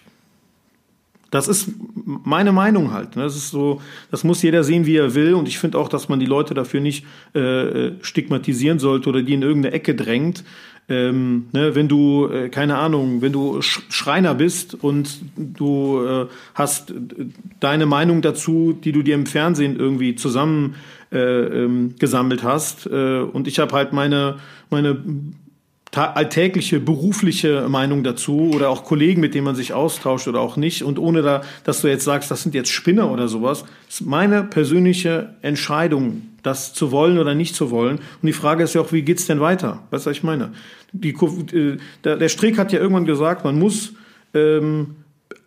das 1.36 1.48
ist 1.48 1.68
meine 2.04 2.52
Meinung 2.52 2.92
halt. 2.92 3.16
Ne? 3.16 3.22
Das 3.22 3.36
ist 3.36 3.50
so, 3.50 3.80
das 4.10 4.24
muss 4.24 4.42
jeder 4.42 4.64
sehen, 4.64 4.86
wie 4.86 4.96
er 4.96 5.14
will. 5.14 5.34
Und 5.34 5.46
ich 5.48 5.58
finde 5.58 5.78
auch, 5.78 5.88
dass 5.88 6.08
man 6.08 6.18
die 6.18 6.26
Leute 6.26 6.54
dafür 6.54 6.80
nicht 6.80 7.04
äh, 7.34 7.92
stigmatisieren 8.00 8.78
sollte 8.78 9.08
oder 9.08 9.22
die 9.22 9.34
in 9.34 9.42
irgendeine 9.42 9.74
Ecke 9.74 9.94
drängt. 9.94 10.44
Ähm, 10.88 11.46
ne, 11.52 11.74
wenn 11.74 11.88
du, 11.88 12.28
äh, 12.28 12.48
keine 12.48 12.78
Ahnung, 12.78 13.20
wenn 13.20 13.32
du 13.32 13.60
Schreiner 13.60 14.34
bist 14.34 14.74
und 14.74 15.20
du 15.36 16.00
äh, 16.06 16.26
hast 16.54 16.94
deine 17.58 17.86
Meinung 17.86 18.22
dazu, 18.22 18.72
die 18.72 18.92
du 18.92 19.02
dir 19.02 19.16
im 19.16 19.26
Fernsehen 19.26 19.76
irgendwie 19.76 20.14
zusammen 20.14 20.76
äh, 21.10 21.18
ähm, 21.18 21.96
gesammelt 21.98 22.44
hast, 22.44 22.86
äh, 22.86 23.18
und 23.18 23.48
ich 23.48 23.58
habe 23.58 23.74
halt 23.74 23.92
meine, 23.92 24.36
meine 24.70 24.96
alltägliche 25.96 26.80
berufliche 26.80 27.68
Meinung 27.68 28.04
dazu 28.04 28.50
oder 28.54 28.70
auch 28.70 28.84
Kollegen, 28.84 29.20
mit 29.20 29.34
denen 29.34 29.44
man 29.44 29.54
sich 29.54 29.72
austauscht 29.72 30.28
oder 30.28 30.40
auch 30.40 30.56
nicht. 30.56 30.82
Und 30.82 30.98
ohne 30.98 31.22
da, 31.22 31.42
dass 31.64 31.80
du 31.80 31.88
jetzt 31.88 32.04
sagst, 32.04 32.30
das 32.30 32.42
sind 32.42 32.54
jetzt 32.54 32.70
Spinner 32.70 33.10
oder 33.10 33.28
sowas, 33.28 33.64
ist 33.88 34.06
meine 34.06 34.44
persönliche 34.44 35.34
Entscheidung, 35.42 36.22
das 36.42 36.74
zu 36.74 36.92
wollen 36.92 37.18
oder 37.18 37.34
nicht 37.34 37.54
zu 37.54 37.70
wollen. 37.70 37.96
Und 37.96 38.26
die 38.26 38.32
Frage 38.32 38.64
ist 38.64 38.74
ja 38.74 38.80
auch, 38.80 38.92
wie 38.92 39.02
geht's 39.02 39.26
denn 39.26 39.40
weiter? 39.40 39.82
Weißt 39.90 40.06
was 40.06 40.16
ich 40.16 40.22
meine? 40.22 40.52
Die, 40.92 41.10
äh, 41.10 41.76
der, 42.04 42.28
Strick 42.28 42.58
hat 42.58 42.72
ja 42.72 42.78
irgendwann 42.78 43.04
gesagt, 43.04 43.44
man 43.44 43.58
muss 43.58 43.94
ähm, 44.34 44.96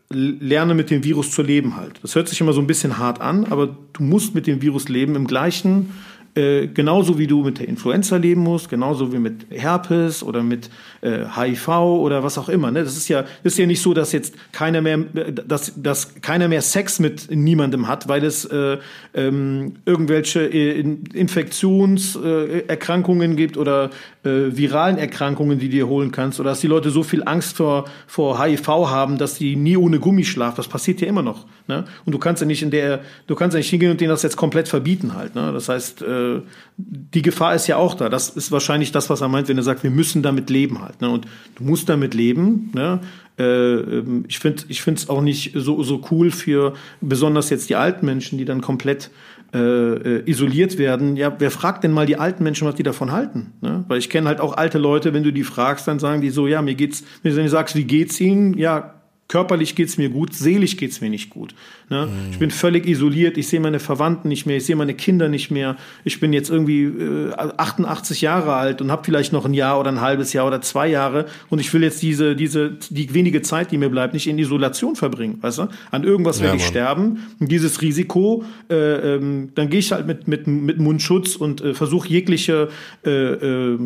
lernen, 0.10 0.76
mit 0.76 0.90
dem 0.90 1.04
Virus 1.04 1.32
zu 1.32 1.42
leben 1.42 1.76
halt. 1.76 2.00
Das 2.02 2.16
hört 2.16 2.28
sich 2.28 2.42
immer 2.42 2.54
so 2.54 2.62
ein 2.62 2.68
bisschen 2.68 2.98
hart 2.98 3.22
an, 3.22 3.46
aber 3.46 3.78
du 3.94 4.04
musst 4.04 4.36
mit 4.36 4.48
dem 4.48 4.62
Virus 4.62 4.90
leben 4.90 5.16
im 5.16 5.28
gleichen 5.28 5.92
äh, 6.40 6.68
genauso 6.68 7.18
wie 7.20 7.28
du 7.28 7.44
mit 7.44 7.60
der 7.60 7.68
Influenza 7.68 8.16
leben 8.16 8.40
musst, 8.42 8.70
genauso 8.70 9.12
wie 9.12 9.20
mit 9.20 9.48
Herpes 9.50 10.24
oder 10.24 10.42
mit 10.42 10.70
äh, 11.02 11.26
HIV 11.36 11.68
oder 11.68 12.24
was 12.24 12.38
auch 12.38 12.48
immer. 12.48 12.72
Ne? 12.72 12.82
Das 12.84 12.96
ist 12.96 13.10
ja, 13.10 13.26
ist 13.44 13.58
ja 13.58 13.66
nicht 13.66 13.82
so, 13.82 13.94
dass 13.94 14.14
jetzt 14.14 14.36
keiner 14.54 14.80
mehr, 14.82 14.98
dass, 14.98 15.74
dass 15.76 16.22
keiner 16.22 16.48
mehr 16.48 16.62
Sex 16.62 17.00
mit 17.00 17.30
niemandem 17.30 17.88
hat, 17.88 18.08
weil 18.08 18.24
es 18.24 18.46
äh, 18.46 18.78
ähm, 19.14 19.74
irgendwelche 19.86 20.46
äh, 20.46 20.80
Infektionserkrankungen 21.14 23.36
gibt 23.36 23.58
oder 23.58 23.90
äh, 24.24 24.56
viralen 24.56 24.98
Erkrankungen, 24.98 25.60
die 25.60 25.68
du 25.68 25.72
dir 25.72 25.88
holen 25.88 26.12
kannst, 26.12 26.40
oder 26.40 26.50
dass 26.50 26.60
die 26.60 26.68
Leute 26.68 26.90
so 26.90 27.04
viel 27.04 27.24
Angst 27.24 27.56
vor, 27.56 27.86
vor 28.06 28.44
HIV 28.44 28.68
haben, 28.68 29.18
dass 29.18 29.36
die 29.36 29.56
nie 29.56 29.78
ohne 29.78 30.00
Gummi 30.00 30.26
schlafen. 30.26 30.58
Das 30.58 30.68
passiert 30.68 31.00
ja 31.02 31.08
immer 31.08 31.22
noch. 31.22 31.46
Ne? 31.68 31.86
Und 32.06 32.14
du 32.14 32.20
kannst 32.20 32.42
ja 32.42 32.48
nicht 32.48 32.62
in 32.62 32.72
der, 32.72 33.02
du 33.28 33.36
kannst 33.36 33.54
ja 33.54 33.60
nicht 33.60 33.70
hingehen 33.70 33.92
und 33.92 34.02
denen 34.02 34.10
das 34.10 34.24
jetzt 34.24 34.36
komplett 34.36 34.68
verbieten 34.68 35.16
halt. 35.16 35.36
Ne? 35.36 35.52
Das 35.54 35.70
heißt, 35.70 36.02
äh, 36.02 36.42
die 36.78 37.22
Gefahr 37.22 37.56
ist 37.56 37.68
ja 37.68 37.78
auch 37.78 37.94
da. 37.94 38.10
Das 38.10 38.30
ist 38.30 38.52
wahrscheinlich 38.52 38.92
das, 38.92 39.10
was 39.10 39.22
er 39.22 39.30
meint, 39.30 39.48
wenn 39.48 39.58
er 39.58 39.64
sagt, 39.64 39.84
wir 39.84 39.92
müssen 39.92 40.22
damit 40.22 40.50
leben 40.50 40.82
halt. 40.82 41.00
Ne? 41.02 41.10
Und 41.10 41.26
du 41.56 41.64
musst 41.64 41.88
damit 41.88 42.14
leben. 42.14 42.72
Ne? 42.74 43.00
Äh, 43.38 43.44
ähm, 43.44 44.26
ich 44.28 44.40
finde 44.40 44.64
ich 44.68 44.86
es 44.86 45.10
auch 45.10 45.22
nicht 45.22 45.54
so, 45.56 45.82
so 45.84 46.02
cool 46.12 46.30
für 46.30 46.74
besonders 47.00 47.50
jetzt 47.50 47.70
die 47.70 47.76
alten 47.76 48.06
Menschen, 48.06 48.38
die 48.38 48.46
dann 48.46 48.60
komplett 48.60 49.12
äh, 49.54 49.58
äh, 49.58 50.30
isoliert 50.30 50.78
werden. 50.78 51.16
Ja, 51.16 51.34
wer 51.40 51.50
fragt 51.50 51.84
denn 51.84 51.92
mal 51.92 52.06
die 52.06 52.18
alten 52.18 52.44
Menschen, 52.44 52.68
was 52.68 52.76
die 52.76 52.84
davon 52.84 53.12
halten? 53.12 53.54
Ne? 53.62 53.84
Weil 53.88 53.98
ich 53.98 54.10
kenne 54.10 54.28
halt 54.28 54.42
auch 54.42 54.56
alte 54.56 54.78
Leute, 54.78 55.14
wenn 55.14 55.24
du 55.24 55.34
die 55.34 55.44
fragst, 55.44 55.88
dann 55.88 55.98
sagen 55.98 56.22
die 56.22 56.30
so, 56.30 56.46
ja, 56.46 56.62
mir 56.62 56.76
geht's, 56.76 57.04
wenn 57.24 57.36
du 57.36 57.50
sagst, 57.50 57.76
wie 57.76 57.86
geht's 57.86 58.20
ihnen? 58.22 58.58
Ja, 58.58 58.99
Körperlich 59.30 59.76
geht's 59.76 60.00
mir 60.00 60.10
gut, 60.10 60.34
seelisch 60.34 60.76
geht's 60.76 61.02
mir 61.02 61.10
nicht 61.12 61.30
gut. 61.30 61.54
Ne? 61.88 62.08
Mhm. 62.08 62.32
Ich 62.32 62.40
bin 62.40 62.50
völlig 62.50 62.88
isoliert, 62.88 63.38
ich 63.38 63.48
sehe 63.48 63.60
meine 63.60 63.80
Verwandten 63.80 64.28
nicht 64.28 64.48
mehr, 64.48 64.58
ich 64.58 64.66
sehe 64.66 64.76
meine 64.76 64.96
Kinder 64.96 65.30
nicht 65.30 65.52
mehr. 65.52 65.78
Ich 66.04 66.20
bin 66.20 66.34
jetzt 66.34 66.50
irgendwie 66.50 66.86
äh, 66.86 67.32
88 67.36 68.22
Jahre 68.22 68.56
alt 68.56 68.82
und 68.82 68.90
habe 68.90 69.04
vielleicht 69.04 69.32
noch 69.32 69.46
ein 69.46 69.54
Jahr 69.54 69.80
oder 69.80 69.92
ein 69.92 70.02
halbes 70.02 70.34
Jahr 70.34 70.48
oder 70.48 70.62
zwei 70.62 70.88
Jahre 70.88 71.28
und 71.50 71.60
ich 71.60 71.72
will 71.76 71.84
jetzt 71.84 72.02
diese, 72.02 72.36
diese, 72.36 72.72
die 72.90 73.14
wenige 73.14 73.44
Zeit, 73.44 73.72
die 73.72 73.78
mir 73.78 73.90
bleibt, 73.90 74.16
nicht 74.16 74.26
in 74.26 74.40
Isolation 74.40 74.96
verbringen. 74.96 75.38
Weißt 75.42 75.60
du? 75.60 75.68
An 75.92 76.04
irgendwas 76.04 76.40
ja, 76.40 76.46
werde 76.46 76.58
ich 76.58 76.64
Mann. 76.64 76.72
sterben. 76.72 77.24
Und 77.40 77.52
dieses 77.52 77.84
Risiko, 77.84 78.44
äh, 78.72 79.16
ähm, 79.16 79.52
dann 79.54 79.70
gehe 79.70 79.80
ich 79.80 79.92
halt 79.92 80.08
mit, 80.08 80.28
mit, 80.28 80.48
mit 80.48 80.80
Mundschutz 80.80 81.36
und 81.36 81.62
äh, 81.62 81.76
versuche 81.76 82.10
jegliche 82.10 82.70
äh, 83.06 83.12
äh, 83.12 83.78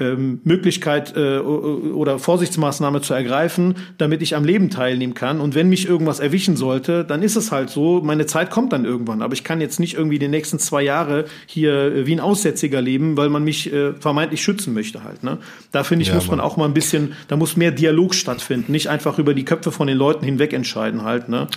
ähm, 0.00 0.40
Möglichkeit 0.44 1.16
äh, 1.16 1.38
oder 1.38 2.18
Vorsichtsmaßnahme 2.18 3.00
zu 3.00 3.14
ergreifen, 3.14 3.74
damit 3.98 4.22
ich 4.22 4.36
am 4.36 4.44
Leben 4.44 4.70
teilnehmen 4.70 5.14
kann. 5.14 5.40
Und 5.40 5.54
wenn 5.54 5.68
mich 5.68 5.88
irgendwas 5.88 6.20
erwischen 6.20 6.56
sollte, 6.56 7.04
dann 7.04 7.22
ist 7.22 7.36
es 7.36 7.50
halt 7.50 7.70
so, 7.70 8.00
meine 8.02 8.26
Zeit 8.26 8.50
kommt 8.50 8.72
dann 8.72 8.84
irgendwann. 8.84 9.22
Aber 9.22 9.32
ich 9.32 9.42
kann 9.42 9.60
jetzt 9.60 9.80
nicht 9.80 9.94
irgendwie 9.94 10.18
die 10.18 10.28
nächsten 10.28 10.58
zwei 10.58 10.82
Jahre 10.82 11.24
hier 11.46 11.72
äh, 11.72 12.06
wie 12.06 12.12
ein 12.12 12.20
Aussätziger 12.20 12.80
leben, 12.80 13.16
weil 13.16 13.28
man 13.28 13.42
mich 13.42 13.72
äh, 13.72 13.94
vermeintlich 13.94 14.42
schützen 14.42 14.72
möchte 14.72 15.02
halt. 15.02 15.24
Ne? 15.24 15.38
Da 15.72 15.82
finde 15.82 16.02
ich, 16.02 16.08
ja, 16.08 16.14
muss 16.14 16.28
man 16.28 16.40
auch 16.40 16.56
mal 16.56 16.66
ein 16.66 16.74
bisschen, 16.74 17.14
da 17.26 17.36
muss 17.36 17.56
mehr 17.56 17.72
Dialog 17.72 18.14
stattfinden, 18.14 18.70
nicht 18.70 18.88
einfach 18.88 19.18
über 19.18 19.34
die 19.34 19.44
Köpfe 19.44 19.72
von 19.72 19.88
den 19.88 19.96
Leuten 19.96 20.24
hinweg 20.24 20.52
entscheiden 20.52 21.02
halt. 21.02 21.28
Ne? 21.28 21.48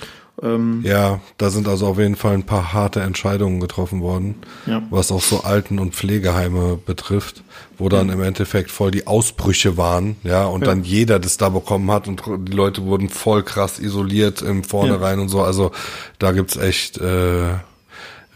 Ähm, 0.43 0.81
ja, 0.83 1.21
da 1.37 1.51
sind 1.51 1.67
also 1.67 1.85
auf 1.87 1.99
jeden 1.99 2.15
Fall 2.15 2.33
ein 2.33 2.45
paar 2.45 2.73
harte 2.73 3.01
Entscheidungen 3.01 3.59
getroffen 3.59 4.01
worden, 4.01 4.35
ja. 4.65 4.81
was 4.89 5.11
auch 5.11 5.21
so 5.21 5.41
Alten- 5.43 5.77
und 5.77 5.95
Pflegeheime 5.95 6.79
betrifft, 6.83 7.43
wo 7.77 7.89
dann 7.89 8.07
ja. 8.07 8.13
im 8.13 8.23
Endeffekt 8.23 8.71
voll 8.71 8.89
die 8.89 9.05
Ausbrüche 9.05 9.77
waren, 9.77 10.15
ja, 10.23 10.45
und 10.45 10.61
ja. 10.61 10.67
dann 10.67 10.83
jeder 10.83 11.19
das 11.19 11.37
da 11.37 11.49
bekommen 11.49 11.91
hat 11.91 12.07
und 12.07 12.23
die 12.25 12.53
Leute 12.53 12.85
wurden 12.85 13.09
voll 13.09 13.43
krass 13.43 13.79
isoliert 13.79 14.41
im 14.41 14.63
Vornherein 14.63 15.19
und 15.19 15.29
so. 15.29 15.41
Also 15.41 15.71
da 16.17 16.31
gibt's 16.31 16.57
echt 16.57 16.97
äh, 16.97 17.57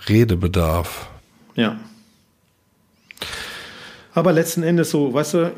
Redebedarf. 0.08 1.08
Ja. 1.56 1.80
Aber 4.13 4.32
letzten 4.32 4.62
Endes 4.62 4.91
so, 4.91 5.13
weißt 5.13 5.34
du, 5.34 5.52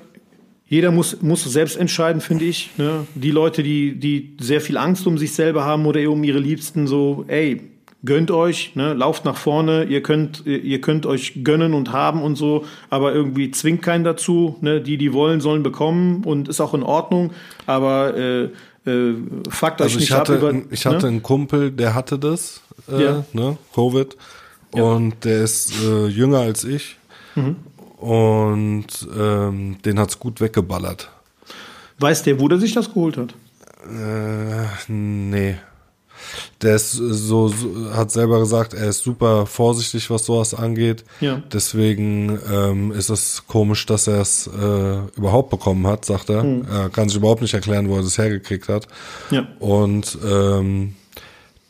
jeder 0.69 0.91
muss, 0.91 1.21
muss 1.21 1.43
selbst 1.43 1.77
entscheiden, 1.77 2.21
finde 2.21 2.45
ich. 2.45 2.71
Ne? 2.77 3.07
Die 3.15 3.31
Leute, 3.31 3.63
die, 3.63 3.97
die 3.97 4.35
sehr 4.39 4.61
viel 4.61 4.77
Angst 4.77 5.07
um 5.07 5.17
sich 5.17 5.33
selber 5.33 5.63
haben 5.63 5.85
oder 5.85 6.09
um 6.09 6.23
ihre 6.23 6.39
Liebsten, 6.39 6.87
so, 6.87 7.23
ey, 7.27 7.61
gönnt 8.03 8.31
euch, 8.31 8.75
ne? 8.75 8.93
lauft 8.93 9.23
nach 9.23 9.37
vorne, 9.37 9.85
ihr 9.85 10.03
könnt, 10.03 10.45
ihr 10.45 10.81
könnt 10.81 11.05
euch 11.05 11.43
gönnen 11.43 11.73
und 11.73 11.93
haben 11.93 12.21
und 12.21 12.35
so, 12.35 12.65
aber 12.89 13.13
irgendwie 13.13 13.51
zwingt 13.51 13.81
keinen 13.81 14.03
dazu. 14.03 14.57
Ne? 14.61 14.81
Die, 14.81 14.97
die 14.97 15.13
wollen, 15.13 15.39
sollen 15.39 15.63
bekommen 15.63 16.23
und 16.25 16.49
ist 16.49 16.59
auch 16.59 16.73
in 16.73 16.83
Ordnung, 16.83 17.31
aber 17.65 18.15
äh, 18.17 18.43
äh, 18.85 19.15
fuckt 19.49 19.81
also 19.81 19.95
euch 19.95 20.01
nicht 20.01 20.11
hatte, 20.11 20.33
ab 20.33 20.39
über. 20.39 20.61
Ich 20.69 20.85
hatte 20.85 21.05
ne? 21.05 21.07
einen 21.07 21.23
Kumpel, 21.23 21.71
der 21.71 21.95
hatte 21.95 22.19
das, 22.19 22.61
äh, 22.91 23.03
ja. 23.03 23.25
ne? 23.31 23.57
Covid, 23.73 24.17
ja. 24.75 24.83
und 24.83 25.23
der 25.23 25.43
ist 25.43 25.71
äh, 25.81 26.07
jünger 26.07 26.39
als 26.39 26.65
ich. 26.65 26.97
Mhm 27.35 27.55
und 27.97 28.87
ähm, 29.17 29.77
den 29.83 29.99
hat's 29.99 30.19
gut 30.19 30.39
weggeballert. 30.39 31.09
Weiß 31.99 32.23
der, 32.23 32.39
wo 32.39 32.47
der 32.47 32.59
sich 32.59 32.73
das 32.73 32.93
geholt 32.93 33.17
hat? 33.17 33.33
Äh, 33.83 34.91
nee. 34.91 35.55
Der 36.61 36.75
ist 36.75 36.91
so, 36.91 37.47
so, 37.47 37.93
hat 37.93 38.11
selber 38.11 38.39
gesagt, 38.39 38.73
er 38.73 38.89
ist 38.89 39.03
super 39.03 39.45
vorsichtig, 39.45 40.09
was 40.09 40.25
sowas 40.25 40.53
angeht. 40.53 41.05
Ja. 41.21 41.41
Deswegen 41.51 42.39
ähm, 42.51 42.91
ist 42.91 43.09
es 43.09 43.45
komisch, 43.47 43.85
dass 43.85 44.07
er 44.07 44.21
es 44.21 44.47
äh, 44.47 44.97
überhaupt 45.15 45.49
bekommen 45.49 45.85
hat, 45.87 46.05
sagt 46.05 46.29
er. 46.29 46.43
Hm. 46.43 46.65
Er 46.69 46.89
kann 46.89 47.07
sich 47.07 47.17
überhaupt 47.17 47.41
nicht 47.41 47.53
erklären, 47.53 47.87
wo 47.87 47.95
er 47.95 48.03
das 48.03 48.17
hergekriegt 48.17 48.67
hat. 48.67 48.87
Ja. 49.29 49.47
Und 49.59 50.17
ähm, 50.27 50.95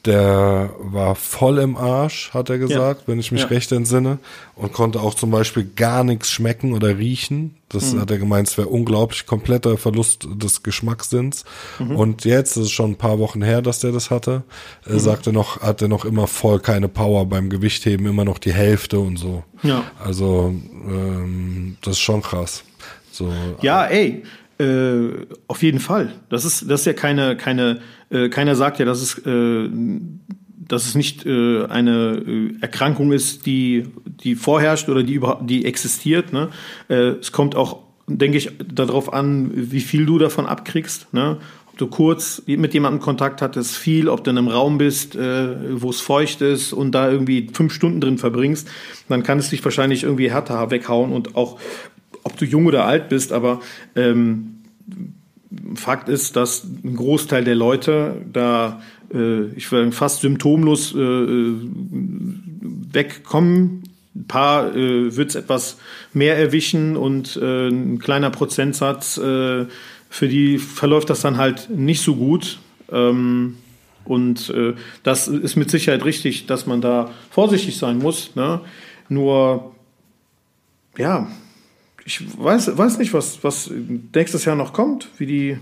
der 0.07 0.71
war 0.79 1.15
voll 1.15 1.59
im 1.59 1.75
Arsch, 1.75 2.31
hat 2.33 2.49
er 2.49 2.57
gesagt, 2.57 3.01
ja. 3.01 3.07
wenn 3.07 3.19
ich 3.19 3.31
mich 3.31 3.41
ja. 3.41 3.47
recht 3.47 3.71
entsinne. 3.71 4.19
Und 4.55 4.73
konnte 4.73 5.01
auch 5.01 5.13
zum 5.13 5.29
Beispiel 5.29 5.69
gar 5.75 6.03
nichts 6.03 6.31
schmecken 6.31 6.73
oder 6.73 6.97
riechen. 6.97 7.57
Das 7.69 7.93
mhm. 7.93 8.01
hat 8.01 8.09
er 8.09 8.17
gemeint, 8.17 8.47
es 8.47 8.57
wäre 8.57 8.69
unglaublich, 8.69 9.27
kompletter 9.27 9.77
Verlust 9.77 10.27
des 10.33 10.63
Geschmackssinns. 10.63 11.45
Mhm. 11.77 11.95
Und 11.95 12.25
jetzt, 12.25 12.57
das 12.57 12.63
ist 12.63 12.71
schon 12.71 12.91
ein 12.91 12.95
paar 12.95 13.19
Wochen 13.19 13.43
her, 13.43 13.61
dass 13.61 13.81
der 13.81 13.91
das 13.91 14.09
hatte, 14.09 14.43
äh, 14.87 14.93
mhm. 14.93 14.99
sagte 14.99 15.31
noch, 15.31 15.61
hat 15.61 15.81
er 15.83 15.89
noch 15.89 16.05
immer 16.05 16.25
voll 16.25 16.59
keine 16.59 16.87
Power 16.87 17.27
beim 17.27 17.49
Gewichtheben, 17.49 18.07
immer 18.07 18.25
noch 18.25 18.39
die 18.39 18.53
Hälfte 18.53 18.99
und 18.99 19.17
so. 19.17 19.43
Ja. 19.61 19.83
Also, 20.03 20.55
ähm, 20.87 21.77
das 21.81 21.93
ist 21.93 21.99
schon 21.99 22.23
krass. 22.23 22.63
So, 23.11 23.31
ja, 23.61 23.85
ey, 23.85 24.23
äh, 24.59 25.27
auf 25.47 25.61
jeden 25.61 25.79
Fall. 25.79 26.13
Das 26.29 26.45
ist, 26.45 26.69
das 26.69 26.81
ist 26.81 26.85
ja 26.85 26.93
keine, 26.93 27.37
keine, 27.37 27.79
äh, 28.09 28.29
keiner 28.29 28.55
sagt 28.55 28.79
ja, 28.79 28.85
dass 28.85 29.01
es, 29.01 29.17
äh, 29.19 29.69
dass 30.67 30.85
es 30.85 30.95
nicht 30.95 31.25
äh, 31.25 31.65
eine 31.65 32.23
äh, 32.25 32.61
Erkrankung 32.61 33.11
ist, 33.11 33.45
die, 33.45 33.85
die 34.05 34.35
vorherrscht 34.35 34.89
oder 34.89 35.03
die 35.03 35.13
überhaupt, 35.13 35.49
die 35.49 35.65
existiert. 35.65 36.33
Ne? 36.33 36.49
Es 36.87 37.31
kommt 37.31 37.55
auch, 37.55 37.83
denke 38.07 38.37
ich, 38.37 38.51
darauf 38.73 39.13
an, 39.13 39.51
wie 39.53 39.81
viel 39.81 40.05
du 40.05 40.17
davon 40.17 40.45
abkriegst. 40.45 41.13
Ne? 41.13 41.37
Ob 41.71 41.77
du 41.77 41.87
kurz 41.87 42.41
mit 42.47 42.73
jemandem 42.73 42.99
Kontakt 42.99 43.43
hattest, 43.43 43.75
viel, 43.77 44.09
ob 44.09 44.23
du 44.23 44.31
in 44.31 44.37
einem 44.39 44.47
Raum 44.47 44.79
bist, 44.79 45.15
wo 45.15 45.89
es 45.91 46.01
feucht 46.01 46.41
ist 46.41 46.73
und 46.73 46.93
da 46.93 47.11
irgendwie 47.11 47.49
fünf 47.53 47.71
Stunden 47.71 48.01
drin 48.01 48.17
verbringst, 48.17 48.67
dann 49.09 49.21
kann 49.21 49.37
es 49.37 49.51
dich 49.51 49.63
wahrscheinlich 49.63 50.03
irgendwie 50.03 50.31
härter 50.31 50.71
weghauen 50.71 51.11
und 51.11 51.35
auch 51.35 51.59
ob 52.27 52.37
du 52.37 52.45
jung 52.45 52.65
oder 52.65 52.85
alt 52.85 53.07
bist, 53.09 53.31
aber 53.31 53.61
ähm, 53.95 54.57
Fakt 55.75 56.09
ist, 56.09 56.35
dass 56.35 56.65
ein 56.65 56.95
Großteil 56.95 57.45
der 57.45 57.55
Leute 57.55 58.21
da, 58.31 58.81
äh, 59.13 59.45
ich 59.55 59.71
würde 59.71 59.91
fast 59.93 60.21
symptomlos 60.21 60.93
äh, 60.93 60.99
äh, 60.99 61.55
wegkommen. 62.91 63.83
Ein 64.13 64.27
paar 64.27 64.75
äh, 64.75 65.15
wird 65.15 65.29
es 65.29 65.35
etwas 65.35 65.77
mehr 66.11 66.37
erwischen 66.37 66.97
und 66.97 67.37
äh, 67.41 67.69
ein 67.69 67.99
kleiner 67.99 68.29
Prozentsatz, 68.29 69.17
äh, 69.17 69.65
für 70.09 70.27
die 70.27 70.57
verläuft 70.57 71.09
das 71.09 71.21
dann 71.21 71.37
halt 71.37 71.69
nicht 71.69 72.01
so 72.01 72.15
gut. 72.15 72.59
Ähm, 72.91 73.55
und 74.03 74.49
äh, 74.49 74.73
das 75.03 75.27
ist 75.27 75.55
mit 75.55 75.69
Sicherheit 75.69 76.03
richtig, 76.03 76.45
dass 76.45 76.65
man 76.65 76.81
da 76.81 77.11
vorsichtig 77.29 77.77
sein 77.77 77.99
muss. 77.99 78.35
Ne? 78.35 78.61
Nur, 79.09 79.75
ja, 80.97 81.29
ich 82.07 82.21
weiß, 82.41 82.77
weiß 82.77 82.99
nicht, 82.99 83.13
was, 83.13 83.43
was 83.43 83.69
nächstes 84.15 84.45
Jahr 84.45 84.55
noch 84.55 84.71
kommt, 84.71 85.09
wie 85.17 85.25
die, 85.25 85.57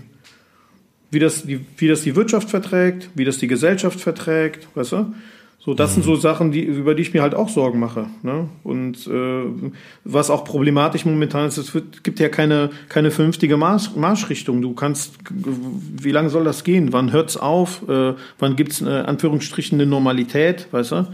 wie 1.10 1.18
das, 1.18 1.42
die, 1.42 1.66
wie 1.76 1.88
das 1.88 2.02
die 2.02 2.14
Wirtschaft 2.14 2.50
verträgt, 2.50 3.10
wie 3.16 3.24
das 3.24 3.38
die 3.38 3.48
Gesellschaft 3.48 4.00
verträgt, 4.00 4.68
weißt 4.76 4.92
du? 4.92 5.14
So, 5.58 5.74
das 5.74 5.90
mhm. 5.90 5.94
sind 5.94 6.04
so 6.04 6.14
Sachen, 6.14 6.52
die, 6.52 6.62
über 6.62 6.94
die 6.94 7.02
ich 7.02 7.12
mir 7.12 7.22
halt 7.22 7.34
auch 7.34 7.48
Sorgen 7.48 7.80
mache. 7.80 8.06
Ne? 8.22 8.48
Und 8.62 9.08
äh, 9.08 9.70
was 10.04 10.30
auch 10.30 10.44
problematisch 10.44 11.04
momentan 11.04 11.48
ist, 11.48 11.56
es 11.56 11.74
wird, 11.74 12.04
gibt 12.04 12.20
ja 12.20 12.28
keine, 12.28 12.70
keine 12.88 13.10
vernünftige 13.10 13.56
Marsch, 13.56 13.90
Marschrichtung. 13.96 14.62
Du 14.62 14.72
kannst, 14.74 15.14
wie 15.28 16.12
lange 16.12 16.30
soll 16.30 16.44
das 16.44 16.62
gehen? 16.62 16.92
Wann 16.92 17.10
hört's 17.10 17.36
auf? 17.36 17.82
Äh, 17.88 18.14
wann 18.38 18.54
gibt's 18.54 18.80
äh, 18.80 18.88
Anführungsstrichen 18.88 19.80
eine 19.80 19.90
Normalität, 19.90 20.68
weißt 20.70 20.92
du? 20.92 21.08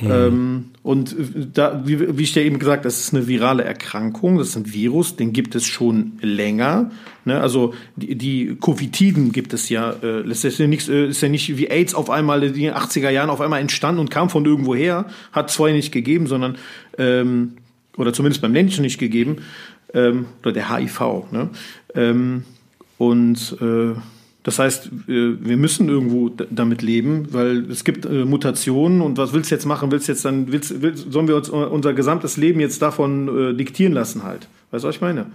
Mhm. 0.00 0.10
Ähm, 0.10 0.64
und 0.82 1.16
da, 1.54 1.82
wie, 1.84 2.18
wie 2.18 2.22
ich 2.22 2.32
dir 2.32 2.42
eben 2.42 2.58
gesagt, 2.58 2.84
das 2.84 3.00
ist 3.00 3.14
eine 3.14 3.26
virale 3.26 3.64
Erkrankung, 3.64 4.38
das 4.38 4.48
ist 4.48 4.56
ein 4.56 4.72
Virus, 4.72 5.16
den 5.16 5.32
gibt 5.32 5.54
es 5.54 5.64
schon 5.66 6.18
länger. 6.20 6.90
Ne? 7.24 7.40
Also 7.40 7.74
die, 7.96 8.16
die 8.16 8.56
Covididen 8.60 9.32
gibt 9.32 9.52
es 9.52 9.68
ja, 9.68 9.92
äh, 9.92 10.24
das 10.26 10.44
ist 10.44 10.58
ja, 10.58 10.66
nicht, 10.66 10.88
äh, 10.88 11.08
ist 11.08 11.20
ja 11.20 11.28
nicht 11.28 11.56
wie 11.56 11.68
AIDS 11.68 11.94
auf 11.94 12.10
einmal 12.10 12.42
in 12.42 12.54
den 12.54 12.74
80er 12.74 13.10
Jahren 13.10 13.30
auf 13.30 13.40
einmal 13.40 13.60
entstanden 13.60 14.00
und 14.00 14.10
kam 14.10 14.30
von 14.30 14.44
irgendwo 14.44 14.74
her, 14.74 15.06
hat 15.32 15.50
es 15.50 15.56
vorher 15.56 15.76
nicht 15.76 15.92
gegeben, 15.92 16.26
sondern 16.26 16.56
ähm, 16.98 17.54
oder 17.96 18.12
zumindest 18.12 18.42
beim 18.42 18.52
Menschen 18.52 18.82
nicht 18.82 18.98
gegeben, 18.98 19.38
ähm, 19.94 20.26
oder 20.42 20.52
der 20.52 20.76
HIV. 20.76 21.30
Ne? 21.30 21.50
Ähm, 21.94 22.44
und 22.98 23.56
äh, 23.60 23.94
das 24.44 24.58
heißt, 24.58 24.90
wir 25.06 25.56
müssen 25.56 25.88
irgendwo 25.88 26.28
damit 26.28 26.82
leben, 26.82 27.28
weil 27.32 27.70
es 27.70 27.82
gibt 27.82 28.04
äh, 28.04 28.26
Mutationen 28.26 29.00
und 29.00 29.16
was 29.16 29.32
willst 29.32 29.50
du 29.50 29.54
jetzt 29.54 29.64
machen? 29.64 29.90
Willst 29.90 30.06
du 30.06 30.12
jetzt 30.12 30.22
dann, 30.26 30.52
willst, 30.52 30.82
willst, 30.82 31.10
sollen 31.10 31.28
wir 31.28 31.36
uns 31.36 31.48
unser 31.48 31.94
gesamtes 31.94 32.36
Leben 32.36 32.60
jetzt 32.60 32.82
davon 32.82 33.52
äh, 33.52 33.54
diktieren 33.54 33.94
lassen 33.94 34.22
halt? 34.22 34.46
Weißt 34.70 34.84
du, 34.84 34.88
was 34.88 34.96
ich 34.96 35.00
meine? 35.00 35.26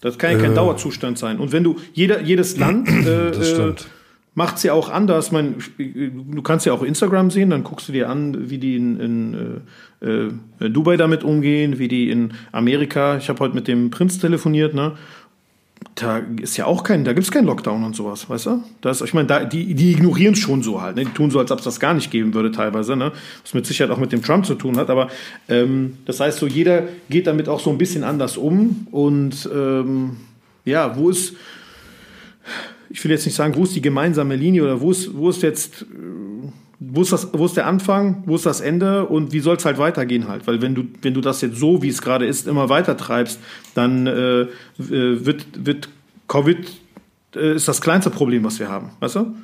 Das 0.00 0.16
kann 0.16 0.32
ja 0.32 0.38
kein 0.38 0.52
äh, 0.52 0.54
Dauerzustand 0.54 1.18
sein. 1.18 1.38
Und 1.38 1.52
wenn 1.52 1.64
du, 1.64 1.76
jeder, 1.92 2.22
jedes 2.22 2.56
Land 2.56 2.88
äh, 3.06 3.28
äh 3.28 3.74
macht 4.38 4.58
es 4.58 4.62
ja 4.62 4.72
auch 4.72 4.88
anders. 4.88 5.32
Man, 5.32 5.56
du 5.76 6.42
kannst 6.42 6.64
ja 6.64 6.72
auch 6.72 6.84
Instagram 6.84 7.32
sehen, 7.32 7.50
dann 7.50 7.64
guckst 7.64 7.88
du 7.88 7.92
dir 7.92 8.08
an, 8.08 8.48
wie 8.48 8.58
die 8.58 8.76
in, 8.76 9.00
in 9.00 9.62
äh, 10.00 10.64
äh, 10.64 10.70
Dubai 10.70 10.96
damit 10.96 11.24
umgehen, 11.24 11.80
wie 11.80 11.88
die 11.88 12.08
in 12.08 12.32
Amerika. 12.52 13.16
Ich 13.16 13.28
habe 13.28 13.40
heute 13.40 13.56
mit 13.56 13.66
dem 13.66 13.90
Prinz 13.90 14.20
telefoniert, 14.20 14.74
ne? 14.74 14.92
Da 16.00 16.22
ist 16.40 16.56
ja 16.56 16.66
auch 16.66 16.84
kein, 16.84 17.04
da 17.04 17.12
gibt 17.12 17.24
es 17.24 17.32
keinen 17.32 17.46
Lockdown 17.46 17.82
und 17.82 17.96
sowas, 17.96 18.30
weißt 18.30 18.46
du? 18.46 18.62
Das, 18.80 19.00
ich 19.00 19.14
meine, 19.14 19.26
da, 19.26 19.44
die, 19.44 19.74
die 19.74 19.92
ignorieren 19.92 20.34
es 20.34 20.38
schon 20.38 20.62
so 20.62 20.80
halt, 20.80 20.96
ne? 20.96 21.04
Die 21.04 21.10
tun 21.10 21.30
so, 21.30 21.40
als 21.40 21.50
ob 21.50 21.58
es 21.58 21.64
das 21.64 21.80
gar 21.80 21.92
nicht 21.92 22.10
geben 22.10 22.34
würde 22.34 22.52
teilweise, 22.52 22.94
ne? 22.94 23.12
Was 23.42 23.52
mit 23.52 23.66
Sicherheit 23.66 23.90
auch 23.90 23.98
mit 23.98 24.12
dem 24.12 24.22
Trump 24.22 24.46
zu 24.46 24.54
tun 24.54 24.76
hat, 24.76 24.90
aber 24.90 25.08
ähm, 25.48 25.98
das 26.04 26.20
heißt 26.20 26.38
so, 26.38 26.46
jeder 26.46 26.84
geht 27.10 27.26
damit 27.26 27.48
auch 27.48 27.58
so 27.58 27.70
ein 27.70 27.78
bisschen 27.78 28.04
anders 28.04 28.36
um 28.36 28.86
und 28.92 29.48
ähm, 29.52 30.18
ja, 30.64 30.96
wo 30.96 31.10
ist, 31.10 31.34
ich 32.90 33.02
will 33.02 33.10
jetzt 33.10 33.26
nicht 33.26 33.34
sagen, 33.34 33.56
wo 33.56 33.64
ist 33.64 33.74
die 33.74 33.82
gemeinsame 33.82 34.36
Linie 34.36 34.62
oder 34.62 34.80
wo 34.80 34.92
ist, 34.92 35.16
wo 35.16 35.30
ist 35.30 35.42
jetzt 35.42 35.84
wo 36.80 37.02
ist, 37.02 37.12
das, 37.12 37.28
wo 37.32 37.46
ist 37.46 37.56
der 37.56 37.66
Anfang, 37.66 38.22
wo 38.26 38.36
ist 38.36 38.46
das 38.46 38.60
Ende 38.60 39.06
und 39.06 39.32
wie 39.32 39.40
soll 39.40 39.56
es 39.56 39.64
halt 39.64 39.78
weitergehen 39.78 40.28
halt? 40.28 40.46
Weil 40.46 40.62
wenn 40.62 40.74
du, 40.74 40.84
wenn 41.02 41.14
du 41.14 41.20
das 41.20 41.40
jetzt 41.40 41.56
so, 41.56 41.82
wie 41.82 41.88
es 41.88 42.00
gerade 42.02 42.26
ist, 42.26 42.46
immer 42.46 42.68
weiter 42.68 42.96
treibst, 42.96 43.40
dann 43.74 44.06
äh, 44.06 44.42
äh, 44.42 44.48
wird, 44.78 45.46
wird 45.54 45.88
Covid 46.28 46.58
äh, 47.34 47.54
ist 47.54 47.66
das 47.66 47.80
kleinste 47.80 48.10
Problem, 48.10 48.44
was 48.44 48.60
wir 48.60 48.68
haben, 48.68 48.90
weißt 49.00 49.16
du? 49.16 49.34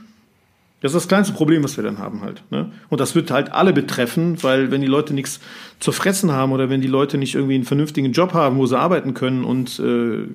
Das 0.85 0.93
ist 0.93 1.05
das 1.05 1.09
kleinste 1.09 1.33
Problem, 1.33 1.65
was 1.65 1.79
wir 1.79 1.83
dann 1.83 1.97
haben 1.97 2.21
halt. 2.21 2.43
Ne? 2.51 2.71
Und 2.91 3.01
das 3.01 3.15
wird 3.15 3.31
halt 3.31 3.51
alle 3.51 3.73
betreffen, 3.73 4.43
weil 4.43 4.71
wenn 4.71 4.83
die 4.83 4.87
Leute 4.87 5.15
nichts 5.15 5.41
zu 5.81 5.93
fressen 5.93 6.31
haben 6.31 6.53
oder 6.53 6.69
wenn 6.69 6.83
die 6.83 6.89
Leute 6.89 7.17
nicht 7.17 7.35
irgendwie 7.35 7.55
einen 7.55 7.65
vernünftigen 7.65 8.13
Job 8.13 8.35
haben, 8.35 8.59
wo 8.59 8.67
sie 8.67 8.79
arbeiten 8.79 9.15
können 9.15 9.45
und 9.45 9.79
äh, 9.79 10.27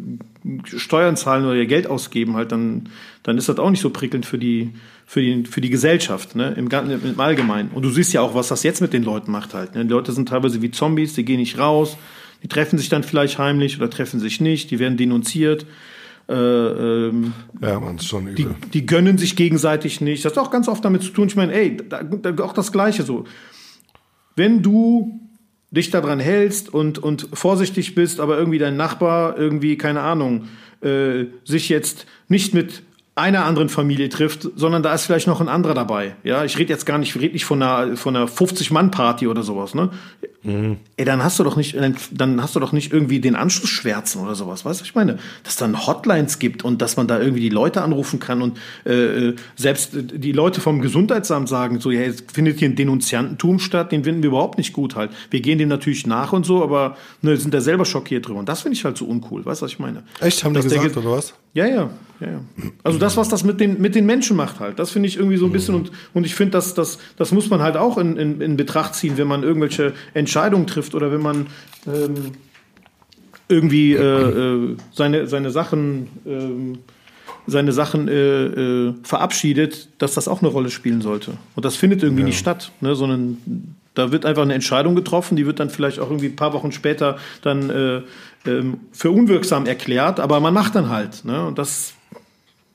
Steuern 0.65 1.17
zahlen 1.17 1.45
oder 1.45 1.53
ihr 1.53 1.67
Geld 1.67 1.85
ausgeben, 1.85 2.35
halt, 2.35 2.51
dann, 2.51 2.89
dann 3.21 3.37
ist 3.37 3.47
das 3.47 3.59
auch 3.59 3.69
nicht 3.69 3.81
so 3.81 3.91
prickelnd 3.91 4.25
für 4.25 4.39
die, 4.39 4.73
für 5.05 5.21
die, 5.21 5.45
für 5.45 5.61
die 5.61 5.69
Gesellschaft, 5.69 6.35
ne? 6.35 6.55
Im, 6.57 6.67
im 6.67 7.19
Allgemeinen. 7.19 7.69
Und 7.69 7.83
du 7.83 7.91
siehst 7.91 8.11
ja 8.13 8.21
auch, 8.21 8.33
was 8.33 8.47
das 8.47 8.63
jetzt 8.63 8.81
mit 8.81 8.91
den 8.91 9.03
Leuten 9.03 9.31
macht 9.31 9.53
halt. 9.53 9.75
Ne? 9.75 9.85
Die 9.85 9.91
Leute 9.91 10.13
sind 10.13 10.29
teilweise 10.29 10.63
wie 10.63 10.71
Zombies, 10.71 11.13
die 11.13 11.25
gehen 11.25 11.39
nicht 11.39 11.59
raus, 11.59 11.95
die 12.41 12.47
treffen 12.47 12.79
sich 12.79 12.89
dann 12.89 13.03
vielleicht 13.03 13.37
heimlich 13.37 13.77
oder 13.77 13.91
treffen 13.91 14.19
sich 14.19 14.41
nicht, 14.41 14.71
die 14.71 14.79
werden 14.79 14.97
denunziert. 14.97 15.67
Äh, 16.29 16.33
ähm, 16.33 17.33
ja, 17.59 17.79
man 17.79 17.95
ist 17.95 18.07
schon 18.07 18.27
übel. 18.27 18.55
Die, 18.65 18.69
die 18.69 18.85
gönnen 18.85 19.17
sich 19.17 19.35
gegenseitig 19.35 19.99
nicht. 19.99 20.23
Das 20.23 20.33
hat 20.37 20.45
auch 20.45 20.51
ganz 20.51 20.67
oft 20.67 20.85
damit 20.85 21.01
zu 21.01 21.09
tun. 21.09 21.27
Ich 21.27 21.35
meine, 21.35 21.53
ey, 21.53 21.77
da, 21.77 22.03
da, 22.03 22.43
auch 22.43 22.53
das 22.53 22.71
Gleiche 22.71 23.01
so. 23.03 23.23
Wenn 24.35 24.61
du 24.61 25.19
dich 25.71 25.89
daran 25.89 26.19
hältst 26.19 26.71
und, 26.71 26.99
und 26.99 27.27
vorsichtig 27.33 27.95
bist, 27.95 28.19
aber 28.19 28.37
irgendwie 28.37 28.59
dein 28.59 28.77
Nachbar 28.77 29.37
irgendwie, 29.37 29.75
keine 29.77 30.01
Ahnung, 30.01 30.47
äh, 30.81 31.25
sich 31.45 31.67
jetzt 31.69 32.05
nicht 32.27 32.53
mit 32.53 32.83
einer 33.19 33.45
anderen 33.45 33.69
Familie 33.69 34.09
trifft, 34.09 34.49
sondern 34.55 34.81
da 34.81 34.93
ist 34.93 35.05
vielleicht 35.05 35.27
noch 35.27 35.41
ein 35.41 35.49
anderer 35.49 35.73
dabei. 35.73 36.15
Ja, 36.23 36.43
ich 36.45 36.57
rede 36.57 36.71
jetzt 36.71 36.85
gar 36.85 36.97
nicht, 36.97 37.15
ich 37.15 37.21
rede 37.21 37.33
nicht 37.33 37.45
von 37.45 37.61
einer, 37.61 37.97
von 37.97 38.15
einer 38.15 38.27
50-Mann-Party 38.27 39.27
oder 39.27 39.43
sowas, 39.43 39.75
ne? 39.75 39.89
Mhm. 40.41 40.77
Ey, 40.95 41.03
dann 41.03 41.21
hast 41.21 41.37
du 41.37 41.43
doch 41.43 41.57
nicht, 41.57 41.75
dann 42.11 42.41
hast 42.41 42.55
du 42.55 42.61
doch 42.61 42.71
nicht 42.71 42.93
irgendwie 42.93 43.19
den 43.19 43.35
Anschlussschwärzen 43.35 44.21
oder 44.21 44.35
sowas, 44.35 44.63
weißt 44.63 44.79
du, 44.79 44.85
ich 44.85 44.95
meine? 44.95 45.19
Dass 45.43 45.57
dann 45.57 45.85
Hotlines 45.85 46.39
gibt 46.39 46.63
und 46.63 46.81
dass 46.81 46.95
man 46.95 47.07
da 47.07 47.19
irgendwie 47.19 47.41
die 47.41 47.49
Leute 47.49 47.81
anrufen 47.81 48.19
kann 48.19 48.41
und 48.41 48.57
äh, 48.85 49.29
äh 49.29 49.35
selbst 49.55 49.91
die 49.93 50.31
Leute 50.31 50.61
vom 50.61 50.81
Gesundheitsamt 50.81 51.49
sagen 51.49 51.79
so, 51.81 51.91
ja, 51.91 52.01
jetzt 52.01 52.31
findet 52.31 52.59
hier 52.59 52.69
ein 52.69 52.75
Denunziantentum 52.75 53.59
statt, 53.59 53.91
den 53.91 54.05
finden 54.05 54.23
wir 54.23 54.29
überhaupt 54.29 54.57
nicht 54.57 54.71
gut 54.71 54.95
halt. 54.95 55.11
Wir 55.29 55.41
gehen 55.41 55.57
dem 55.57 55.67
natürlich 55.67 56.07
nach 56.07 56.31
und 56.31 56.45
so, 56.45 56.63
aber 56.63 56.95
ne, 57.21 57.35
sind 57.35 57.53
da 57.53 57.59
selber 57.59 57.83
schockiert 57.83 58.27
drüber. 58.27 58.39
Und 58.39 58.47
das 58.47 58.61
finde 58.61 58.77
ich 58.77 58.85
halt 58.85 58.97
so 58.97 59.05
uncool, 59.05 59.45
weißt 59.45 59.61
du, 59.61 59.65
was 59.65 59.71
ich 59.73 59.79
meine? 59.79 60.03
Echt, 60.21 60.43
haben 60.43 60.53
die 60.53 60.61
gesagt, 60.61 60.95
oder 60.95 61.11
was? 61.11 61.33
Ja, 61.53 61.65
ja, 61.65 61.89
ja, 62.19 62.27
ja. 62.27 62.41
Also 62.83 62.99
das, 62.99 63.08
was 63.17 63.29
das 63.29 63.43
mit 63.43 63.59
den, 63.59 63.79
mit 63.81 63.95
den 63.95 64.05
Menschen 64.05 64.35
macht 64.35 64.59
halt, 64.59 64.79
das 64.79 64.91
finde 64.91 65.07
ich 65.07 65.17
irgendwie 65.17 65.37
so 65.37 65.45
ein 65.45 65.51
bisschen 65.51 65.75
und, 65.75 65.91
und 66.13 66.25
ich 66.25 66.35
finde, 66.35 66.51
das, 66.51 66.73
das, 66.73 66.99
das 67.17 67.31
muss 67.31 67.49
man 67.49 67.61
halt 67.61 67.77
auch 67.77 67.97
in, 67.97 68.17
in, 68.17 68.41
in 68.41 68.57
Betracht 68.57 68.95
ziehen, 68.95 69.17
wenn 69.17 69.27
man 69.27 69.43
irgendwelche 69.43 69.93
Entscheidungen 70.13 70.67
trifft 70.67 70.95
oder 70.95 71.11
wenn 71.11 71.21
man 71.21 71.47
ähm, 71.87 72.33
irgendwie 73.47 73.93
äh, 73.93 74.01
äh, 74.01 74.77
seine, 74.93 75.27
seine 75.27 75.49
Sachen, 75.51 76.07
äh, 76.25 76.77
seine 77.47 77.71
Sachen 77.71 78.07
äh, 78.07 78.45
äh, 78.45 78.93
verabschiedet, 79.03 79.89
dass 79.97 80.13
das 80.13 80.27
auch 80.27 80.41
eine 80.41 80.49
Rolle 80.49 80.69
spielen 80.69 81.01
sollte. 81.01 81.33
Und 81.55 81.65
das 81.65 81.75
findet 81.75 82.03
irgendwie 82.03 82.21
ja. 82.21 82.27
nicht 82.27 82.39
statt, 82.39 82.71
ne, 82.79 82.95
sondern 82.95 83.37
da 83.95 84.11
wird 84.11 84.25
einfach 84.25 84.43
eine 84.43 84.53
Entscheidung 84.53 84.95
getroffen, 84.95 85.35
die 85.35 85.45
wird 85.45 85.59
dann 85.59 85.69
vielleicht 85.69 85.99
auch 85.99 86.09
irgendwie 86.09 86.27
ein 86.27 86.35
paar 86.35 86.53
Wochen 86.53 86.71
später 86.71 87.17
dann 87.41 87.69
äh, 87.69 88.01
ähm, 88.45 88.79
für 88.91 89.11
unwirksam 89.11 89.65
erklärt, 89.65 90.19
aber 90.19 90.39
man 90.39 90.53
macht 90.53 90.75
dann 90.75 90.89
halt. 90.89 91.25
Ne? 91.25 91.47
Und 91.47 91.57
das, 91.57 91.93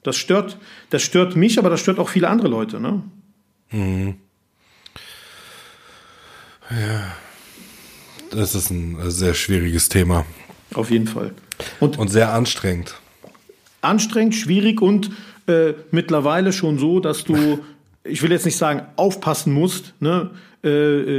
das 0.05 0.17
stört, 0.17 0.59
das 0.91 1.03
stört 1.03 1.35
mich, 1.35 1.59
aber 1.59 1.71
das 1.71 1.81
stört 1.81 1.99
auch 1.99 2.09
viele 2.09 2.29
andere 2.29 2.47
Leute. 2.47 2.79
Ne? 2.79 3.03
Mhm. 3.73 4.15
Ja. 6.71 7.17
Das 8.31 8.55
ist 8.55 8.71
ein 8.71 8.99
sehr 9.11 9.35
schwieriges 9.35 9.89
Thema. 9.89 10.27
Auf 10.75 10.91
jeden 10.91 11.07
Fall. 11.07 11.33
Und, 11.81 11.99
und 11.99 12.09
sehr 12.09 12.33
anstrengend. 12.33 12.95
Anstrengend, 13.81 14.35
schwierig 14.35 14.83
und 14.83 15.11
äh, 15.47 15.75
mittlerweile 15.91 16.53
schon 16.53 16.79
so, 16.79 17.01
dass 17.01 17.25
du, 17.25 17.61
ich 18.05 18.23
will 18.23 18.31
jetzt 18.31 18.45
nicht 18.45 18.57
sagen, 18.57 18.83
aufpassen 18.97 19.53
musst, 19.53 19.95
ne? 20.01 20.31
Äh, 20.63 20.71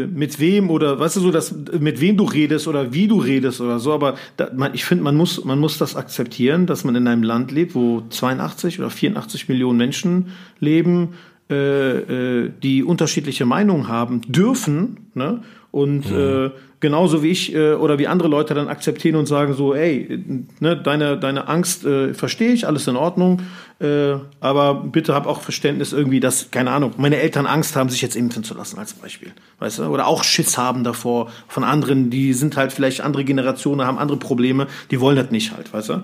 äh, 0.02 0.08
mit 0.08 0.40
wem 0.40 0.72
oder 0.72 1.00
weißt 1.00 1.18
du 1.18 1.20
so, 1.20 1.32
dass 1.32 1.54
mit 1.80 2.02
wem 2.02 2.18
du 2.18 2.24
redest 2.24 2.68
oder 2.68 2.94
wie 2.94 3.08
du 3.08 3.20
redest 3.20 3.62
oder 3.62 3.78
so, 3.78 3.94
aber 3.94 4.16
da, 4.38 4.50
man, 4.56 4.74
ich 4.74 4.86
finde, 4.86 5.04
man 5.04 5.16
muss, 5.16 5.46
man 5.46 5.60
muss 5.60 5.78
das 5.78 5.96
akzeptieren, 5.96 6.66
dass 6.66 6.84
man 6.84 6.96
in 6.96 7.08
einem 7.08 7.22
Land 7.22 7.52
lebt, 7.52 7.76
wo 7.76 8.02
82 8.10 8.80
oder 8.80 8.90
84 8.90 9.48
Millionen 9.48 9.78
Menschen 9.78 10.32
leben, 10.60 11.10
äh, 11.52 12.46
äh, 12.46 12.52
die 12.64 12.84
unterschiedliche 12.84 13.46
Meinungen 13.46 13.88
haben 13.88 14.22
dürfen, 14.22 15.12
ne? 15.14 15.42
Und 15.76 16.10
ja. 16.10 16.46
äh, 16.46 16.52
genauso 16.80 17.22
wie 17.22 17.32
ich 17.32 17.54
äh, 17.54 17.74
oder 17.74 18.00
wie 18.00 18.08
andere 18.08 18.30
Leute 18.30 18.54
dann 18.54 18.70
akzeptieren 18.70 19.18
und 19.18 19.26
sagen 19.26 19.54
so, 19.56 19.76
ey, 19.76 20.24
ne, 20.62 20.78
deine, 20.78 21.18
deine 21.18 21.50
Angst 21.50 21.84
äh, 21.84 22.14
verstehe 22.14 22.54
ich, 22.54 22.66
alles 22.66 22.88
in 22.88 22.96
Ordnung, 22.96 23.42
äh, 23.82 24.14
aber 24.40 24.76
bitte 24.76 25.14
hab 25.14 25.28
auch 25.28 25.42
Verständnis 25.42 25.92
irgendwie, 25.92 26.22
dass, 26.22 26.50
keine 26.50 26.72
Ahnung, 26.72 26.94
meine 26.96 27.18
Eltern 27.18 27.46
Angst 27.46 27.76
haben, 27.76 27.90
sich 27.90 28.02
jetzt 28.02 28.16
impfen 28.16 28.46
zu 28.46 28.54
lassen 28.54 28.80
als 28.80 28.94
Beispiel, 28.94 29.34
weißt 29.60 29.80
du, 29.80 29.84
oder 29.88 30.08
auch 30.08 30.24
Schiss 30.24 30.58
haben 30.58 30.86
davor 30.86 31.30
von 31.50 31.66
anderen, 31.66 32.10
die 32.10 32.32
sind 32.32 32.56
halt 32.56 32.72
vielleicht 32.72 33.02
andere 33.02 33.26
Generationen, 33.26 33.86
haben 33.86 33.98
andere 33.98 34.18
Probleme, 34.18 34.68
die 34.92 35.02
wollen 35.02 35.18
das 35.18 35.30
nicht 35.30 35.52
halt, 35.52 35.74
weißt 35.74 35.90
du. 35.90 36.04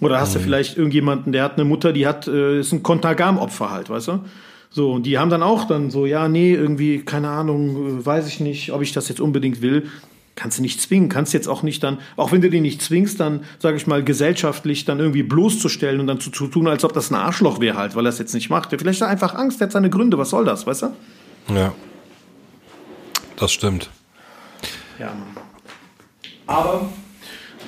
Oder 0.00 0.18
hast 0.18 0.30
mhm. 0.30 0.38
du 0.38 0.44
vielleicht 0.46 0.76
irgendjemanden, 0.76 1.32
der 1.32 1.44
hat 1.44 1.52
eine 1.52 1.64
Mutter, 1.64 1.92
die 1.92 2.08
hat, 2.08 2.26
äh, 2.26 2.58
ist 2.58 2.72
ein 2.72 2.82
Kontagam-Opfer 2.82 3.70
halt, 3.70 3.88
weißt 3.88 4.08
du. 4.08 4.24
So, 4.74 4.92
und 4.92 5.04
die 5.04 5.18
haben 5.18 5.28
dann 5.28 5.42
auch 5.42 5.64
dann 5.64 5.90
so, 5.90 6.06
ja, 6.06 6.28
nee, 6.28 6.54
irgendwie, 6.54 7.00
keine 7.00 7.28
Ahnung, 7.28 8.00
äh, 8.00 8.06
weiß 8.06 8.26
ich 8.26 8.40
nicht, 8.40 8.72
ob 8.72 8.80
ich 8.80 8.92
das 8.92 9.08
jetzt 9.08 9.20
unbedingt 9.20 9.60
will. 9.60 9.86
Kannst 10.34 10.58
du 10.58 10.62
nicht 10.62 10.80
zwingen, 10.80 11.10
kannst 11.10 11.34
jetzt 11.34 11.46
auch 11.46 11.62
nicht 11.62 11.82
dann, 11.82 11.98
auch 12.16 12.32
wenn 12.32 12.40
du 12.40 12.48
den 12.48 12.62
nicht 12.62 12.80
zwingst, 12.80 13.20
dann, 13.20 13.44
sage 13.58 13.76
ich 13.76 13.86
mal, 13.86 14.02
gesellschaftlich 14.02 14.86
dann 14.86 14.98
irgendwie 14.98 15.22
bloßzustellen 15.22 16.00
und 16.00 16.06
dann 16.06 16.20
zu, 16.20 16.30
zu 16.30 16.46
tun, 16.46 16.68
als 16.68 16.84
ob 16.84 16.94
das 16.94 17.10
ein 17.10 17.16
Arschloch 17.16 17.60
wäre 17.60 17.76
halt, 17.76 17.94
weil 17.94 18.06
er 18.06 18.08
es 18.08 18.18
jetzt 18.18 18.32
nicht 18.32 18.48
macht. 18.48 18.70
Vielleicht 18.70 19.02
hat 19.02 19.08
er 19.08 19.10
einfach 19.10 19.34
Angst, 19.34 19.60
der 19.60 19.66
hat 19.66 19.72
seine 19.72 19.90
Gründe, 19.90 20.16
was 20.16 20.30
soll 20.30 20.46
das, 20.46 20.66
weißt 20.66 20.82
du? 20.82 21.54
Ja. 21.54 21.74
Das 23.36 23.52
stimmt. 23.52 23.90
Ja. 24.98 25.12
Aber, 26.46 26.88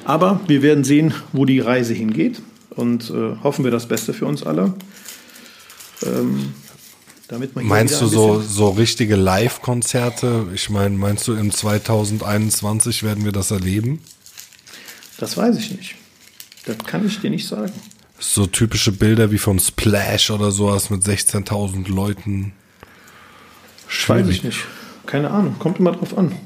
aber 0.07 0.41
wir 0.47 0.63
werden 0.63 0.85
sehen, 0.85 1.13
wo 1.33 1.45
die 1.45 1.61
Reise 1.61 1.93
hingeht 1.93 2.41
und 2.71 3.11
äh, 3.11 3.37
hoffen 3.43 3.65
wir 3.65 3.71
das 3.71 3.89
Beste 3.89 4.15
für 4.15 4.25
uns 4.25 4.43
alle. 4.43 4.73
Ähm, 6.03 6.55
damit 7.35 7.57
man 7.57 7.67
meinst 7.67 8.01
du 8.01 8.07
so, 8.07 8.41
so 8.41 8.71
richtige 8.71 9.17
Live-Konzerte? 9.17 10.47
Ich 10.55 10.71
meine, 10.71 10.97
meinst 10.97 11.27
du 11.27 11.35
im 11.35 11.51
2021 11.51 13.03
werden 13.03 13.25
wir 13.25 13.33
das 13.33 13.51
erleben? 13.51 14.01
Das 15.19 15.37
weiß 15.37 15.57
ich 15.57 15.77
nicht. 15.77 15.97
Das 16.65 16.79
kann 16.79 17.05
ich 17.05 17.21
dir 17.21 17.31
nicht 17.31 17.47
sagen. 17.47 17.73
So 18.21 18.47
typische 18.47 18.93
Bilder 18.93 19.33
wie 19.33 19.39
vom 19.39 19.59
Splash 19.59 20.31
oder 20.31 20.53
sowas 20.53 20.91
mit 20.91 21.03
16.000 21.03 21.93
Leuten. 21.93 22.53
Schwierig. 23.89 24.27
Weiß 24.27 24.35
ich 24.35 24.45
nicht. 24.45 24.59
Keine 25.07 25.31
Ahnung. 25.31 25.57
Kommt 25.59 25.81
immer 25.81 25.93
drauf 25.93 26.17
an. 26.17 26.37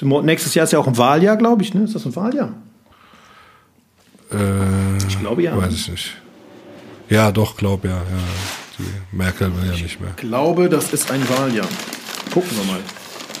Nächstes 0.00 0.54
Jahr 0.54 0.64
ist 0.64 0.72
ja 0.72 0.78
auch 0.78 0.86
ein 0.86 0.96
Wahljahr, 0.96 1.36
glaube 1.36 1.62
ich. 1.62 1.74
Ne? 1.74 1.84
Ist 1.84 1.94
das 1.94 2.06
ein 2.06 2.16
Wahljahr? 2.16 2.54
Äh, 4.32 4.96
ich 5.06 5.20
glaube 5.20 5.42
ja. 5.42 5.56
Weiß 5.56 5.74
ich 5.74 5.88
nicht. 5.88 6.16
Ja, 7.10 7.30
doch, 7.30 7.58
glaube 7.58 7.88
ja. 7.88 7.96
ja. 7.96 8.63
Die 8.78 9.16
Merkel 9.16 9.54
will 9.56 9.66
ja 9.70 9.72
nicht 9.80 10.00
mehr. 10.00 10.10
Ich 10.10 10.22
glaube, 10.22 10.68
das 10.68 10.92
ist 10.92 11.10
ein 11.10 11.26
Wahljahr. 11.28 11.68
Gucken 12.32 12.50
wir 12.56 12.64
mal, 12.64 12.80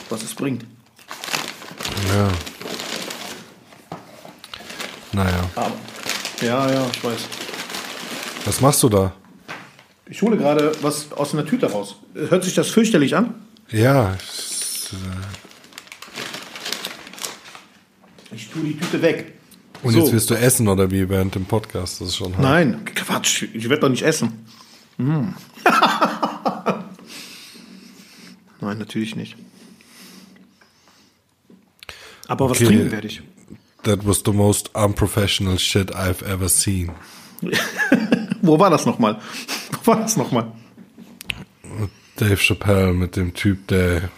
was 0.08 0.22
es 0.22 0.34
bringt. 0.34 0.64
Ja. 2.14 2.28
Naja. 5.12 5.50
Aber, 5.54 5.72
ja, 6.40 6.70
ja, 6.72 6.86
ich 6.92 7.02
weiß. 7.04 7.20
Was 8.44 8.60
machst 8.60 8.82
du 8.82 8.88
da? 8.88 9.12
Ich 10.08 10.20
hole 10.22 10.36
gerade 10.36 10.72
was 10.82 11.10
aus 11.12 11.32
einer 11.32 11.46
Tüte 11.46 11.70
raus. 11.70 11.96
Hört 12.14 12.44
sich 12.44 12.54
das 12.54 12.68
fürchterlich 12.68 13.16
an? 13.16 13.34
Ja. 13.70 14.16
Ich 18.34 18.50
tue 18.50 18.62
die 18.64 18.76
Tüte 18.78 19.00
weg. 19.02 19.32
Und 19.82 19.92
So. 19.92 20.00
jetzt 20.00 20.12
wirst 20.12 20.30
du 20.30 20.34
essen 20.34 20.68
oder 20.68 20.90
wie 20.90 21.08
während 21.08 21.34
dem 21.34 21.44
Podcast? 21.44 22.00
Das 22.00 22.08
ist 22.08 22.16
schon 22.16 22.32
hart. 22.34 22.42
Nein, 22.42 22.84
Quatsch, 22.94 23.44
ich 23.52 23.68
werde 23.68 23.80
doch 23.82 23.88
nicht 23.88 24.02
essen. 24.02 24.44
Mm. 24.98 25.28
Nein, 28.60 28.78
natürlich 28.78 29.16
nicht. 29.16 29.36
Aber 32.28 32.48
was 32.50 32.56
Okay. 32.58 32.66
trinken 32.66 32.92
werde 32.92 33.08
ich. 33.08 33.22
That 33.82 34.06
was 34.06 34.22
the 34.24 34.32
most 34.32 34.70
unprofessional 34.74 35.58
shit 35.58 35.94
I've 35.94 36.22
ever 36.24 36.48
seen. 36.48 36.92
Wo 38.42 38.58
war 38.58 38.70
das 38.70 38.86
nochmal? 38.86 39.20
Wo 39.82 39.86
war 39.92 40.00
das 40.00 40.16
nochmal? 40.16 40.50
Dave 42.16 42.36
Chappelle 42.36 42.92
mit 42.94 43.16
dem 43.16 43.34
Typ, 43.34 43.66
der, 43.68 44.08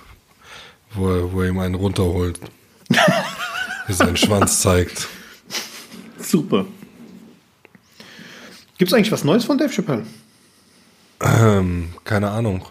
wo 0.94 1.08
er, 1.10 1.32
wo 1.32 1.42
er 1.42 1.48
ihm 1.48 1.58
einen 1.58 1.74
runterholt. 1.74 2.38
seinen 3.88 4.16
Schwanz 4.16 4.60
zeigt. 4.60 5.08
Super. 6.20 6.66
Gibt 8.78 8.90
es 8.90 8.94
eigentlich 8.94 9.12
was 9.12 9.24
Neues 9.24 9.44
von 9.44 9.58
Dave 9.58 9.72
Chappelle? 9.72 10.06
Ähm, 11.20 11.88
keine 12.04 12.30
Ahnung. 12.30 12.64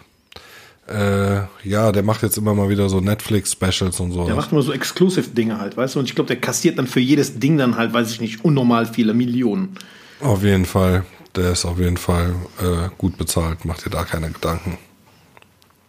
Äh, 0.87 1.41
ja, 1.67 1.91
der 1.91 2.03
macht 2.03 2.21
jetzt 2.21 2.37
immer 2.37 2.53
mal 2.53 2.69
wieder 2.69 2.89
so 2.89 2.99
Netflix-Specials 2.99 3.99
und 3.99 4.11
so. 4.11 4.25
Der 4.25 4.35
macht 4.35 4.51
immer 4.51 4.61
so 4.61 4.71
Exclusive-Dinge 4.71 5.59
halt, 5.59 5.75
weißt 5.77 5.95
du? 5.95 5.99
Und 5.99 6.05
ich 6.05 6.13
glaube, 6.13 6.27
der 6.27 6.35
kassiert 6.39 6.77
dann 6.77 6.85
für 6.85 6.99
jedes 6.99 7.39
Ding 7.39 7.57
dann 7.57 7.75
halt, 7.75 7.91
weiß 7.93 8.11
ich 8.11 8.21
nicht, 8.21 8.45
unnormal 8.45 8.85
viele 8.85 9.13
Millionen. 9.15 9.75
Auf 10.21 10.43
jeden 10.43 10.65
Fall. 10.65 11.03
Der 11.35 11.51
ist 11.51 11.65
auf 11.65 11.79
jeden 11.79 11.97
Fall 11.97 12.35
äh, 12.61 12.89
gut 12.97 13.17
bezahlt. 13.17 13.65
Macht 13.65 13.85
dir 13.85 13.89
da 13.89 14.03
keine 14.03 14.29
Gedanken. 14.29 14.77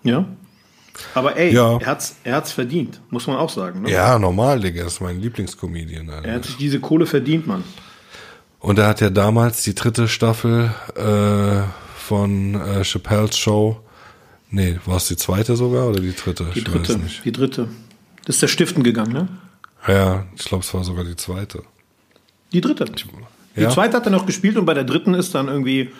Ja. 0.03 0.25
Aber 1.15 1.37
ey, 1.37 1.53
Ja. 1.55 1.77
er 1.79 1.87
hat's, 1.87 2.17
er 2.25 2.37
hat's 2.37 2.53
verdient, 2.53 3.01
muss 3.11 3.27
man 3.27 3.37
auch 3.37 3.51
sagen. 3.51 3.83
Ne? 3.83 3.91
Ja, 3.91 4.19
normal, 4.19 4.61
Digga. 4.61 4.87
Ist 4.87 5.01
mein 5.03 5.21
Lieblingscomedian. 5.21 6.09
Alter. 6.09 6.27
Er 6.27 6.35
hat 6.37 6.45
sich 6.47 6.57
diese 6.57 6.81
Kohle 6.81 7.05
verdient, 7.05 7.47
Mann. 7.47 7.65
Und 8.61 8.79
er 8.79 8.89
hat 8.89 9.03
ja 9.03 9.11
damals 9.11 9.63
die 9.63 9.75
dritte 9.75 10.09
Staffel 10.09 10.75
äh, 10.97 11.63
von 12.07 12.55
äh, 12.55 12.85
Chappelle's 12.85 13.37
Show. 13.37 13.81
Nee, 14.51 14.79
war 14.87 14.97
es 14.97 15.09
die 15.09 15.17
zweite 15.17 15.57
sogar 15.57 15.89
oder 15.89 16.01
die 16.01 16.15
dritte? 16.15 16.47
Die 16.55 16.59
ich 16.61 16.65
dritte. 16.65 17.01
Die 17.25 17.33
dritte. 17.33 17.69
Das 18.25 18.37
ist 18.37 18.43
der 18.43 18.49
Stiften 18.49 18.83
gegangen, 18.83 19.13
ne? 19.13 19.29
Ja, 19.89 20.27
ich 20.37 20.45
glaube, 20.45 20.65
es 20.65 20.73
war 20.73 20.83
sogar 20.85 21.05
die 21.05 21.17
zweite. 21.17 21.63
Die 22.53 22.61
dritte. 22.61 22.85
Die 22.87 23.61
Ja. 23.61 23.71
zweite 23.71 23.97
hat 23.97 24.05
er 24.07 24.13
noch 24.13 24.27
gespielt 24.27 24.57
und 24.57 24.65
bei 24.65 24.75
der 24.75 24.85
dritten 24.85 25.15
ist 25.15 25.35
dann 25.35 25.49
irgendwie. 25.49 25.91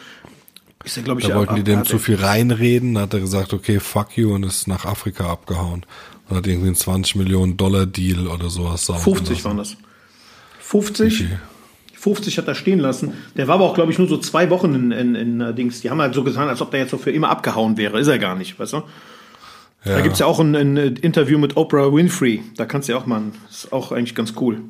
Ist 0.85 0.97
er, 0.97 1.03
glaube 1.03 1.21
ich, 1.21 1.27
Da 1.27 1.35
wollten 1.35 1.57
die 1.57 1.65
dem 1.65 1.85
zu 1.85 1.99
viel 1.99 2.15
reinreden, 2.17 2.95
da 2.95 3.01
hat 3.03 3.15
er 3.15 3.21
gesagt, 3.21 3.53
okay, 3.53 3.81
fuck 3.81 4.17
you 4.17 4.33
und 4.35 4.45
ist 4.45 4.69
nach 4.69 4.85
Afrika 4.85 5.29
abgehauen. 5.31 5.85
Und 6.29 6.37
hat 6.37 6.47
irgendwie 6.47 6.69
einen 6.69 6.77
20 6.77 7.17
Millionen 7.17 7.57
Dollar 7.57 7.87
Deal 7.87 8.29
oder 8.29 8.51
sowas. 8.51 8.87
saugen 8.87 9.03
50 9.03 9.29
lassen. 9.31 9.45
waren 9.45 9.57
das. 9.59 9.77
50? 10.61 11.07
Wie 11.07 11.11
viel? 11.17 11.41
50 12.07 12.39
hat 12.39 12.47
er 12.47 12.55
stehen 12.55 12.79
lassen. 12.79 13.15
Der 13.37 13.49
war 13.49 13.57
aber 13.57 13.65
auch, 13.65 13.75
glaube 13.75 13.91
ich, 13.91 13.99
nur 13.99 14.07
so 14.07 14.17
zwei 14.17 14.49
Wochen 14.49 14.77
in, 14.77 14.93
in, 14.93 15.15
in 15.17 15.41
äh, 15.41 15.53
Dings. 15.53 15.81
Die 15.81 15.91
haben 15.91 16.01
halt 16.01 16.15
so 16.15 16.23
getan, 16.23 16.49
als 16.49 16.63
ob 16.63 16.71
der 16.71 16.79
jetzt 16.79 16.93
so 16.93 16.99
für 16.99 17.11
immer 17.11 17.31
abgehauen 17.31 17.77
wäre. 17.77 17.99
Ist 17.99 18.07
er 18.07 18.21
gar 18.21 18.37
nicht, 18.37 18.61
weißt 18.61 18.75
du? 18.75 18.83
Da 19.85 20.01
gibt's 20.03 20.21
ja 20.21 20.27
auch 20.27 20.39
ein, 20.39 20.55
ein 20.55 20.77
Interview 20.77 21.37
mit 21.37 21.57
Oprah 21.57 21.93
Winfrey. 21.93 22.45
Da 22.57 22.65
kannst 22.65 22.89
du 22.89 22.93
ja 22.93 22.99
auch 22.99 23.07
mal. 23.07 23.23
Ist 23.51 23.73
auch 23.73 23.91
eigentlich 23.91 24.15
ganz 24.15 24.35
cool. 24.41 24.61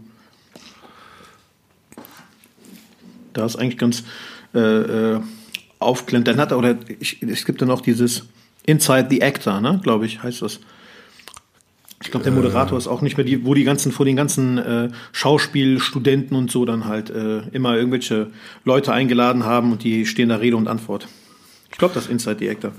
Da 3.35 3.45
ist 3.45 3.57
eigentlich 3.57 3.77
ganz 3.77 4.05
äh, 4.55 4.59
äh, 4.59 5.21
aufklärend. 5.79 6.27
Dann 6.27 6.39
hat 6.39 6.53
er, 6.53 6.59
oder 6.59 6.79
ich, 6.99 7.23
es 7.23 7.45
gibt 7.45 7.61
dann 7.61 7.71
auch 7.71 7.83
dieses 7.83 8.25
Inside 8.65 9.09
the 9.11 9.23
Actor, 9.23 9.61
ne, 9.61 9.79
glaube 9.83 10.07
ich, 10.07 10.23
heißt 10.23 10.41
das. 10.41 10.61
Ich 12.03 12.11
glaube, 12.11 12.25
der 12.25 12.33
Moderator 12.33 12.77
ist 12.77 12.89
auch 12.89 13.01
nicht 13.01 13.17
mehr 13.17 13.25
die, 13.25 13.47
wo 13.47 13.55
die 13.55 13.65
ganzen, 13.65 13.91
vor 13.91 14.05
den 14.05 14.17
ganzen 14.17 14.59
äh, 14.59 14.91
Schauspielstudenten 15.13 16.37
und 16.37 16.51
so 16.51 16.67
dann 16.67 16.85
halt 16.85 17.09
äh, 17.09 17.41
immer 17.53 17.75
irgendwelche 17.75 18.29
Leute 18.65 18.93
eingeladen 18.93 19.45
haben 19.45 19.73
und 19.73 19.83
die 19.83 20.05
stehen 20.05 20.29
da 20.29 20.37
Rede 20.37 20.57
und 20.57 20.69
Antwort. 20.69 21.09
Ich 21.73 21.79
glaube, 21.79 21.95
das 21.95 22.05
ist 22.05 22.11
Inside 22.11 22.37
the 22.39 22.51
Actor. 22.51 22.73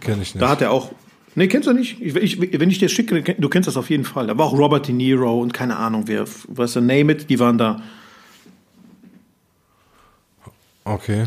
Kenn 0.00 0.20
ich 0.20 0.34
nicht. 0.34 0.42
Da 0.42 0.48
hat 0.48 0.60
er 0.62 0.72
auch. 0.72 0.92
Nee, 1.36 1.48
kennst 1.48 1.68
du 1.68 1.72
nicht? 1.72 2.00
Ich, 2.00 2.14
ich, 2.16 2.60
wenn 2.60 2.70
ich 2.70 2.78
dir 2.78 2.88
schicke, 2.88 3.22
du 3.22 3.48
kennst 3.48 3.68
das 3.68 3.76
auf 3.76 3.90
jeden 3.90 4.04
Fall. 4.04 4.26
Da 4.26 4.36
war 4.36 4.46
auch 4.46 4.58
Robert 4.58 4.86
De 4.88 4.94
Niro 4.94 5.40
und 5.40 5.52
keine 5.52 5.76
Ahnung, 5.76 6.04
wer, 6.06 6.24
weißt 6.48 6.76
du, 6.76 6.80
name 6.80 7.12
it, 7.12 7.30
die 7.30 7.38
waren 7.38 7.58
da. 7.58 7.82
okay. 10.84 11.26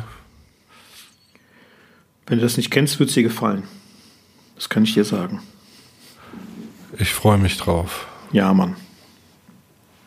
Wenn 2.25 2.39
du 2.39 2.43
das 2.43 2.57
nicht 2.57 2.71
kennst, 2.71 2.99
wird 2.99 3.09
es 3.09 3.15
dir 3.15 3.23
gefallen. 3.23 3.63
Das 4.55 4.69
kann 4.69 4.83
ich 4.83 4.93
dir 4.93 5.05
sagen. 5.05 5.41
Ich 6.99 7.13
freue 7.13 7.37
mich 7.37 7.57
drauf. 7.57 8.07
Ja, 8.31 8.53
Mann. 8.53 8.75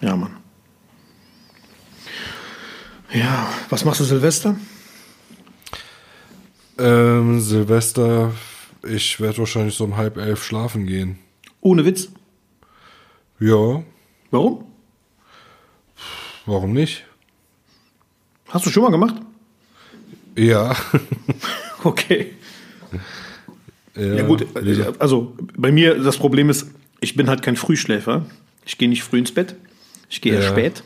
Ja, 0.00 0.16
Mann. 0.16 0.36
Ja, 3.12 3.48
was 3.68 3.84
machst 3.84 4.00
du 4.00 4.04
Silvester? 4.04 4.56
Ähm, 6.78 7.40
Silvester, 7.40 8.32
ich 8.82 9.20
werde 9.20 9.38
wahrscheinlich 9.38 9.74
so 9.74 9.84
um 9.84 9.96
halb 9.96 10.16
elf 10.16 10.44
schlafen 10.44 10.86
gehen. 10.86 11.18
Ohne 11.60 11.84
Witz. 11.84 12.08
Ja, 13.38 13.82
Warum? 14.30 14.64
warum 16.46 16.72
nicht? 16.72 17.04
Hast 18.48 18.66
du 18.66 18.70
schon 18.70 18.82
mal 18.82 18.90
gemacht? 18.90 19.16
Ja. 20.36 20.74
Okay. 21.82 22.34
ja, 23.96 24.02
Ja 24.16 24.26
gut, 24.26 24.46
also 24.98 25.34
bei 25.56 25.72
mir 25.72 25.94
das 25.98 26.18
Problem 26.18 26.50
ist, 26.50 26.66
ich 27.00 27.14
bin 27.16 27.28
halt 27.28 27.42
kein 27.42 27.56
Frühschläfer. 27.56 28.26
Ich 28.64 28.78
gehe 28.78 28.88
nicht 28.88 29.02
früh 29.02 29.18
ins 29.18 29.32
Bett. 29.32 29.54
Ich 30.08 30.20
gehe 30.20 30.34
eher 30.34 30.42
Ja. 30.42 30.48
spät. 30.48 30.82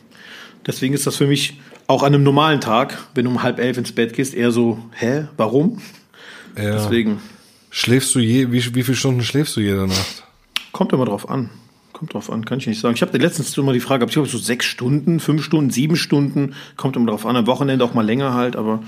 Deswegen 0.66 0.94
ist 0.94 1.06
das 1.06 1.16
für 1.16 1.26
mich 1.26 1.60
auch 1.86 2.02
an 2.02 2.14
einem 2.14 2.22
normalen 2.24 2.60
Tag, 2.60 2.98
wenn 3.14 3.24
du 3.26 3.30
um 3.30 3.42
halb 3.42 3.58
elf 3.58 3.76
ins 3.76 3.92
Bett 3.92 4.14
gehst, 4.14 4.32
eher 4.34 4.50
so, 4.50 4.78
hä, 4.92 5.26
warum? 5.36 5.80
ja. 6.56 6.72
Deswegen 6.72 7.20
Schläfst 7.70 8.14
du 8.14 8.20
je, 8.20 8.52
wie, 8.52 8.74
wie 8.76 8.82
viele 8.84 8.96
Stunden 8.96 9.22
schläfst 9.24 9.56
du 9.56 9.60
jede 9.60 9.86
Nacht? 9.86 10.22
kommt 10.70 10.92
immer 10.92 11.04
drauf 11.04 11.28
an. 11.28 11.50
Kommt 11.92 12.14
drauf 12.14 12.30
an, 12.30 12.44
kann 12.44 12.58
ich 12.58 12.66
nicht 12.66 12.80
sagen. 12.80 12.94
Ich 12.94 13.02
habe 13.02 13.16
letztens 13.18 13.56
immer 13.58 13.72
die 13.72 13.80
Frage 13.80 14.00
gehabt, 14.00 14.10
ich 14.10 14.14
glaube 14.14 14.28
so 14.28 14.38
sechs 14.38 14.64
Stunden, 14.66 15.20
fünf 15.20 15.44
Stunden, 15.44 15.70
sieben 15.70 15.96
Stunden, 15.96 16.54
kommt 16.76 16.96
immer 16.96 17.06
drauf 17.10 17.26
an. 17.26 17.36
Am 17.36 17.46
Wochenende 17.46 17.84
auch 17.84 17.94
mal 17.94 18.04
länger 18.04 18.34
halt, 18.34 18.56
aber 18.56 18.82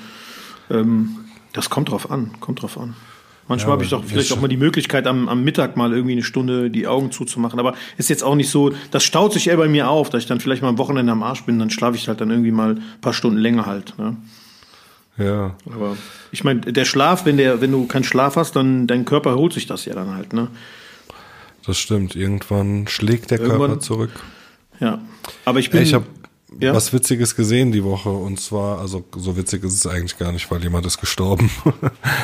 ähm, 0.71 1.17
das 1.53 1.69
kommt 1.71 1.91
drauf 1.91 2.11
an, 2.11 2.31
kommt 2.41 2.63
drauf 2.63 2.79
an. 2.79 2.95
Manchmal 3.49 3.69
Ja, 3.69 3.73
habe 3.75 3.85
ich 3.85 3.91
doch 3.91 4.05
vielleicht 4.05 4.33
auch 4.33 4.41
mal 4.41 4.49
die 4.49 4.57
Möglichkeit, 4.57 5.07
am, 5.07 5.29
am 5.29 5.45
Mittag 5.45 5.77
mal 5.77 5.93
irgendwie 5.93 6.13
eine 6.13 6.23
Stunde 6.25 6.69
die 6.71 6.87
Augen 6.89 7.13
zuzumachen. 7.13 7.61
Aber 7.61 7.75
ist 7.97 8.11
jetzt 8.11 8.25
auch 8.25 8.35
nicht 8.35 8.51
so, 8.51 8.73
das 8.91 9.05
staut 9.05 9.33
sich 9.33 9.47
eher 9.49 9.57
bei 9.57 9.69
mir 9.69 9.89
auf, 9.89 10.11
dass 10.11 10.23
ich 10.23 10.29
dann 10.29 10.41
vielleicht 10.41 10.63
mal 10.63 10.69
am 10.69 10.79
Wochenende 10.79 11.13
am 11.13 11.23
Arsch 11.23 11.45
bin, 11.45 11.59
dann 11.59 11.71
schlafe 11.71 11.97
ich 11.97 12.09
halt 12.09 12.21
dann 12.21 12.31
irgendwie 12.31 12.51
mal 12.51 12.71
ein 12.77 12.83
paar 13.01 13.13
Stunden 13.13 13.39
länger 13.39 13.67
halt. 13.67 13.95
Ne? 13.99 14.17
Ja. 15.19 15.55
Aber 15.73 15.97
ich 16.33 16.43
meine, 16.45 16.61
der 16.61 16.85
Schlaf, 16.85 17.25
wenn 17.25 17.37
der, 17.37 17.61
wenn 17.61 17.71
du 17.73 17.87
keinen 17.87 18.05
Schlaf 18.05 18.37
hast, 18.37 18.57
dann 18.57 18.87
dein 18.87 19.05
Körper 19.05 19.31
erholt 19.31 19.53
sich 19.53 19.67
das 19.67 19.85
ja 19.85 19.95
dann 19.95 20.15
halt, 20.15 20.33
ne? 20.33 20.49
Das 21.65 21.79
stimmt. 21.79 22.15
Irgendwann 22.15 22.87
schlägt 22.89 23.31
der 23.31 23.39
Irgendwann- 23.41 23.59
Körper 23.69 23.81
zurück. 23.81 24.11
Ja. 24.79 24.99
Aber 25.45 25.59
ich 25.59 25.71
bin. 25.71 25.83
Ich 25.83 25.95
habe 25.95 26.05
Ja? 26.61 26.75
was 26.75 26.93
Witziges 26.93 27.37
gesehen 27.37 27.73
die 27.73 27.85
Woche 27.85 28.09
und 28.11 28.41
zwar, 28.41 28.79
also 28.81 29.05
so 29.17 29.37
witzig 29.37 29.63
ist 29.65 29.75
es 29.75 29.87
eigentlich 29.87 30.19
gar 30.19 30.33
nicht, 30.33 30.51
weil 30.51 30.63
jemand 30.63 30.87
ist 30.87 30.99
gestorben. 30.99 31.51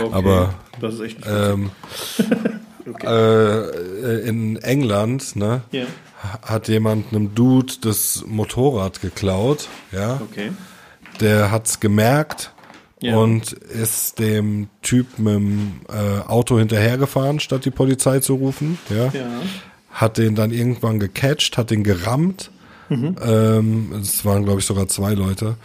Okay. 0.02 0.12
Aber 0.12 0.54
das 0.80 0.94
ist 0.94 1.00
echt 1.00 1.18
ähm, 1.28 1.70
äh, 3.04 4.28
in 4.28 4.56
England, 4.56 5.36
ne, 5.36 5.62
Ja. 5.70 5.84
hat 6.42 6.68
jemand 6.68 7.12
einem 7.12 7.34
Dude 7.34 7.74
das 7.80 8.24
Motorrad 8.26 9.00
geklaut, 9.00 9.68
ja. 9.92 10.20
Okay. 10.30 10.50
Der 11.20 11.50
hat's 11.50 11.78
gemerkt 11.80 12.52
Ja. 13.00 13.16
und 13.16 13.52
ist 13.52 14.18
dem 14.18 14.68
Typ 14.82 15.18
mit 15.18 15.34
dem 15.34 15.80
äh, 15.88 16.20
Auto 16.28 16.58
hinterhergefahren, 16.58 17.38
statt 17.40 17.64
die 17.64 17.70
Polizei 17.70 18.20
zu 18.20 18.34
rufen, 18.34 18.78
ja. 18.90 19.06
Ja. 19.06 19.26
Hat 19.92 20.16
den 20.18 20.34
dann 20.34 20.52
irgendwann 20.52 20.98
gecatcht, 20.98 21.58
hat 21.58 21.70
den 21.70 21.84
gerammt. 21.84 22.50
Mhm. 22.88 23.16
Ähm, 23.22 23.92
es 24.00 24.24
waren, 24.24 24.44
glaube 24.44 24.60
ich, 24.60 24.66
sogar 24.66 24.88
zwei 24.88 25.14
Leute. 25.14 25.56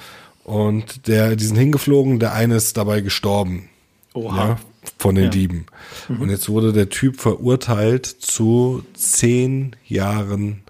Und 0.44 1.08
der, 1.08 1.36
die 1.36 1.44
sind 1.46 1.58
hingeflogen, 1.58 2.20
der 2.20 2.34
eine 2.34 2.56
ist 2.56 2.78
dabei 2.78 3.02
gestorben. 3.02 3.70
Oha. 4.14 4.38
Ja, 4.50 4.58
von 4.98 5.16
den 5.16 5.26
Ja. 5.26 5.30
Dieben. 5.30 5.66
Mhm. 6.08 6.22
Und 6.22 6.30
jetzt 6.30 6.48
wurde 6.50 6.72
der 6.74 6.90
Typ 6.90 7.20
verurteilt 7.20 8.06
zu 8.06 8.84
zehn 8.94 9.76
Jahren 9.86 10.64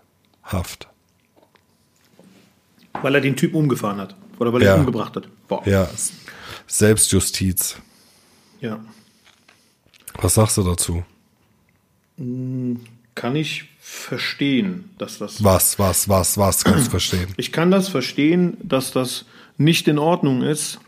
Haft. 0.44 0.88
Weil 3.02 3.14
er 3.16 3.22
den 3.22 3.36
Typ 3.36 3.54
umgefahren 3.54 4.00
hat. 4.00 4.16
Oder 4.40 4.52
weil 4.54 4.62
er 4.64 4.70
Ja. 4.70 4.76
ihn 4.76 4.80
umgebracht 4.80 5.16
hat. 5.16 5.28
Boah. 5.48 5.62
Ja, 5.68 5.88
Selbstjustiz. 6.68 7.78
ja. 8.62 8.80
Was 10.20 10.34
sagst 10.34 10.58
du 10.58 10.64
dazu? 10.64 11.04
Kann 12.18 13.36
ich 13.36 13.66
verstehen, 13.98 14.90
dass 14.98 15.18
das. 15.20 15.44
Was, 15.44 15.78
was, 15.80 16.08
was, 16.10 16.38
was 16.38 16.64
kannst 16.64 16.88
du 16.88 16.92
verstehen? 16.92 17.28
Ich 17.38 17.52
kann 17.52 17.72
das 17.72 17.88
verstehen, 17.90 18.58
dass 18.64 18.92
das 18.92 19.26
nicht 19.58 19.88
in 19.88 19.98
Ordnung 20.00 20.42
ist, 20.44 20.80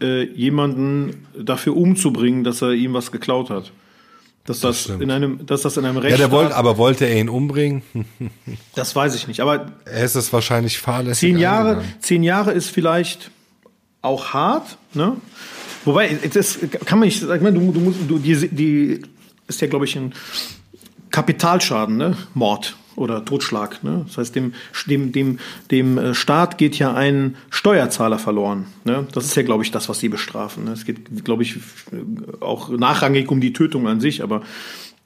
äh, 0.00 0.24
jemanden 0.24 1.26
dafür 1.38 1.76
umzubringen, 1.76 2.44
dass 2.44 2.62
er 2.62 2.72
ihm 2.72 2.92
was 2.94 3.10
geklaut 3.12 3.50
hat. 3.50 3.72
Dass 4.46 4.60
das, 4.60 4.82
stimmt. 4.82 5.02
in 5.02 5.10
einem, 5.10 5.46
dass 5.46 5.62
das 5.62 5.78
in 5.78 5.86
einem 5.86 5.96
Ja, 5.96 6.02
Rechtsstaat, 6.02 6.30
der 6.30 6.36
wollte, 6.36 6.54
aber 6.54 6.76
wollte 6.76 7.06
er 7.06 7.18
ihn 7.18 7.30
umbringen? 7.30 7.82
das 8.74 8.94
weiß 8.94 9.14
ich 9.14 9.26
nicht. 9.26 9.40
Aber 9.40 9.72
Er 9.86 10.04
ist 10.04 10.16
es 10.16 10.32
wahrscheinlich 10.34 10.78
fahrlässig. 10.78 11.30
zehn 11.30 11.38
Jahre, 11.38 11.68
angegangen. 11.70 11.94
zehn 12.00 12.22
Jahre 12.22 12.52
ist 12.52 12.68
vielleicht 12.68 13.30
auch 14.02 14.34
hart, 14.34 14.76
ne? 14.92 15.16
Wobei, 15.86 16.18
das 16.32 16.58
kann 16.84 16.98
man 16.98 17.08
nicht, 17.08 17.20
sag 17.20 17.40
mal, 17.40 17.52
du, 17.54 17.72
du 17.72 17.80
musst, 17.80 17.98
du, 18.06 18.18
die, 18.18 18.48
die 18.48 19.00
ist 19.48 19.60
ja, 19.62 19.66
glaube 19.66 19.84
ich, 19.86 19.96
ein 19.96 20.12
Kapitalschaden, 21.14 21.96
ne? 21.96 22.16
Mord 22.34 22.76
oder 22.96 23.24
Totschlag, 23.24 23.84
ne? 23.84 24.02
Das 24.04 24.18
heißt, 24.18 24.34
dem, 24.34 24.52
dem, 24.88 25.12
dem, 25.12 25.38
dem 25.70 25.96
äh, 25.96 26.12
Staat 26.12 26.58
geht 26.58 26.76
ja 26.76 26.92
ein 26.92 27.36
Steuerzahler 27.50 28.18
verloren, 28.18 28.66
ne? 28.82 29.06
Das 29.12 29.24
ist 29.24 29.36
ja, 29.36 29.44
glaube 29.44 29.62
ich, 29.62 29.70
das, 29.70 29.88
was 29.88 30.00
sie 30.00 30.08
bestrafen. 30.08 30.64
Ne? 30.64 30.72
Es 30.72 30.84
geht, 30.84 31.24
glaube 31.24 31.44
ich, 31.44 31.58
auch 32.40 32.68
nachrangig 32.68 33.30
um 33.30 33.40
die 33.40 33.52
Tötung 33.52 33.86
an 33.86 34.00
sich, 34.00 34.24
aber 34.24 34.42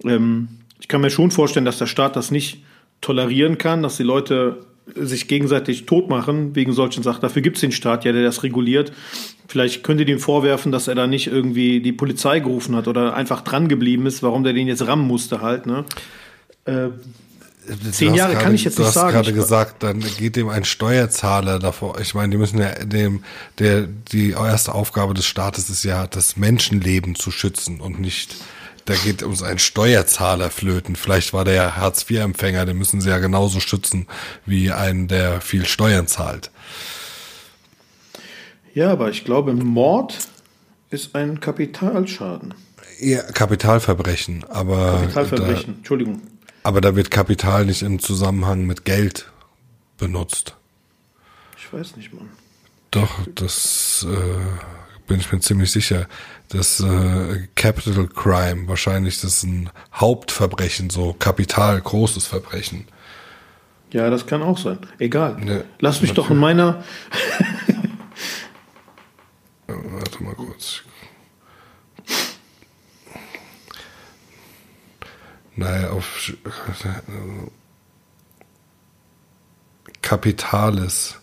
ähm, 0.03 0.49
ich 0.81 0.89
kann 0.89 1.03
mir 1.03 1.11
schon 1.11 1.31
vorstellen, 1.31 1.67
dass 1.67 1.77
der 1.77 1.87
Staat 1.87 2.17
das 2.17 2.31
nicht 2.31 2.65
tolerieren 3.03 3.59
kann, 3.59 3.83
dass 3.83 3.99
die 3.99 4.03
Leute 4.03 4.65
sich 4.95 5.29
gegenseitig 5.29 5.87
tot 5.87 6.09
machen 6.09 6.55
wegen 6.55 6.73
solchen 6.73 7.03
Sachen. 7.03 7.21
Dafür 7.21 7.43
gibt 7.43 7.57
es 7.57 7.61
den 7.61 7.73
Staat 7.73 8.05
ja, 8.05 8.13
der 8.13 8.23
das 8.23 8.43
reguliert. 8.43 8.93
Vielleicht 9.49 9.83
könnt 9.85 10.01
ihr 10.01 10.07
dem 10.07 10.19
vorwerfen, 10.19 10.73
dass 10.73 10.89
er 10.89 10.95
da 10.95 11.07
nicht 11.07 11.27
irgendwie 11.27 11.81
die 11.81 11.93
Polizei 11.93 12.41
gerufen 12.41 12.77
hat 12.77 12.89
oder 12.89 13.15
einfach 13.15 13.41
dran 13.43 13.69
geblieben 13.69 14.07
ist, 14.07 14.23
warum 14.23 14.45
der 14.45 14.53
den 14.53 14.69
jetzt 14.69 14.87
rammen 14.87 15.07
musste 15.07 15.41
halt. 15.41 15.67
Ne? 15.67 15.85
Äh, 16.65 16.89
Zehn 17.93 18.09
Du 18.09 18.13
hast 18.13 18.19
Jahre 18.19 18.33
kann 18.33 18.43
gerade- 18.45 18.55
ich 18.55 18.65
jetzt 18.65 18.79
du 18.79 18.83
nicht 18.83 18.87
hast 18.89 18.95
sagen. 18.95 19.13
gerade 19.13 19.29
Ich- 19.29 19.35
gesagt, 19.37 19.83
dann 19.83 20.01
geht 20.19 20.37
dem 20.37 20.49
ein 20.49 20.65
Steuerzahler 20.65 21.59
davor. 21.59 22.01
Ich 22.01 22.15
meine, 22.15 22.31
die 22.31 22.39
müssen 22.39 22.59
ja 22.59 22.73
dem, 22.83 23.23
der, 23.59 23.83
die 24.13 24.31
erste 24.31 24.75
Aufgabe 24.75 25.13
des 25.13 25.27
Staates 25.27 25.69
ist 25.69 25.85
ja, 25.85 26.07
das 26.07 26.39
Menschenleben 26.39 27.15
zu 27.15 27.31
schützen 27.31 27.81
und 27.81 28.01
nicht, 28.01 28.37
da 28.89 28.95
geht 28.95 29.23
uns 29.23 29.43
ein 29.43 29.59
Steuerzahler 29.59 30.51
flöten. 30.51 30.97
Vielleicht 30.97 31.35
war 31.35 31.45
der 31.45 31.55
ja 31.55 31.77
Hartz-IV-Empfänger, 31.77 32.65
den 32.65 32.79
müssen 32.79 33.03
sie 33.03 33.11
ja 33.11 33.19
genauso 33.19 33.61
schützen 33.61 34.07
wie 34.47 34.73
einen, 34.73 35.09
der 35.09 35.43
viel 35.43 35.67
Steuern 35.67 36.07
zahlt. 36.07 36.51
ja, 38.73 38.91
aber 38.91 39.11
ich 39.11 39.25
glaube, 39.25 39.53
Mord 39.53 40.19
ist 40.89 41.15
ein 41.15 41.41
Kapitalschaden. 41.41 42.55
Ja, 42.99 43.23
Kapitalverbrechen, 43.23 44.45
aber 44.49 45.01
Kapitalverbrechen, 45.03 45.75
Entschuldigung. 45.77 46.23
Da, 46.23 46.69
aber 46.71 46.81
da 46.81 46.97
wird 46.97 47.11
Kapital 47.11 47.67
nicht 47.67 47.83
im 47.83 47.99
Zusammenhang 47.99 48.65
mit 48.65 48.87
Geld 48.87 49.31
benutzt. 49.99 50.57
Ich 51.59 51.71
weiß 51.71 51.97
nicht, 51.97 52.15
Mann. 52.15 52.31
Doch, 52.91 53.21
das 53.35 54.07
äh, 54.09 55.07
bin 55.07 55.21
ich 55.21 55.31
mir 55.31 55.41
ziemlich 55.41 55.71
sicher. 55.71 56.09
Das 56.49 56.81
äh, 56.81 57.47
Capital 57.55 58.09
Crime, 58.09 58.69
wahrscheinlich 58.69 59.21
das 59.21 59.39
ist 59.39 59.43
ein 59.43 59.71
Hauptverbrechen, 59.93 60.89
so 60.89 61.13
Kapital, 61.13 61.81
großes 61.81 62.27
Verbrechen. 62.27 62.87
Ja, 63.93 64.11
das 64.11 64.27
kann 64.27 64.43
auch 64.43 64.59
sein. 64.59 64.79
Egal. 64.99 65.39
Ne, 65.41 65.65
Lass 65.81 66.03
mich 66.03 66.13
doch 66.13 66.31
in 66.31 66.37
meiner. 66.39 66.85
Warte 69.67 70.23
mal 70.23 70.35
kurz. 70.35 70.83
Naja, 75.57 75.91
auf 75.91 76.33
Kapitalis, 80.03 81.17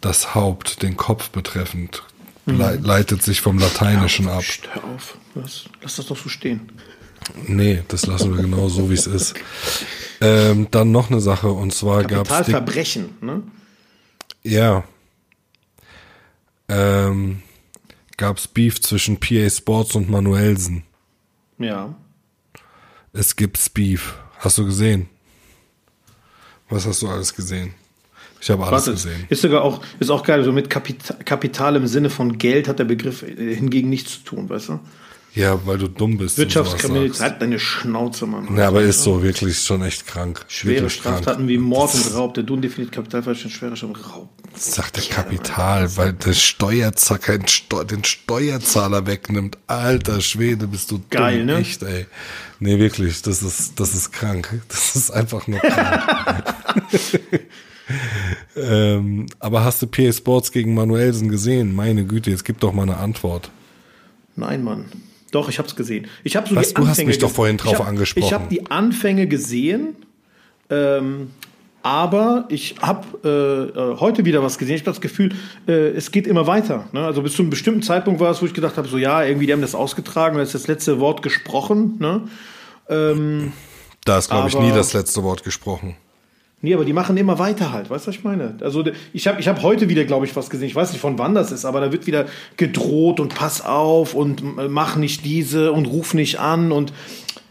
das 0.00 0.34
Haupt, 0.34 0.82
den 0.82 0.96
Kopf 0.96 1.30
betreffend, 1.30 2.04
lei- 2.56 2.76
leitet 2.76 3.22
sich 3.22 3.40
vom 3.40 3.58
Lateinischen 3.58 4.28
ab. 4.28 4.42
Hör 4.72 4.84
auf. 4.84 5.18
Was? 5.34 5.64
Lass 5.82 5.96
das 5.96 6.06
doch 6.06 6.16
so 6.16 6.28
stehen. 6.28 6.72
Nee, 7.46 7.82
das 7.88 8.06
lassen 8.06 8.34
wir 8.34 8.42
genau 8.42 8.68
so, 8.68 8.88
wie 8.90 8.94
es 8.94 9.06
ist. 9.06 9.34
Ähm, 10.20 10.66
dann 10.70 10.90
noch 10.92 11.10
eine 11.10 11.20
Sache, 11.20 11.48
und 11.50 11.72
zwar 11.74 12.02
gab 12.04 12.22
es 12.26 12.28
Kapitalverbrechen, 12.28 13.10
ne? 13.20 13.42
ja, 14.42 14.84
ähm, 16.68 17.42
gab's 18.16 18.46
Beef 18.48 18.80
zwischen 18.80 19.18
PA 19.20 19.48
Sports 19.48 19.94
und 19.94 20.10
Manuelsen. 20.10 20.82
Ja. 21.58 21.94
Es 23.12 23.36
gibt's 23.36 23.68
Beef. 23.70 24.14
Hast 24.38 24.58
du 24.58 24.64
gesehen? 24.66 25.08
Was 26.68 26.86
hast 26.86 27.02
du 27.02 27.08
alles 27.08 27.34
gesehen? 27.34 27.74
Ich 28.40 28.50
habe 28.50 28.62
alles 28.64 28.72
Warte, 28.86 28.90
gesehen. 28.92 29.26
ist 29.28 29.42
sogar 29.42 29.62
auch, 29.62 29.80
ist 29.98 30.10
auch 30.10 30.22
geil, 30.22 30.44
so 30.44 30.52
mit 30.52 30.70
Kapital, 30.70 31.16
Kapital 31.24 31.76
im 31.76 31.86
Sinne 31.86 32.10
von 32.10 32.38
Geld 32.38 32.68
hat 32.68 32.78
der 32.78 32.84
Begriff 32.84 33.22
äh, 33.22 33.54
hingegen 33.54 33.88
nichts 33.90 34.12
zu 34.12 34.20
tun, 34.36 34.48
weißt 34.48 34.68
du? 34.70 34.80
Ja, 35.34 35.60
weil 35.66 35.78
du 35.78 35.88
dumm 35.88 36.16
bist. 36.18 36.36
und 36.38 36.44
Wirtschaftskriminalität, 36.44 37.20
halt 37.20 37.42
deine 37.42 37.58
Schnauze, 37.60 38.26
Mann. 38.26 38.56
Ja, 38.56 38.68
aber 38.68 38.82
ist 38.82 39.02
so 39.02 39.22
wirklich 39.22 39.58
schon 39.60 39.82
echt 39.82 40.06
krank. 40.06 40.44
Schwere 40.48 40.82
Wirklich 40.82 41.02
krank. 41.02 41.18
Straftaten 41.18 41.46
wie 41.46 41.58
Mord 41.58 41.94
und 41.94 42.14
Raub. 42.14 42.34
Der 42.34 42.42
Duden 42.44 42.62
definiert 42.62 42.92
Kapitalverbrechen 42.92 43.50
schwerer 43.50 43.76
Straftaten 43.76 44.10
Raub. 44.10 44.30
Sagt 44.56 44.96
der 44.96 45.04
Kapital, 45.04 45.96
weil 45.96 46.14
der 46.14 46.32
Steuerzahler 46.32 47.20
Steu 47.46 47.84
den 47.84 48.02
Steuerzahler 48.02 49.06
wegnimmt. 49.06 49.58
Alter 49.66 50.20
Schwede, 50.22 50.66
bist 50.66 50.90
du 50.90 51.00
Geil, 51.10 51.38
dumm. 51.38 51.46
ne? 51.46 51.56
Echt, 51.58 51.82
ey. 51.82 52.06
Nee, 52.58 52.78
wirklich, 52.78 53.22
das 53.22 53.42
ist, 53.42 53.78
das 53.78 53.94
ist 53.94 54.12
krank. 54.12 54.60
Das 54.68 54.96
ist 54.96 55.10
einfach 55.12 55.46
nur 55.46 55.60
krank. 55.60 56.44
ähm, 58.56 59.26
aber 59.38 59.64
hast 59.64 59.82
du 59.82 59.86
PA 59.86 60.12
Sports 60.12 60.52
gegen 60.52 60.74
Manuelsen 60.74 61.28
gesehen? 61.28 61.74
Meine 61.74 62.04
Güte, 62.04 62.30
jetzt 62.30 62.44
gib 62.44 62.60
doch 62.60 62.72
mal 62.72 62.82
eine 62.82 62.96
Antwort. 62.98 63.50
Nein, 64.36 64.62
Mann. 64.62 64.86
Doch, 65.30 65.48
ich 65.48 65.58
hab's 65.58 65.76
gesehen. 65.76 66.06
Ich 66.24 66.36
habe 66.36 66.48
so 66.48 66.56
Was? 66.56 66.68
die 66.68 66.74
Du 66.74 66.82
hast 66.82 66.90
Anfänge 66.90 67.08
mich 67.08 67.18
doch 67.18 67.30
vorhin 67.30 67.56
drauf 67.56 67.74
ich 67.74 67.78
hab, 67.80 67.86
angesprochen. 67.88 68.26
Ich 68.26 68.32
habe 68.32 68.46
die 68.50 68.70
Anfänge 68.70 69.26
gesehen, 69.26 69.96
ähm, 70.70 71.30
aber 71.82 72.46
ich 72.48 72.76
habe 72.80 73.06
äh, 73.24 73.78
äh, 73.78 73.96
heute 74.00 74.24
wieder 74.24 74.42
was 74.42 74.58
gesehen. 74.58 74.76
Ich 74.76 74.82
habe 74.82 74.90
das 74.90 75.00
Gefühl, 75.00 75.34
äh, 75.66 75.88
es 75.90 76.10
geht 76.10 76.26
immer 76.26 76.46
weiter. 76.46 76.88
Ne? 76.92 77.04
Also 77.04 77.22
bis 77.22 77.34
zu 77.34 77.42
einem 77.42 77.50
bestimmten 77.50 77.82
Zeitpunkt 77.82 78.20
war 78.20 78.30
es, 78.30 78.40
wo 78.40 78.46
ich 78.46 78.54
gedacht 78.54 78.76
habe, 78.76 78.88
so 78.88 78.98
ja, 78.98 79.22
irgendwie 79.22 79.46
die 79.46 79.52
haben 79.52 79.60
das 79.60 79.74
ausgetragen, 79.74 80.36
da 80.36 80.42
ist 80.42 80.54
das 80.54 80.66
letzte 80.66 80.98
Wort 80.98 81.22
gesprochen. 81.22 81.96
Ne? 81.98 82.22
Ähm, 82.88 83.52
Da 84.04 84.18
ist, 84.18 84.30
glaube 84.30 84.48
ich, 84.48 84.58
nie 84.58 84.70
das 84.70 84.92
letzte 84.94 85.22
Wort 85.22 85.44
gesprochen. 85.44 85.96
Nee, 86.60 86.74
aber 86.74 86.84
die 86.84 86.92
machen 86.92 87.16
immer 87.16 87.38
weiter 87.38 87.72
halt. 87.72 87.88
Weißt 87.88 88.06
du, 88.06 88.08
was 88.08 88.16
ich 88.16 88.24
meine? 88.24 88.56
Also 88.62 88.84
ich 89.12 89.28
habe 89.28 89.40
ich 89.40 89.46
hab 89.46 89.62
heute 89.62 89.88
wieder, 89.88 90.04
glaube 90.04 90.26
ich, 90.26 90.34
was 90.34 90.50
gesehen. 90.50 90.66
Ich 90.66 90.74
weiß 90.74 90.90
nicht, 90.90 91.00
von 91.00 91.16
wann 91.16 91.34
das 91.34 91.52
ist, 91.52 91.64
aber 91.64 91.80
da 91.80 91.92
wird 91.92 92.08
wieder 92.08 92.26
gedroht 92.56 93.20
und 93.20 93.32
pass 93.32 93.64
auf 93.64 94.14
und 94.14 94.42
äh, 94.42 94.66
mach 94.68 94.96
nicht 94.96 95.24
diese 95.24 95.70
und 95.72 95.86
ruf 95.86 96.14
nicht 96.14 96.40
an 96.40 96.72
und 96.72 96.92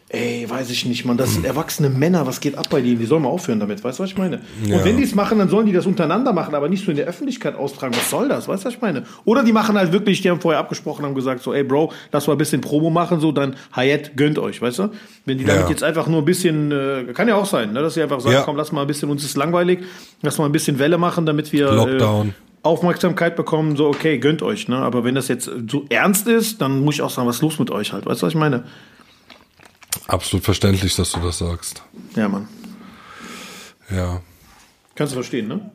ey, 0.10 0.50
weiß 0.50 0.70
ich 0.70 0.86
nicht, 0.86 1.04
man. 1.06 1.18
Das 1.18 1.34
sind 1.34 1.46
erwachsene 1.46 1.90
Männer. 1.90 2.26
Was 2.26 2.40
geht 2.40 2.58
ab 2.58 2.68
bei 2.70 2.82
denen? 2.82 2.98
Die 3.00 3.06
sollen 3.06 3.24
mal 3.24 3.30
aufhören 3.30 3.60
damit. 3.60 3.84
Weißt 3.84 4.00
du, 4.00 4.04
was 4.04 4.10
ich 4.12 4.18
meine? 4.18 4.42
Ja. 4.66 4.78
Und 4.78 4.86
wenn 4.86 4.96
die 4.98 5.04
es 5.04 5.14
machen, 5.16 5.38
dann 5.38 5.50
sollen 5.50 5.66
die 5.66 5.74
das 5.74 5.86
untereinander 5.86 6.32
machen, 6.32 6.56
aber 6.56 6.70
nicht 6.70 6.86
so 6.86 6.92
in 6.92 6.98
der 6.98 7.08
Öffentlichkeit 7.08 7.56
austragen. 7.56 7.94
Was 7.96 8.10
soll 8.10 8.30
das? 8.30 8.48
Weißt 8.48 8.64
du, 8.64 8.68
was 8.68 8.74
ich 8.76 8.82
meine? 8.82 9.04
Oder 9.26 9.44
die 9.44 9.52
machen 9.52 9.78
halt 9.78 9.92
wirklich, 9.92 10.22
die 10.22 10.30
haben 10.30 10.40
vorher 10.40 10.60
abgesprochen, 10.60 11.04
haben 11.06 11.16
gesagt 11.16 11.44
so, 11.44 11.54
ey 11.54 11.64
Bro, 11.64 11.92
lass 12.12 12.26
mal 12.28 12.34
ein 12.34 12.38
bisschen 12.38 12.62
Promo 12.62 12.90
machen, 12.90 13.20
so 13.20 13.32
dann 13.34 13.56
Hayat 13.76 14.16
gönnt 14.16 14.40
euch, 14.40 14.62
weißt 14.62 14.80
du? 14.80 14.90
Wenn 15.26 15.38
die 15.40 15.44
damit 15.46 15.64
Ja. 15.64 15.70
jetzt 15.70 15.84
einfach 15.84 16.08
nur 16.08 16.20
ein 16.22 16.26
bisschen, 16.26 16.72
äh, 16.72 17.04
kann 17.14 17.28
ja 17.28 17.36
auch 17.36 17.46
sein, 17.46 17.74
ne, 17.74 17.82
dass 17.82 17.96
sie 17.96 18.02
einfach 18.02 18.22
sagen, 18.22 18.36
Ja. 18.36 18.42
komm, 18.44 18.56
lass 18.56 18.72
mal 18.72 18.82
ein 18.82 18.88
bisschen, 18.88 19.10
uns 19.10 19.26
ist 19.26 19.36
langweilig, 19.36 19.80
lass 20.22 20.38
mal 20.38 20.46
ein 20.46 20.52
bisschen 20.54 20.80
Welle 20.80 20.98
machen, 20.98 21.26
damit 21.26 21.52
wir 21.52 21.72
Lockdown. 21.72 22.30
Äh, 22.30 22.32
Aufmerksamkeit 22.64 23.36
bekommen, 23.36 23.76
so 23.78 23.88
okay, 23.88 24.18
gönnt 24.18 24.42
euch, 24.42 24.68
ne? 24.68 24.78
Aber 24.78 25.04
wenn 25.06 25.16
das 25.16 25.28
jetzt 25.30 25.50
so 25.70 25.86
ernst 25.90 26.28
ist, 26.28 26.60
dann 26.62 26.84
muss 26.84 26.96
ich 26.96 27.02
auch 27.02 27.10
sagen, 27.10 27.28
was 27.28 27.38
ist 27.38 27.42
los 27.42 27.60
mit 27.60 27.72
euch 27.72 27.94
halt, 27.94 28.06
weißt 28.06 28.22
du, 28.22 28.26
was 28.26 28.34
ich 28.34 28.40
meine? 28.40 28.64
Absolut 30.08 30.46
verständlich, 30.46 30.96
dass 30.96 31.12
du 31.12 31.20
das 31.20 31.38
sagst. 31.40 31.84
Ja, 32.16 32.28
Mann. 32.30 32.48
Ja. 33.90 34.22
Kannst 34.96 35.14
du 35.14 35.18
verstehen, 35.18 35.48
ne? 35.48 35.72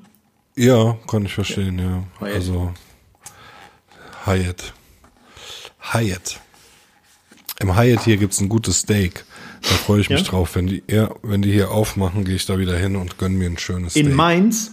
Ja, 0.56 0.96
kann 1.06 1.24
ich 1.24 1.34
verstehen, 1.34 1.78
ja. 1.78 2.02
Hyatt. 2.20 2.34
Also 2.34 2.72
Hyatt. 4.26 4.72
Hyatt. 5.92 6.40
Im 7.60 7.76
Hyatt 7.76 8.04
hier 8.04 8.16
gibt's 8.16 8.40
ein 8.40 8.48
gutes 8.48 8.80
Steak. 8.80 9.24
Da 9.62 9.68
freue 9.68 10.00
ich 10.00 10.10
mich 10.10 10.20
Ja? 10.20 10.26
drauf. 10.26 10.56
Wenn 10.56 10.66
die, 10.66 10.82
ja, 10.88 11.10
wenn 11.22 11.42
die 11.42 11.52
hier 11.52 11.70
aufmachen, 11.70 12.24
gehe 12.24 12.34
ich 12.34 12.46
da 12.46 12.58
wieder 12.58 12.76
hin 12.76 12.96
und 12.96 13.18
gönn 13.18 13.34
mir 13.34 13.46
ein 13.48 13.58
schönes 13.58 13.92
Steak. 13.92 14.06
In 14.06 14.14
Mainz 14.14 14.72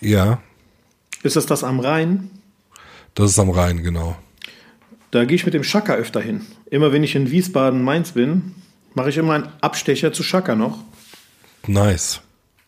ja, 0.00 0.40
ist 1.22 1.36
das 1.36 1.46
das 1.46 1.62
am 1.64 1.78
Rhein. 1.80 2.30
das 3.14 3.30
ist 3.30 3.38
am 3.38 3.50
Rhein, 3.50 3.82
genau. 3.82 4.16
Da 5.12 5.26
gehe 5.26 5.36
ich 5.36 5.44
mit 5.44 5.52
dem 5.54 5.62
Schakka 5.62 5.94
öfter 5.94 6.20
hin. 6.20 6.40
Immer 6.70 6.90
wenn 6.90 7.04
ich 7.04 7.14
in 7.14 7.30
Wiesbaden, 7.30 7.82
Mainz 7.84 8.12
bin, 8.12 8.54
mache 8.94 9.10
ich 9.10 9.18
immer 9.18 9.34
einen 9.34 9.48
Abstecher 9.60 10.12
zu 10.12 10.22
Schakka 10.22 10.54
noch. 10.54 10.78
Nice. 11.66 12.22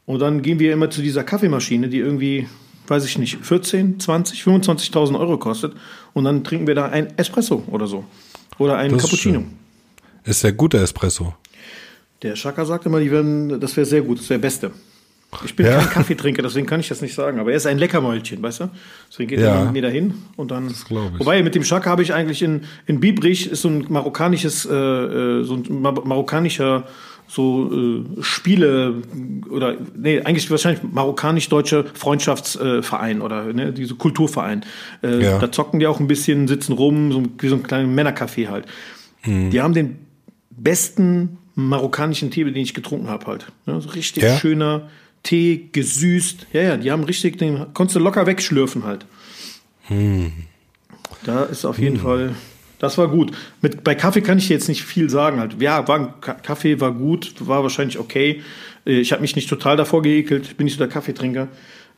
Und 0.05 0.20
dann 0.20 0.42
gehen 0.42 0.59
wir 0.59 0.72
immer 0.74 0.90
zu 0.90 1.01
dieser 1.01 1.24
Kaffeemaschine, 1.24 1.88
die 1.88 1.99
irgendwie, 1.99 2.47
weiß 2.86 3.07
ich 3.07 3.16
nicht, 3.16 3.38
14, 3.42 3.99
20, 3.99 4.42
25.000 4.42 5.18
Euro 5.18 5.38
kostet. 5.38 5.72
Und 6.12 6.24
dann 6.24 6.45
trinken 6.45 6.66
wir 6.66 6.74
da 6.74 6.86
ein 6.86 7.16
Espresso 7.18 7.64
oder 7.66 7.86
so. 7.86 8.05
Oder 8.59 8.76
einen 8.76 8.92
Das 8.95 9.05
ist 9.05 9.11
Cappuccino. 9.11 9.40
schön. 9.40 9.51
Ist 10.24 10.45
der 10.45 10.53
gute 10.53 10.78
Espresso. 10.78 11.34
Der 12.20 12.36
Schakka 12.36 12.66
sagt 12.66 12.84
immer, 12.84 13.01
die 13.01 13.11
werden, 13.11 13.59
das 13.59 13.74
wäre 13.76 13.86
sehr 13.86 14.03
gut, 14.03 14.18
das 14.18 14.28
wäre 14.28 14.38
Beste. 14.40 14.70
Ich 15.45 15.57
bin 15.57 15.66
Ja. 15.66 15.78
kein 15.78 15.91
Kaffeetrinker, 15.91 16.43
deswegen 16.43 16.66
kann 16.66 16.80
ich 16.80 16.89
das 16.89 17.01
nicht 17.03 17.14
sagen. 17.14 17.39
Aber 17.41 17.51
er 17.51 17.57
ist 17.57 17.66
ein 17.66 17.78
Leckermäulchen, 17.78 18.43
weißt 18.43 18.61
du? 18.61 18.70
Deswegen 19.11 19.28
geht 19.30 19.41
Ja. 19.41 19.55
er 19.57 19.64
mit 19.64 19.72
mir 19.72 19.82
dahin 19.82 20.14
und 20.37 20.51
dann. 20.51 20.72
glaub 20.89 21.12
ich. 21.14 21.20
Wobei 21.20 21.43
mit 21.43 21.55
dem 21.55 21.64
Schaka 21.64 21.91
habe 21.91 22.03
ich 22.03 22.12
eigentlich 22.14 22.43
in, 22.43 22.62
in 22.87 23.01
Biebrich 23.01 23.51
ist 23.51 23.62
so 23.62 23.68
ein 23.68 23.87
marokkanisches, 23.89 24.66
äh, 24.66 24.72
äh, 24.74 25.43
so 25.45 25.55
ein 25.55 25.80
mar 25.82 25.93
marokkanischer 26.05 26.85
so 27.26 27.70
äh, 27.72 28.22
Spiele 28.22 28.97
oder 29.51 29.76
nee, 29.97 30.20
eigentlich 30.20 30.51
wahrscheinlich 30.51 30.82
marokkanisch-deutscher 30.82 31.85
Freundschaftsverein 31.95 33.20
äh, 33.20 33.24
oder 33.24 33.45
ne, 33.53 33.72
diese 33.72 33.95
Kulturverein. 33.95 34.64
Äh, 35.03 35.22
Ja. 35.24 35.39
Da 35.39 35.51
zocken 35.51 35.80
die 35.80 35.87
auch 35.87 36.01
ein 36.01 36.07
bisschen, 36.07 36.49
sitzen 36.49 36.72
rum, 36.74 37.12
so 37.12 37.22
wie 37.39 37.49
so 37.49 37.55
ein 37.57 37.62
kleiner 37.62 37.89
Männercafé 37.89 38.49
halt. 38.49 38.66
Mhm. 39.24 39.51
Die 39.51 39.61
haben 39.62 39.72
den 39.72 39.97
besten 40.51 41.39
marokkanischen 41.55 42.30
Tee, 42.30 42.45
den 42.45 42.57
ich 42.57 42.74
getrunken 42.74 43.09
habe 43.09 43.26
halt. 43.26 43.47
Ne, 43.66 43.80
so 43.80 43.89
richtig 43.91 44.22
Ja? 44.22 44.37
schöner 44.37 44.89
Tee, 45.25 45.68
gesüßt. 45.72 46.47
Ja, 46.53 46.62
ja, 46.62 46.77
die 46.77 46.93
haben 46.93 47.03
richtig, 47.03 47.39
den 47.39 47.66
konntest 47.75 47.97
du 47.97 48.01
locker 48.01 48.27
wegschlürfen 48.27 48.85
halt. 48.85 49.05
Da 51.25 51.45
ist 51.45 51.64
auf 51.64 51.79
jeden 51.79 51.99
Fall, 51.99 52.35
das 52.79 52.97
war 52.99 53.09
gut. 53.09 53.33
Mit, 53.61 53.83
bei 53.85 53.95
Kaffee 53.95 54.20
kann 54.20 54.39
ich 54.39 54.49
jetzt 54.49 54.68
nicht 54.68 54.85
viel 54.85 55.11
sagen 55.11 55.41
halt. 55.41 55.61
Ja, 55.61 55.87
war, 55.89 56.20
Ka- 56.20 56.35
Kaffee 56.35 56.81
war 56.81 56.93
gut, 56.93 57.35
war 57.41 57.62
wahrscheinlich 57.62 57.99
okay. 57.99 58.43
Äh, 58.87 59.01
Ich 59.01 59.12
habe 59.12 59.22
mich 59.22 59.35
nicht 59.37 59.49
total 59.49 59.77
davor 59.77 60.03
geekelt, 60.03 60.57
bin 60.57 60.64
nicht 60.64 60.75
so 60.75 60.79
der 60.79 60.89
Kaffeetrinker. 60.89 61.49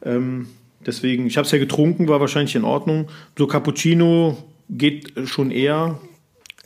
Ähm, 0.04 0.48
deswegen, 0.84 1.26
ich 1.26 1.36
habe 1.36 1.46
es 1.46 1.52
ja 1.52 1.58
getrunken, 1.58 2.08
war 2.08 2.20
wahrscheinlich 2.20 2.54
in 2.54 2.64
Ordnung. 2.64 3.08
So 3.36 3.46
Cappuccino 3.46 4.36
geht 4.70 5.12
schon 5.26 5.50
eher. 5.50 5.98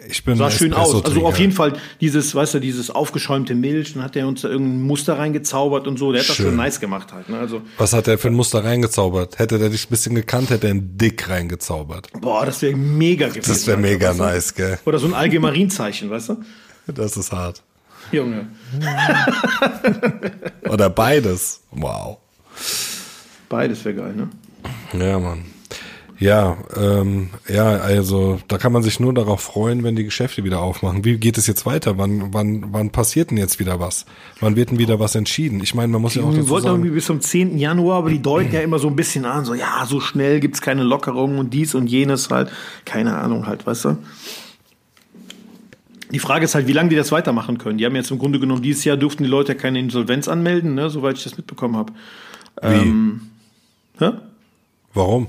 Ich 0.09 0.25
bin 0.25 0.39
Sah 0.39 0.47
ein 0.47 0.51
schön 0.53 0.73
aus. 0.73 1.05
Also 1.05 1.27
auf 1.27 1.39
jeden 1.39 1.53
Fall 1.53 1.75
dieses, 2.01 2.35
weißt 2.35 2.55
du, 2.55 2.59
dieses 2.61 2.91
aufgeschäumte 2.91 3.55
Milch, 3.55 3.93
dann 3.95 4.03
hat 4.03 4.17
er 4.17 4.27
uns 4.27 4.41
da 4.43 4.49
irgendein 4.49 4.83
Muster 4.83 5.19
reingezaubert 5.19 5.87
und 5.87 5.99
so. 5.99 6.11
Der 6.13 6.23
hat 6.23 6.29
das 6.29 6.37
Schön. 6.37 6.47
schon 6.47 6.57
nice 6.57 6.81
gemacht 6.81 7.13
halt. 7.13 7.29
Ne? 7.29 7.39
Also, 7.39 7.61
Was 7.77 7.93
hat 7.93 8.07
der 8.07 8.17
für 8.19 8.29
ein 8.29 8.35
Muster 8.35 8.65
reingezaubert? 8.65 9.39
Hätte 9.39 9.59
der 9.59 9.69
dich 9.69 9.87
ein 9.87 9.91
bisschen 9.91 10.15
gekannt, 10.15 10.51
hätte 10.51 10.69
er 10.69 10.71
einen 10.73 10.97
Dick 10.97 11.29
reingezaubert. 11.29 12.09
boah, 12.21 12.47
das 12.47 12.63
wäre 12.63 12.75
mega 12.77 13.29
gewesen. 13.29 13.49
Das 13.51 13.67
wäre 13.67 13.77
mega 13.77 14.13
du? 14.13 14.19
nice, 14.19 14.55
gell? 14.55 14.79
Oder 14.87 14.99
so 14.99 15.07
ein 15.07 15.15
Allgemeinzeichen, 15.15 16.09
weißt 16.11 16.31
du? 16.31 16.37
Das 16.87 17.17
ist 17.17 17.31
hart. 17.33 17.63
Junge. 18.11 18.49
Oder 20.69 20.91
beides. 20.91 21.61
Wow. 21.71 22.19
Beides 23.49 23.85
wäre 23.85 23.95
geil, 23.97 24.15
ne? 24.15 24.29
Ja, 24.99 25.19
Mann. 25.19 25.45
Ja, 26.21 26.59
ähm, 26.77 27.31
ja, 27.49 27.79
also 27.79 28.39
da 28.47 28.59
kann 28.59 28.73
man 28.73 28.83
sich 28.83 29.01
nur 29.01 29.15
darauf 29.15 29.41
freuen, 29.41 29.83
wenn 29.83 29.97
die 29.97 30.05
Geschäfte 30.05 30.45
wieder 30.45 30.61
aufmachen. 30.61 31.03
Wie 31.03 31.17
geht 31.17 31.39
es 31.39 31.47
jetzt 31.47 31.65
weiter? 31.65 31.97
Wann, 31.97 32.35
wann, 32.35 32.67
wann 32.75 32.91
passiert 32.91 33.31
denn 33.31 33.39
jetzt 33.39 33.59
wieder 33.59 33.81
was? 33.81 34.05
Wann 34.39 34.55
wird 34.55 34.71
denn 34.71 34.79
wieder 34.79 35.01
was 35.01 35.15
entschieden? 35.15 35.63
Ich 35.63 35.75
meine, 35.75 35.89
man 35.89 36.03
muss 36.03 36.17
ja 36.17 36.23
auch 36.23 36.31
Wir 36.31 36.41
dazu 36.41 36.51
wollten 36.51 36.67
irgendwie 36.67 36.91
bis 36.91 37.07
zum 37.07 37.23
10. 37.23 37.57
Januar, 37.57 37.97
aber 37.97 38.11
die 38.11 38.21
deuten 38.21 38.53
ja 38.53 38.61
immer 38.61 38.79
so 38.79 38.89
ein 38.89 38.97
bisschen 38.97 39.25
an, 39.25 39.47
so 39.47 39.55
ja, 39.55 39.87
so 39.87 39.99
schnell 39.99 40.41
gibt's 40.41 40.61
keine 40.61 40.83
Lockerungen 40.83 41.39
und 41.39 41.55
dies 41.55 41.75
und 41.75 41.87
jenes 41.87 42.29
halt. 42.29 42.51
Keine 42.85 43.17
Ahnung 43.17 43.47
halt, 43.47 43.67
weißt 43.67 43.87
du? 43.87 43.99
Die 46.11 46.19
Frage 46.19 46.45
ist 46.45 46.55
halt, 46.55 46.67
wie 46.67 46.75
lange 46.75 46.91
die 46.91 46.97
das 46.97 47.13
weitermachen 47.13 47.57
können. 47.57 47.79
Die 47.79 47.87
haben 47.87 47.97
jetzt 47.97 48.11
im 48.11 48.19
Grunde 48.19 48.39
genommen, 48.39 48.61
dieses 48.61 48.85
Jahr 48.85 48.99
durften 48.99 49.23
die 49.23 49.31
Leute 49.31 49.55
ja 49.55 49.59
keine 49.59 49.79
Insolvenz 49.79 50.29
anmelden, 50.29 50.75
ne, 50.75 50.91
soweit 50.91 51.17
ich 51.17 51.25
das 51.25 51.39
mitbekommen 51.39 51.77
habe. 51.77 51.95
wie? 52.61 54.05
Hä? 54.05 54.11
Warum? 54.93 55.29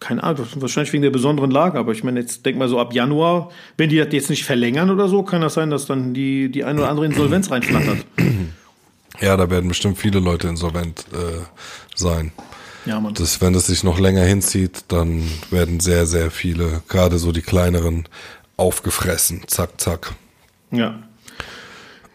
Keine 0.00 0.22
Ahnung, 0.22 0.46
wahrscheinlich 0.56 0.92
wegen 0.92 1.02
der 1.02 1.10
besonderen 1.10 1.50
Lage, 1.50 1.78
aber 1.78 1.92
ich 1.92 2.02
meine, 2.02 2.20
jetzt 2.20 2.44
denk 2.46 2.56
mal 2.56 2.68
so 2.68 2.80
ab 2.80 2.94
Januar, 2.94 3.50
wenn 3.76 3.90
die 3.90 3.98
das 3.98 4.08
jetzt 4.12 4.30
nicht 4.30 4.44
verlängern 4.44 4.90
oder 4.90 5.08
so, 5.08 5.22
kann 5.22 5.42
das 5.42 5.54
sein, 5.54 5.70
dass 5.70 5.86
dann 5.86 6.14
die, 6.14 6.50
die 6.50 6.64
eine 6.64 6.80
oder 6.80 6.88
andere 6.90 7.06
Insolvenz 7.06 7.50
reinflattert. 7.50 8.04
Ja, 9.20 9.36
da 9.36 9.50
werden 9.50 9.68
bestimmt 9.68 9.98
viele 9.98 10.18
Leute 10.18 10.48
insolvent 10.48 11.04
äh, 11.12 11.42
sein. 11.94 12.32
Ja, 12.86 12.98
Mann. 13.00 13.12
Das, 13.12 13.42
wenn 13.42 13.52
das 13.52 13.66
sich 13.66 13.84
noch 13.84 13.98
länger 13.98 14.22
hinzieht, 14.22 14.84
dann 14.88 15.28
werden 15.50 15.80
sehr, 15.80 16.06
sehr 16.06 16.30
viele, 16.30 16.80
gerade 16.88 17.18
so 17.18 17.30
die 17.30 17.42
kleineren, 17.42 18.08
aufgefressen. 18.60 19.42
Zack, 19.46 19.80
zack. 19.80 20.12
Ja. 20.70 21.02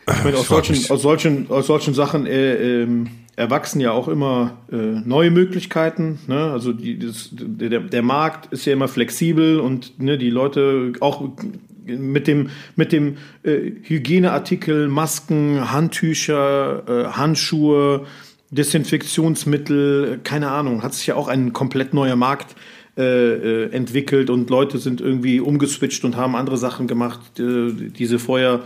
Ich 0.07 0.23
meine, 0.23 0.38
aus 0.38 0.47
solchen, 0.47 0.91
aus 0.91 1.01
solchen, 1.01 1.49
aus 1.49 1.67
solchen 1.67 1.93
Sachen 1.95 2.27
äh, 2.27 2.83
ähm, 2.83 3.09
erwachsen 3.36 3.81
ja 3.81 3.91
auch 3.91 4.07
immer 4.07 4.57
äh, 4.71 4.75
neue 4.75 5.31
Möglichkeiten. 5.31 6.19
Ne? 6.27 6.51
Also 6.51 6.73
die, 6.73 6.97
das, 6.97 7.29
der, 7.31 7.81
der 7.81 8.01
Markt 8.01 8.51
ist 8.53 8.65
ja 8.65 8.73
immer 8.73 8.88
flexibel 8.88 9.59
und 9.59 9.99
ne, 9.99 10.17
die 10.17 10.29
Leute 10.29 10.93
auch 11.01 11.27
mit 11.86 12.27
dem, 12.27 12.49
mit 12.75 12.91
dem 12.91 13.17
äh, 13.43 13.71
Hygieneartikel, 13.83 14.88
Masken, 14.88 15.71
Handtücher, 15.71 16.83
äh, 16.88 17.05
Handschuhe, 17.11 18.05
Desinfektionsmittel, 18.51 20.19
keine 20.23 20.51
Ahnung, 20.51 20.81
hat 20.81 20.93
sich 20.93 21.07
ja 21.07 21.15
auch 21.15 21.27
ein 21.27 21.51
komplett 21.51 21.93
neuer 21.93 22.15
Markt 22.15 22.55
äh, 22.97 23.03
äh, 23.03 23.71
entwickelt 23.73 24.29
und 24.29 24.49
Leute 24.49 24.77
sind 24.77 25.01
irgendwie 25.01 25.41
umgeswitcht 25.41 26.05
und 26.05 26.15
haben 26.15 26.36
andere 26.36 26.57
Sachen 26.57 26.88
gemacht, 26.88 27.19
äh, 27.39 27.71
diese 27.73 28.19
vorher, 28.19 28.61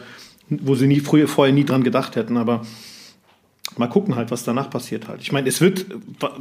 wo 0.50 0.76
sie 0.76 0.86
nie 0.86 1.00
früher 1.00 1.28
vorher 1.28 1.54
nie 1.54 1.66
dran 1.66 1.84
gedacht 1.84 2.16
hätten. 2.16 2.38
Aber 2.38 2.62
mal 3.78 3.88
gucken 3.88 4.16
halt, 4.16 4.32
was 4.32 4.44
danach 4.44 4.70
passiert 4.70 5.08
halt. 5.08 5.22
Ich 5.22 5.32
meine, 5.32 5.48
es 5.48 5.62
wird 5.62 5.86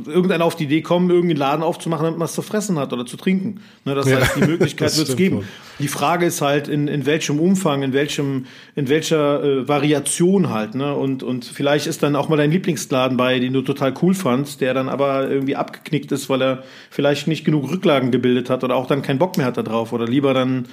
irgendeiner 0.06 0.44
auf 0.44 0.56
die 0.56 0.64
Idee 0.64 0.82
kommen, 0.82 1.10
irgendeinen 1.10 1.38
Laden 1.38 1.62
aufzumachen, 1.62 2.04
damit 2.04 2.18
man 2.18 2.26
es 2.26 2.34
zu 2.34 2.42
fressen 2.42 2.78
hat 2.78 2.92
oder 2.92 3.06
zu 3.06 3.16
trinken. 3.16 3.60
Ne, 3.84 3.94
das 3.94 4.08
Ja, 4.08 4.20
heißt, 4.20 4.36
die 4.36 4.40
Möglichkeit 4.46 4.96
wird 4.96 5.08
es 5.08 5.16
geben. 5.16 5.44
Die 5.78 5.88
Frage 5.88 6.26
ist 6.26 6.40
halt, 6.40 6.68
in, 6.68 6.88
in 6.88 7.06
welchem 7.06 7.38
Umfang, 7.38 7.82
in 7.82 7.92
welchem, 7.92 8.46
in 8.74 8.88
welcher 8.88 9.42
äh, 9.42 9.68
Variation 9.68 10.50
halt, 10.50 10.74
ne? 10.74 10.94
Und, 10.94 11.22
und 11.22 11.44
vielleicht 11.44 11.86
ist 11.86 12.02
dann 12.02 12.16
auch 12.16 12.28
mal 12.28 12.36
dein 12.36 12.50
Lieblingsladen 12.50 13.16
bei, 13.16 13.38
den 13.38 13.52
du 13.52 13.62
total 13.62 13.94
cool 14.02 14.14
fandst, 14.14 14.60
der 14.60 14.74
dann 14.74 14.88
aber 14.88 15.28
irgendwie 15.30 15.56
abgeknickt 15.56 16.10
ist, 16.12 16.28
weil 16.28 16.42
er 16.42 16.62
vielleicht 16.90 17.28
nicht 17.28 17.44
genug 17.44 17.70
Rücklagen 17.70 18.10
gebildet 18.10 18.50
hat 18.50 18.64
oder 18.64 18.74
auch 18.74 18.86
dann 18.86 19.02
keinen 19.02 19.18
Bock 19.18 19.36
mehr 19.36 19.46
hat 19.46 19.56
da 19.56 19.62
drauf 19.62 19.92
oder 19.92 20.06
lieber 20.06 20.34
dann, 20.34 20.66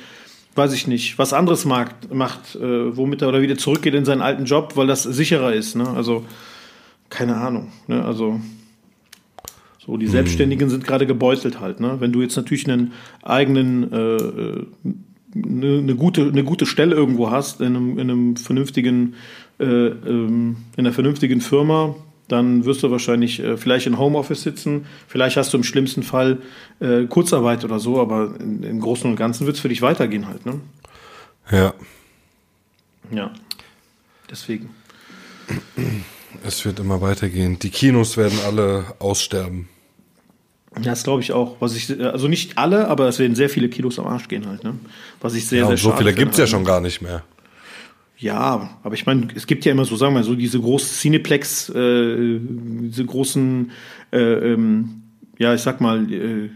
weiß 0.55 0.73
ich 0.73 0.87
nicht, 0.87 1.19
was 1.19 1.33
anderes 1.33 1.65
mag, 1.65 2.13
macht, 2.13 2.55
äh, 2.55 2.95
womit 2.95 3.21
er 3.21 3.29
oder 3.29 3.41
wieder 3.41 3.57
zurückgeht 3.57 3.93
in 3.93 4.05
seinen 4.05 4.21
alten 4.21 4.45
Job, 4.45 4.75
weil 4.75 4.87
das 4.87 5.03
sicherer 5.03 5.53
ist, 5.53 5.75
ne? 5.75 5.87
Also, 5.89 6.25
keine 7.09 7.35
Ahnung, 7.35 7.71
ne? 7.87 8.03
Also, 8.03 8.39
so, 9.85 9.97
die 9.97 10.07
Selbstständigen 10.07 10.69
sind 10.69 10.83
gerade 10.83 11.05
gebeutelt 11.05 11.59
halt. 11.59 11.79
Ne? 11.79 11.97
Wenn 11.99 12.11
du 12.11 12.21
jetzt 12.23 12.35
natürlich 12.35 12.67
einen 12.69 12.93
eigenen, 13.21 13.91
äh, 13.93 14.15
äh, 14.15 14.65
eine, 15.35 15.77
eine, 15.77 15.95
gute, 15.95 16.27
eine 16.27 16.43
gute 16.43 16.65
Stelle 16.65 16.95
irgendwo 16.95 17.29
hast, 17.29 17.61
in 17.61 17.67
einem, 17.67 17.99
in 17.99 18.09
einem 18.09 18.35
vernünftigen, 18.35 19.13
äh, 19.59 19.65
ähm, 19.65 20.57
in 20.75 20.85
einer 20.85 20.93
vernünftigen 20.93 21.39
Firma, 21.39 21.95
dann 22.27 22.65
wirst 22.65 22.83
du 22.83 22.91
wahrscheinlich 22.91 23.39
äh, 23.39 23.57
vielleicht 23.57 23.87
in 23.87 23.97
Homeoffice 23.97 24.41
sitzen. 24.43 24.85
Vielleicht 25.07 25.37
hast 25.37 25.53
du 25.53 25.57
im 25.57 25.63
schlimmsten 25.63 26.03
Fall 26.03 26.39
äh, 26.79 27.05
Kurzarbeit 27.05 27.63
oder 27.63 27.79
so, 27.79 27.99
aber 28.01 28.33
in, 28.39 28.63
im 28.63 28.79
Großen 28.79 29.09
und 29.09 29.15
Ganzen 29.15 29.45
wird 29.45 29.57
es 29.57 29.61
für 29.61 29.69
dich 29.69 29.81
weitergehen 29.81 30.27
halt. 30.27 30.45
Ne? 30.45 30.59
Ja, 31.51 31.73
Ja. 33.11 33.31
Deswegen. 34.29 34.71
es 36.43 36.65
wird 36.65 36.79
immer 36.79 36.99
weitergehen. 37.01 37.59
Die 37.59 37.69
Kinos 37.69 38.17
werden 38.17 38.39
alle 38.45 38.85
aussterben. 38.99 39.69
Ja, 40.77 40.81
das 40.91 41.03
glaube 41.03 41.21
ich 41.21 41.31
auch. 41.31 41.57
Was 41.59 41.75
ich, 41.75 42.01
also 42.01 42.27
nicht 42.27 42.57
alle, 42.57 42.87
aber 42.87 43.07
es 43.07 43.19
werden 43.19 43.35
sehr 43.35 43.49
viele 43.49 43.69
Kilos 43.69 43.99
am 43.99 44.07
Arsch 44.07 44.27
gehen 44.27 44.47
halt. 44.47 44.63
Ne? 44.63 44.73
Was 45.21 45.35
ich 45.35 45.47
sehr, 45.47 45.59
Ja, 45.59 45.65
sehr 45.65 45.71
und 45.73 45.77
so 45.77 45.91
viele 45.95 46.13
gibt's 46.13 46.37
ja 46.37 46.41
halt, 46.43 46.51
ne? 46.51 46.57
schon 46.57 46.65
gar 46.65 46.81
nicht 46.81 47.01
mehr. 47.01 47.23
Ja, 48.17 48.77
aber 48.83 48.95
ich 48.95 49.05
meine, 49.05 49.27
es 49.35 49.45
gibt 49.45 49.65
ja 49.65 49.71
immer 49.73 49.85
so, 49.85 49.95
sagen 49.97 50.13
wir 50.13 50.19
mal, 50.19 50.23
so 50.25 50.35
diese 50.35 50.59
großen 50.59 50.87
Cineplex, 50.97 51.69
äh, 51.69 52.39
diese 52.39 53.05
großen, 53.05 53.71
äh, 54.13 54.17
ähm, 54.53 55.01
ja, 55.37 55.53
ich 55.53 55.61
sag 55.61 55.81
mal, 55.81 56.09
äh, 56.11 56.49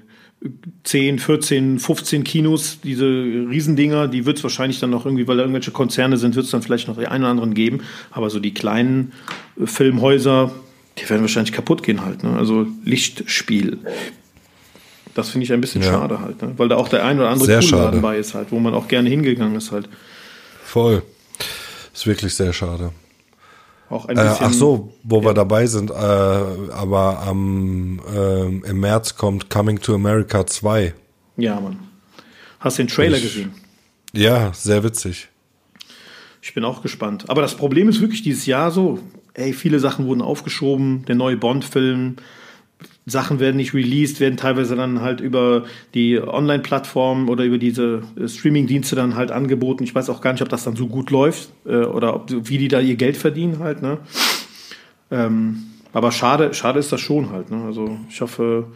10, 0.85 1.19
14, 1.19 1.79
15 1.79 2.23
Kinos, 2.23 2.79
diese 2.81 3.05
Riesendinger, 3.05 4.07
die 4.07 4.25
wird 4.25 4.37
es 4.37 4.43
wahrscheinlich 4.43 4.79
dann 4.79 4.89
noch 4.89 5.05
irgendwie, 5.05 5.27
weil 5.27 5.35
da 5.35 5.43
irgendwelche 5.43 5.71
Konzerne 5.71 6.15
sind, 6.15 6.35
wird 6.35 6.45
es 6.45 6.51
dann 6.51 6.61
vielleicht 6.61 6.87
noch 6.87 6.97
die 6.97 7.07
einen 7.07 7.25
oder 7.25 7.31
anderen 7.31 7.53
geben. 7.53 7.81
Aber 8.11 8.29
so 8.29 8.39
die 8.39 8.53
kleinen 8.53 9.11
äh, 9.61 9.65
Filmhäuser, 9.65 10.51
die 10.97 11.09
werden 11.09 11.21
wahrscheinlich 11.21 11.51
kaputt 11.51 11.83
gehen 11.83 12.05
halt. 12.05 12.23
Ne? 12.23 12.37
Also 12.37 12.67
Lichtspiel. 12.85 13.79
Das 15.13 15.29
finde 15.29 15.43
ich 15.43 15.51
ein 15.51 15.59
bisschen 15.59 15.81
Ja. 15.81 15.91
schade 15.91 16.21
halt, 16.21 16.41
ne? 16.41 16.53
weil 16.55 16.69
da 16.69 16.77
auch 16.77 16.87
der 16.87 17.03
ein 17.03 17.19
oder 17.19 17.29
andere 17.29 17.45
Sehr 17.47 17.59
coole 17.59 17.71
Laden 17.71 17.85
schade. 17.91 18.01
bei 18.01 18.17
ist 18.17 18.33
halt, 18.33 18.51
wo 18.51 18.59
man 18.59 18.73
auch 18.73 18.87
gerne 18.87 19.09
hingegangen 19.09 19.57
ist 19.57 19.73
halt. 19.73 19.89
Voll. 20.63 21.03
Ist 21.99 22.07
wirklich 22.07 22.33
sehr 22.33 22.53
schade. 22.53 22.93
Auch 23.89 24.05
ein 24.05 24.15
Äh, 24.17 24.23
bisschen, 24.23 24.45
ach 24.45 24.53
so, 24.53 24.93
wo 25.03 25.21
wir 25.21 25.33
dabei 25.33 25.67
sind, 25.67 25.91
äh, 25.91 25.93
aber 25.93 27.19
am 27.27 27.99
ähm, 28.15 28.63
im 28.65 28.79
März 28.79 29.17
kommt 29.17 29.49
Coming 29.49 29.81
to 29.81 29.95
America 29.95 30.47
2. 30.47 30.93
Ja, 31.35 31.59
Mann. 31.59 31.77
Hast 32.61 32.77
den 32.79 32.87
Trailer 32.87 33.17
Ich- 33.17 33.23
gesehen? 33.23 33.51
Ja, 34.13 34.53
sehr 34.53 34.81
witzig. 34.85 35.27
Ich 36.41 36.53
bin 36.53 36.63
auch 36.63 36.81
gespannt. 36.81 37.25
Aber 37.29 37.41
das 37.41 37.55
Problem 37.55 37.89
ist 37.89 37.99
wirklich 37.99 38.21
dieses 38.23 38.45
Jahr 38.45 38.71
so, 38.71 38.99
ey, 39.33 39.51
viele 39.51 39.81
Sachen 39.81 40.05
wurden 40.07 40.21
aufgeschoben, 40.21 41.03
der 41.03 41.15
neue 41.15 41.35
Bond-Film, 41.35 42.15
Sachen 43.09 43.39
werden 43.39 43.57
nicht 43.57 43.73
released, 43.73 44.19
werden 44.19 44.37
teilweise 44.37 44.75
dann 44.75 45.01
halt 45.01 45.21
über 45.21 45.65
die 45.93 46.19
Online-Plattformen 46.19 47.29
oder 47.29 47.43
über 47.43 47.57
diese 47.57 48.03
äh, 48.17 48.27
Streaming-Dienste 48.27 48.95
dann 48.95 49.15
halt 49.15 49.31
angeboten. 49.31 49.83
Ich 49.83 49.93
weiß 49.93 50.09
auch 50.09 50.21
gar 50.21 50.31
nicht, 50.33 50.41
ob 50.41 50.49
das 50.49 50.63
dann 50.63 50.75
so 50.75 50.87
gut 50.87 51.09
läuft 51.11 51.49
äh, 51.65 51.77
oder 51.77 52.15
ob, 52.15 52.29
wie 52.29 52.57
die 52.57 52.67
da 52.67 52.79
ihr 52.79 52.95
Geld 52.95 53.17
verdienen 53.17 53.59
halt, 53.59 53.81
ne? 53.81 53.97
Ähm, 55.11 55.63
Aber 55.91 56.11
schade, 56.11 56.53
schade 56.53 56.79
ist 56.79 56.91
das 56.91 57.01
schon 57.01 57.31
halt. 57.31 57.49
Ne? 57.49 57.63
Also 57.65 57.97
ich 58.09 58.21
hoffe, 58.21 58.67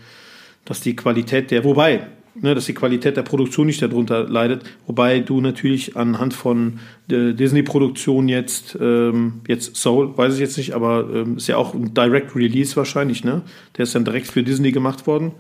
dass 0.65 0.81
die 0.81 0.95
Qualität 0.95 1.51
der, 1.51 1.63
wobei, 1.63 2.07
ne, 2.35 2.55
dass 2.55 2.65
die 2.65 2.73
Qualität 2.73 3.17
der 3.17 3.21
Produktion 3.23 3.67
nicht 3.67 3.81
darunter 3.81 4.27
leidet, 4.27 4.63
wobei 4.87 5.19
du 5.19 5.41
natürlich 5.41 5.95
anhand 5.95 6.33
von 6.33 6.79
äh, 7.09 7.33
Disney-Produktion 7.33 8.27
jetzt, 8.29 8.77
ähm, 8.79 9.41
jetzt 9.47 9.75
Soul, 9.75 10.17
weiß 10.17 10.33
ich 10.35 10.39
jetzt 10.39 10.57
nicht, 10.57 10.73
aber 10.73 11.07
ähm, 11.13 11.37
ist 11.37 11.47
ja 11.47 11.57
auch 11.57 11.73
ein 11.73 11.93
Direct 11.93 12.35
Release 12.35 12.75
wahrscheinlich, 12.75 13.23
ne? 13.23 13.41
Der 13.77 13.83
ist 13.83 13.95
dann 13.95 14.05
direkt 14.05 14.27
für 14.27 14.43
Disney 14.43 14.71
gemacht 14.71 15.07
worden. 15.07 15.31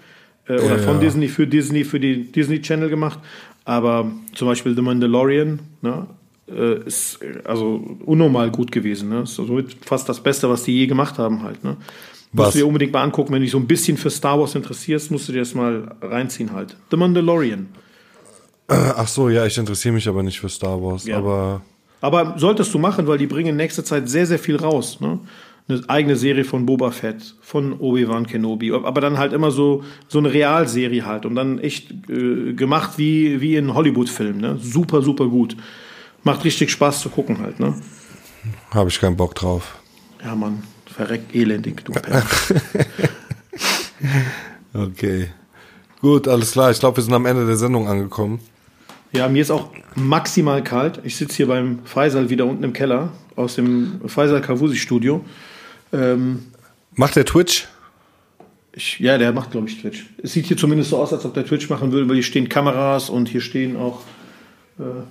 Äh, 0.47 0.53
oder 0.53 0.77
ja, 0.77 0.79
von 0.79 0.95
ja. 0.95 1.01
Disney 1.01 1.27
für 1.27 1.47
Disney, 1.47 1.83
für 1.83 1.99
die 1.99 2.31
Disney 2.31 2.61
Channel 2.61 2.89
gemacht. 2.89 3.19
Aber 3.65 4.11
zum 4.35 4.47
Beispiel 4.47 4.75
The 4.75 4.81
Mandalorian, 4.81 5.59
ne? 5.81 6.07
Äh, 6.47 6.85
ist 6.85 7.19
also 7.45 7.97
unnormal 8.05 8.51
gut 8.51 8.71
gewesen. 8.71 9.09
Ne? 9.09 9.21
Ist 9.21 9.35
somit 9.35 9.77
fast 9.85 10.09
das 10.09 10.21
Beste, 10.21 10.49
was 10.49 10.63
die 10.63 10.77
je 10.77 10.87
gemacht 10.87 11.17
haben 11.17 11.41
halt. 11.43 11.63
Ne? 11.63 11.77
Was? 12.33 12.47
Musst 12.47 12.55
du 12.55 12.59
dir 12.59 12.67
unbedingt 12.67 12.91
mal 12.91 13.03
angucken, 13.03 13.31
wenn 13.31 13.41
du 13.41 13.45
dich 13.45 13.51
so 13.51 13.59
ein 13.59 13.67
bisschen 13.67 13.95
für 13.95 14.09
Star 14.09 14.39
Wars 14.39 14.55
interessierst, 14.55 15.11
musst 15.11 15.29
du 15.29 15.33
dir 15.33 15.39
das 15.39 15.53
mal 15.53 15.95
reinziehen 16.01 16.51
halt. 16.51 16.75
The 16.89 16.97
Mandalorian. 16.97 17.67
Äh, 18.67 18.73
ach 18.73 19.07
so, 19.07 19.29
ja, 19.29 19.45
ich 19.45 19.55
interessiere 19.57 19.93
mich 19.93 20.07
aber 20.07 20.23
nicht 20.23 20.39
für 20.39 20.49
Star 20.49 20.81
Wars, 20.81 21.05
ja. 21.05 21.17
aber. 21.17 21.61
Aber 22.01 22.33
solltest 22.37 22.73
du 22.73 22.79
machen, 22.79 23.07
weil 23.07 23.17
die 23.17 23.27
bringen 23.27 23.49
in 23.49 23.55
nächster 23.55 23.85
Zeit 23.85 24.09
sehr, 24.09 24.25
sehr 24.25 24.39
viel 24.39 24.57
raus. 24.57 24.99
Ne? 24.99 25.19
Eine 25.69 25.81
eigene 25.87 26.15
Serie 26.17 26.43
von 26.43 26.65
Boba 26.65 26.91
Fett, 26.91 27.35
von 27.41 27.79
Obi-Wan 27.79 28.27
Kenobi, 28.27 28.73
aber 28.73 28.99
dann 28.99 29.17
halt 29.17 29.31
immer 29.31 29.51
so, 29.51 29.83
so 30.09 30.17
eine 30.17 30.33
Realserie 30.33 31.05
halt 31.05 31.25
und 31.25 31.35
dann 31.35 31.59
echt 31.59 31.93
äh, 32.09 32.53
gemacht 32.53 32.97
wie, 32.97 33.39
wie 33.39 33.55
in 33.55 33.73
Hollywood-Filmen. 33.73 34.41
Ne? 34.41 34.57
Super, 34.59 35.01
super 35.01 35.27
gut. 35.27 35.55
Macht 36.23 36.43
richtig 36.43 36.71
Spaß 36.71 36.99
zu 36.99 37.09
gucken 37.09 37.39
halt. 37.39 37.61
Ne? 37.61 37.73
Habe 38.71 38.89
ich 38.89 38.99
keinen 38.99 39.15
Bock 39.15 39.35
drauf. 39.35 39.77
Ja, 40.21 40.35
Mann. 40.35 40.63
Verreckt 40.95 41.33
elendig, 41.33 41.83
du 41.85 41.93
Okay. 44.73 45.29
Gut, 46.01 46.27
alles 46.27 46.51
klar. 46.51 46.71
Ich 46.71 46.79
glaube, 46.79 46.97
wir 46.97 47.03
sind 47.03 47.13
am 47.13 47.25
Ende 47.25 47.45
der 47.45 47.55
Sendung 47.55 47.87
angekommen. 47.87 48.39
Ja, 49.11 49.29
mir 49.29 49.41
ist 49.41 49.51
auch 49.51 49.69
maximal 49.95 50.63
kalt. 50.63 50.99
Ich 51.03 51.15
sitze 51.15 51.37
hier 51.37 51.47
beim 51.47 51.79
Faisal 51.85 52.29
wieder 52.29 52.45
unten 52.45 52.63
im 52.63 52.73
Keller 52.73 53.11
aus 53.35 53.55
dem 53.55 54.01
Faisal 54.07 54.41
Kavusi 54.41 54.75
Studio. 54.75 55.23
Ähm, 55.91 56.47
macht 56.95 57.15
der 57.15 57.25
Twitch? 57.25 57.67
Ich, 58.73 58.99
ja, 58.99 59.17
der 59.17 59.31
macht, 59.33 59.51
glaube 59.51 59.69
ich, 59.69 59.79
Twitch. 59.79 60.07
Es 60.21 60.33
sieht 60.33 60.47
hier 60.47 60.57
zumindest 60.57 60.89
so 60.89 60.97
aus, 60.97 61.13
als 61.13 61.25
ob 61.25 61.33
der 61.35 61.45
Twitch 61.45 61.69
machen 61.69 61.91
würde, 61.91 62.07
weil 62.09 62.15
hier 62.15 62.23
stehen 62.23 62.49
Kameras 62.49 63.09
und 63.09 63.29
hier 63.29 63.41
stehen 63.41 63.77
auch 63.77 64.01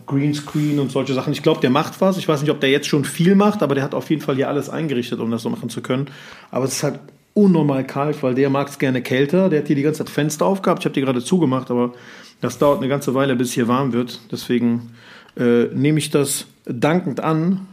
Greenscreen 0.06 0.80
und 0.80 0.90
solche 0.90 1.14
Sachen. 1.14 1.32
Ich 1.32 1.42
glaube, 1.42 1.60
der 1.60 1.70
macht 1.70 2.00
was. 2.00 2.18
Ich 2.18 2.26
weiß 2.26 2.40
nicht, 2.40 2.50
ob 2.50 2.60
der 2.60 2.70
jetzt 2.70 2.88
schon 2.88 3.04
viel 3.04 3.34
macht, 3.34 3.62
aber 3.62 3.74
der 3.74 3.84
hat 3.84 3.94
auf 3.94 4.10
jeden 4.10 4.20
Fall 4.20 4.34
hier 4.34 4.48
alles 4.48 4.68
eingerichtet, 4.68 5.20
um 5.20 5.30
das 5.30 5.42
so 5.42 5.50
machen 5.50 5.68
zu 5.68 5.82
können. 5.82 6.06
Aber 6.50 6.64
es 6.64 6.72
ist 6.72 6.82
halt 6.82 6.98
unnormal 7.34 7.86
kalt, 7.86 8.22
weil 8.22 8.34
der 8.34 8.50
mag 8.50 8.68
es 8.68 8.78
gerne 8.78 9.02
kälter. 9.02 9.48
Der 9.48 9.60
hat 9.60 9.68
hier 9.68 9.76
die 9.76 9.82
ganze 9.82 10.04
Zeit 10.04 10.10
Fenster 10.10 10.46
aufgehabt. 10.46 10.80
Ich 10.80 10.84
habe 10.86 10.94
die 10.94 11.00
gerade 11.00 11.22
zugemacht, 11.22 11.70
aber 11.70 11.92
das 12.40 12.58
dauert 12.58 12.78
eine 12.78 12.88
ganze 12.88 13.14
Weile, 13.14 13.36
bis 13.36 13.52
hier 13.52 13.68
warm 13.68 13.92
wird. 13.92 14.20
Deswegen 14.30 14.90
äh, 15.36 15.66
nehme 15.66 15.98
ich 15.98 16.10
das 16.10 16.46
dankend 16.64 17.20
an, 17.20 17.66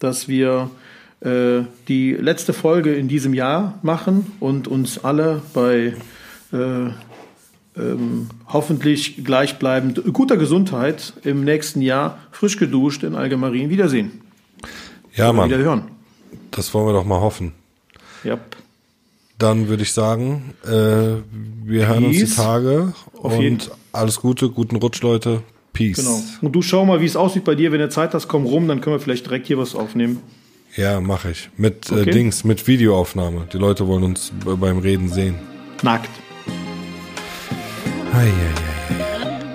dass 0.00 0.28
wir 0.28 0.70
äh, 1.20 1.62
die 1.88 2.12
letzte 2.12 2.52
Folge 2.52 2.94
in 2.94 3.08
diesem 3.08 3.34
Jahr 3.34 3.78
machen 3.82 4.32
und 4.40 4.68
uns 4.68 5.02
alle 5.04 5.42
bei 5.54 5.94
äh, 6.52 6.90
ähm, 7.76 8.28
hoffentlich 8.48 9.24
gleichbleibend 9.24 10.02
guter 10.12 10.36
Gesundheit 10.36 11.12
im 11.24 11.44
nächsten 11.44 11.82
Jahr 11.82 12.18
frisch 12.30 12.56
geduscht 12.56 13.02
in 13.02 13.14
Algemarin 13.14 13.70
wiedersehen. 13.70 14.20
Ja, 15.14 15.32
Mann. 15.32 15.48
Wieder 15.48 15.58
hören. 15.58 15.82
Das 16.50 16.72
wollen 16.74 16.86
wir 16.86 16.92
doch 16.92 17.04
mal 17.04 17.20
hoffen. 17.20 17.52
Ja. 18.24 18.38
Dann 19.38 19.68
würde 19.68 19.82
ich 19.82 19.92
sagen, 19.92 20.54
äh, 20.64 20.68
wir 20.68 21.88
hören 21.88 22.06
uns 22.06 22.18
die 22.18 22.26
Tage 22.26 22.94
Auf 23.14 23.34
und 23.34 23.42
jeden. 23.42 23.58
alles 23.92 24.20
Gute, 24.20 24.48
guten 24.48 24.76
Rutsch, 24.76 25.02
Leute. 25.02 25.42
Peace. 25.74 25.96
Genau. 25.96 26.22
Und 26.40 26.52
du 26.52 26.62
schau 26.62 26.86
mal, 26.86 27.02
wie 27.02 27.04
es 27.04 27.16
aussieht 27.16 27.44
bei 27.44 27.54
dir, 27.54 27.70
wenn 27.70 27.80
du 27.80 27.90
Zeit 27.90 28.14
hast, 28.14 28.28
komm 28.28 28.46
rum, 28.46 28.66
dann 28.66 28.80
können 28.80 28.96
wir 28.96 29.00
vielleicht 29.00 29.26
direkt 29.26 29.46
hier 29.46 29.58
was 29.58 29.74
aufnehmen. 29.74 30.20
Ja, 30.74 31.00
mache 31.00 31.30
ich. 31.30 31.50
Mit 31.58 31.90
äh, 31.90 32.00
okay. 32.00 32.10
äh, 32.10 32.12
Dings, 32.12 32.44
mit 32.44 32.66
Videoaufnahme. 32.66 33.46
Die 33.52 33.58
Leute 33.58 33.86
wollen 33.86 34.04
uns 34.04 34.32
beim 34.44 34.78
Reden 34.78 35.10
sehen. 35.10 35.34
Nackt. 35.82 36.10
Ei, 38.16 38.22
ei, 38.22 38.30
ei. 38.30 39.04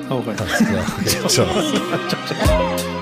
Hau 0.09 0.21
rein. 0.25 0.37
Alles 0.39 0.57
klar. 0.57 0.85
Ciao, 1.29 1.29
ciao. 1.29 3.00